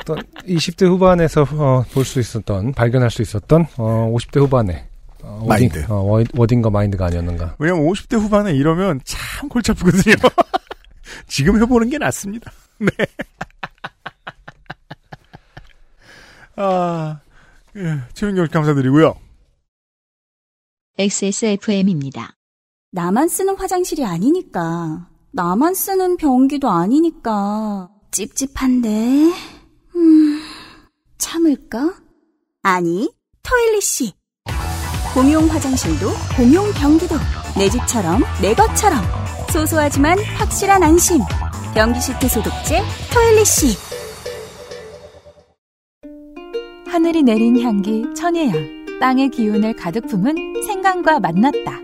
[0.00, 4.88] 어떤 20대 후반에서 어, 볼 수 있었던, 발견할 수 있었던 어, 50대 후반의
[5.22, 5.78] 어, 마인드.
[5.78, 7.56] wording, 어, 워- wording과 마인드가 아니었는가.
[7.60, 10.14] 왜냐면 50대 후반에 이러면 참 골치 아프거든요.
[11.28, 12.50] 지금 해보는 게 낫습니다.
[12.78, 12.88] 네.
[16.56, 17.20] 아,
[17.76, 19.14] 예, 최민경 씨 감사드리고요.
[20.98, 22.34] XSFM입니다.
[22.90, 25.08] 나만 쓰는 화장실이 아니니까.
[25.30, 27.88] 나만 쓰는 변기도 아니니까.
[28.12, 28.88] 찝찝한데.
[29.96, 30.40] 음,
[31.18, 31.94] 참을까?
[32.62, 33.10] 아니,
[33.42, 34.12] 토일리 씨.
[35.14, 37.16] 공용 화장실도, 공용 변기도.
[37.58, 39.00] 내 집처럼, 내 것처럼.
[39.50, 41.18] 소소하지만 확실한 안심.
[41.74, 42.82] 변기 시트 소독제,
[43.12, 43.76] 토일리 씨.
[46.86, 49.00] 하늘이 내린 향기 천혜향.
[49.00, 51.80] 땅의 기운을 가득 품은 생강과 만났다.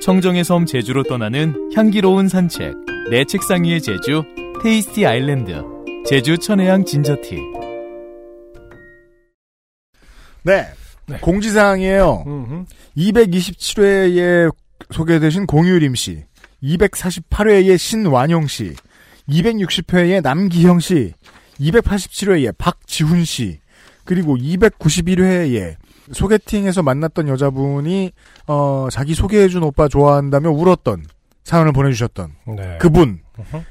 [0.00, 2.74] 청정의 섬 제주로 떠나는 향기로운 산책.
[3.10, 4.22] 내 책상 위의 제주,
[4.66, 5.62] 테이스티 아일랜드.
[6.08, 7.36] 제주 천혜향 진저티.
[10.42, 10.66] 네.
[11.20, 12.24] 공지사항이에요.
[12.26, 12.64] 음흠.
[12.96, 14.52] 227회에
[14.90, 16.24] 소개되신 공유림 씨,
[16.64, 18.74] 248회의 신완영 씨,
[19.28, 21.12] 260회의 남기형 씨,
[21.60, 23.60] 287회의 박지훈 씨,
[24.04, 25.76] 그리고 291회에
[26.10, 28.10] 소개팅에서 만났던 여자분이
[28.48, 31.04] 어, 자기 소개해준 오빠 좋아한다며 울었던
[31.46, 32.78] 사연을 보내주셨던 네.
[32.80, 33.20] 그분.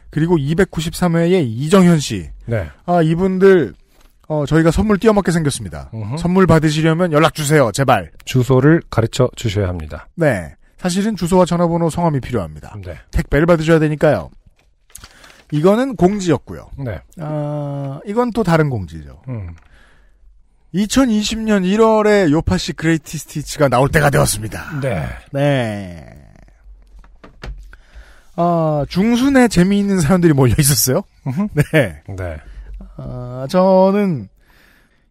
[0.09, 2.29] 그리고 293회의 이정현 씨.
[2.45, 2.69] 네.
[2.85, 3.73] 아 이분들
[4.29, 5.89] 어, 저희가 선물 띄어먹게 생겼습니다.
[5.91, 6.15] 어허.
[6.17, 8.11] 선물 받으시려면 연락 주세요, 제발.
[8.23, 10.07] 주소를 가르쳐 주셔야 합니다.
[10.15, 10.55] 네.
[10.77, 12.77] 사실은 주소와 전화번호, 성함이 필요합니다.
[12.83, 12.97] 네.
[13.11, 14.29] 택배를 받으셔야 되니까요.
[15.51, 16.69] 이거는 공지였고요.
[16.77, 17.01] 네.
[17.19, 19.21] 아, 이건 또 다른 공지죠.
[19.27, 19.53] 음.
[20.73, 24.79] 2020년 1월에 요파시 그레이티 스티치가 나올 때가 되었습니다.
[24.81, 25.07] 네.
[25.33, 26.24] 네.
[28.37, 31.03] 아, 중순에 재미있는 사연들이 몰려 있었어요.
[31.53, 32.01] 네.
[32.07, 32.37] 네.
[32.97, 34.27] 아, 저는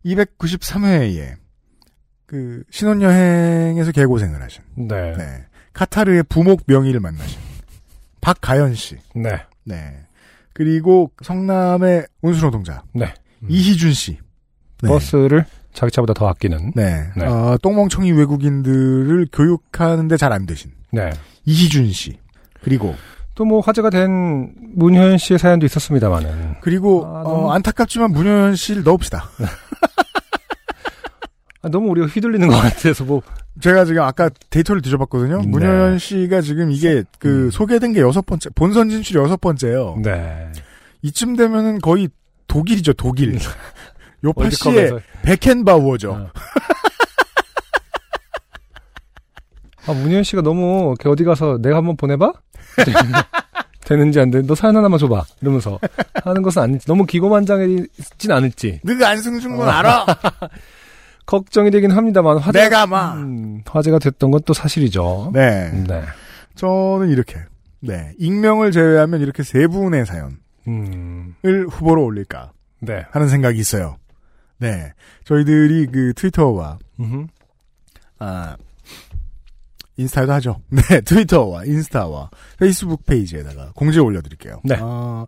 [0.05, 1.35] 293회에
[2.27, 5.17] 그 신혼여행에서 개고생을 하신 네.
[5.17, 5.45] 네.
[5.73, 7.39] 카타르의 부목 명의를 만나신
[8.21, 8.97] 박가연 씨.
[9.15, 9.31] 네.
[9.65, 9.99] 네.
[10.53, 12.83] 그리고 성남의 운수노 동자.
[12.95, 13.13] 네.
[13.49, 14.19] 이희준 씨.
[14.83, 14.89] 네.
[14.89, 16.73] 버스를 자기 차보다 더 아끼는.
[16.77, 17.11] 네.
[17.17, 17.25] 네.
[17.27, 20.71] 어, 똥멍청이 외국인들을 교육하는데 잘 안 되신.
[20.93, 21.11] 네.
[21.45, 22.19] 이희준 씨.
[22.63, 22.95] 그리고
[23.35, 26.57] 또 뭐 화제가 된 문효연 씨의 사연도 있었습니다만은.
[26.61, 29.29] 그리고 아, 어, 너무- 안타깝지만 문효연 씨를 넣읍시다.
[31.63, 33.23] 아, 너무 우리가 휘둘리는 것 같아서 뭐.
[33.61, 35.41] 제가 지금 아까 데이터를 뒤져봤거든요.
[35.41, 35.47] 네.
[35.47, 37.51] 문효연 씨가 지금 이게 그 음.
[37.51, 39.97] 소개된 게 여섯 번째, 본선 진출이 여섯 번째예요.
[40.03, 40.51] 네.
[41.03, 42.09] 이쯤 되면은 거의
[42.49, 43.39] 독일이죠, 독일.
[44.25, 44.75] 요파 씨의.
[46.11, 46.31] 어.
[49.87, 52.33] 아, 문효연 씨가 너무 이렇게 어디 가서 내가 한번 보내봐?
[53.85, 55.25] 되는지 안 되는지 너 사연 하나만 줘봐.
[55.43, 55.79] 이러면서
[56.25, 56.87] 하는 것은 아닐지.
[56.87, 58.81] 너무 기고만장해진 않을지.
[58.83, 60.07] 너가 안승준 건 알아.
[61.27, 63.15] 걱정이 되긴 합니다만 화제, 내가 막.
[63.17, 65.31] 음, 화제가 됐던 건 또 사실이죠.
[65.35, 65.71] 네.
[65.87, 66.03] 네.
[66.55, 67.39] 저는 이렇게.
[67.81, 68.13] 네.
[68.19, 70.37] 익명을 제외하면 이렇게 세 분의 사연을
[70.69, 73.05] 음, 후보로 올릴까 네.
[73.11, 73.97] 하는 생각이 있어요.
[74.59, 74.93] 네.
[75.25, 77.27] 저희들이 그 트위터와, 음흠.
[78.19, 78.57] 아,
[79.97, 80.61] 인스타도 하죠.
[80.71, 81.01] 네.
[81.01, 84.61] 트위터와 인스타와 페이스북 페이지에다가 공지 올려드릴게요.
[84.65, 84.77] 네.
[84.81, 85.27] 어,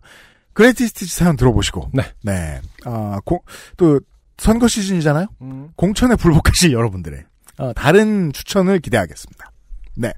[0.53, 1.91] greatest 치 사연 들어보시고.
[1.93, 2.03] 네.
[2.23, 2.59] 네.
[2.85, 3.39] 아, 공,
[3.77, 3.99] 또,
[4.37, 5.27] 선거 시즌이잖아요?
[5.41, 5.69] 음.
[5.75, 7.23] 공천에 불복하실 여러분들의
[7.59, 9.51] 어, 다른 추천을 기대하겠습니다.
[9.95, 10.13] 네.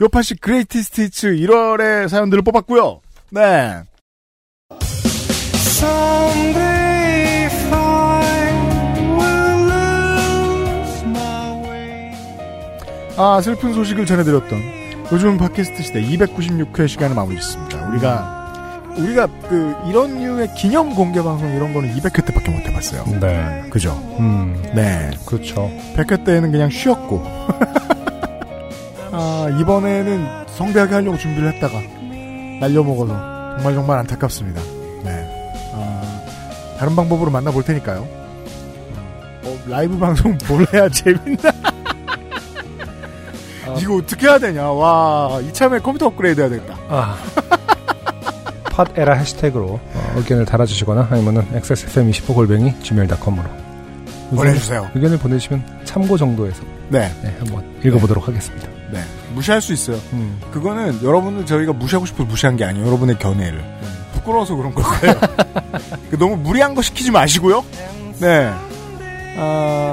[0.00, 3.00] 요파시 그레이티 스티츠 1월의 사연들을 뽑았고요.
[3.30, 3.82] 네.
[13.16, 14.60] 아, 슬픈 소식을 전해드렸던
[15.12, 17.86] 요즘 팟캐스트 시대 296회 시간을 마무리 짓습니다.
[17.88, 23.04] 우리가, 우리가 그, 이런 류의 기념 공개 방송 이런 거는 200회 때밖에 못 해봤어요.
[23.20, 23.64] 네.
[23.68, 23.92] 그죠?
[24.18, 25.10] 음, 네.
[25.26, 25.70] 그렇죠.
[25.96, 27.22] 100회 때는 그냥 쉬었고,
[29.12, 31.78] 아, 이번에는 성대하게 하려고 준비를 했다가,
[32.60, 34.62] 날려먹어서, 정말 정말 안타깝습니다.
[35.04, 35.52] 네.
[35.74, 36.22] 아,
[36.78, 38.08] 다른 방법으로 만나볼 테니까요.
[39.44, 41.52] 어, 라이브 방송 뭘 해야 재밌나?
[43.74, 43.78] 아.
[43.78, 44.70] 이거 어떻게 해야 되냐?
[44.70, 46.76] 와, 이참에 컴퓨터 업그레이드 해야 되겠다.
[46.88, 47.16] 아.
[48.64, 53.48] 팟에라 해시태그로 어, 의견을 달아주시거나 아니면은 xsfm25골뱅이 gmail.com으로
[54.30, 54.90] 보내주세요.
[54.94, 58.68] 의견을 보내주시면 참고 정도에서 네, 네, 한번 읽어보도록 하겠습니다.
[58.90, 59.00] 네.
[59.34, 59.98] 무시할 수 있어요.
[60.14, 60.40] 음.
[60.52, 62.86] 그거는 여러분을 저희가 무시하고 싶어서 무시한 게 아니에요.
[62.86, 63.62] 여러분의 견해를.
[64.14, 65.20] 부끄러워서 그런 거예요.
[66.10, 67.64] 그 너무 무리한 거 시키지 마시고요.
[68.20, 68.50] 네.
[69.36, 69.90] 아,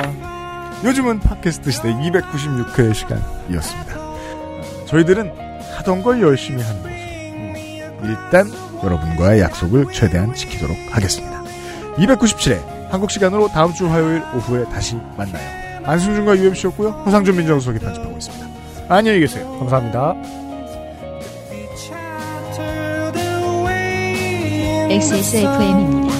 [0.84, 4.00] 요즘은 팟캐스트 시대 296회 시간이었습니다.
[4.86, 5.32] 저희들은
[5.78, 8.50] 하던 걸 열심히 하는 것으로 일단
[8.84, 11.44] 여러분과의 약속을 최대한 지키도록 하겠습니다.
[11.98, 15.60] 297회 한국 시간으로 다음 주 화요일 오후에 다시 만나요.
[15.86, 16.90] 안승준과 UMC였고요.
[17.06, 18.48] 허상준 민정수석이 편집하고 있습니다.
[18.88, 19.50] 안녕히 계세요.
[19.60, 20.16] 감사합니다.
[24.90, 26.16] XSFM입니다.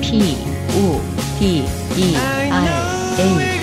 [0.00, 0.36] P,
[0.76, 1.00] O,
[1.38, 1.64] D,
[1.96, 2.68] E, R,
[3.20, 3.61] A.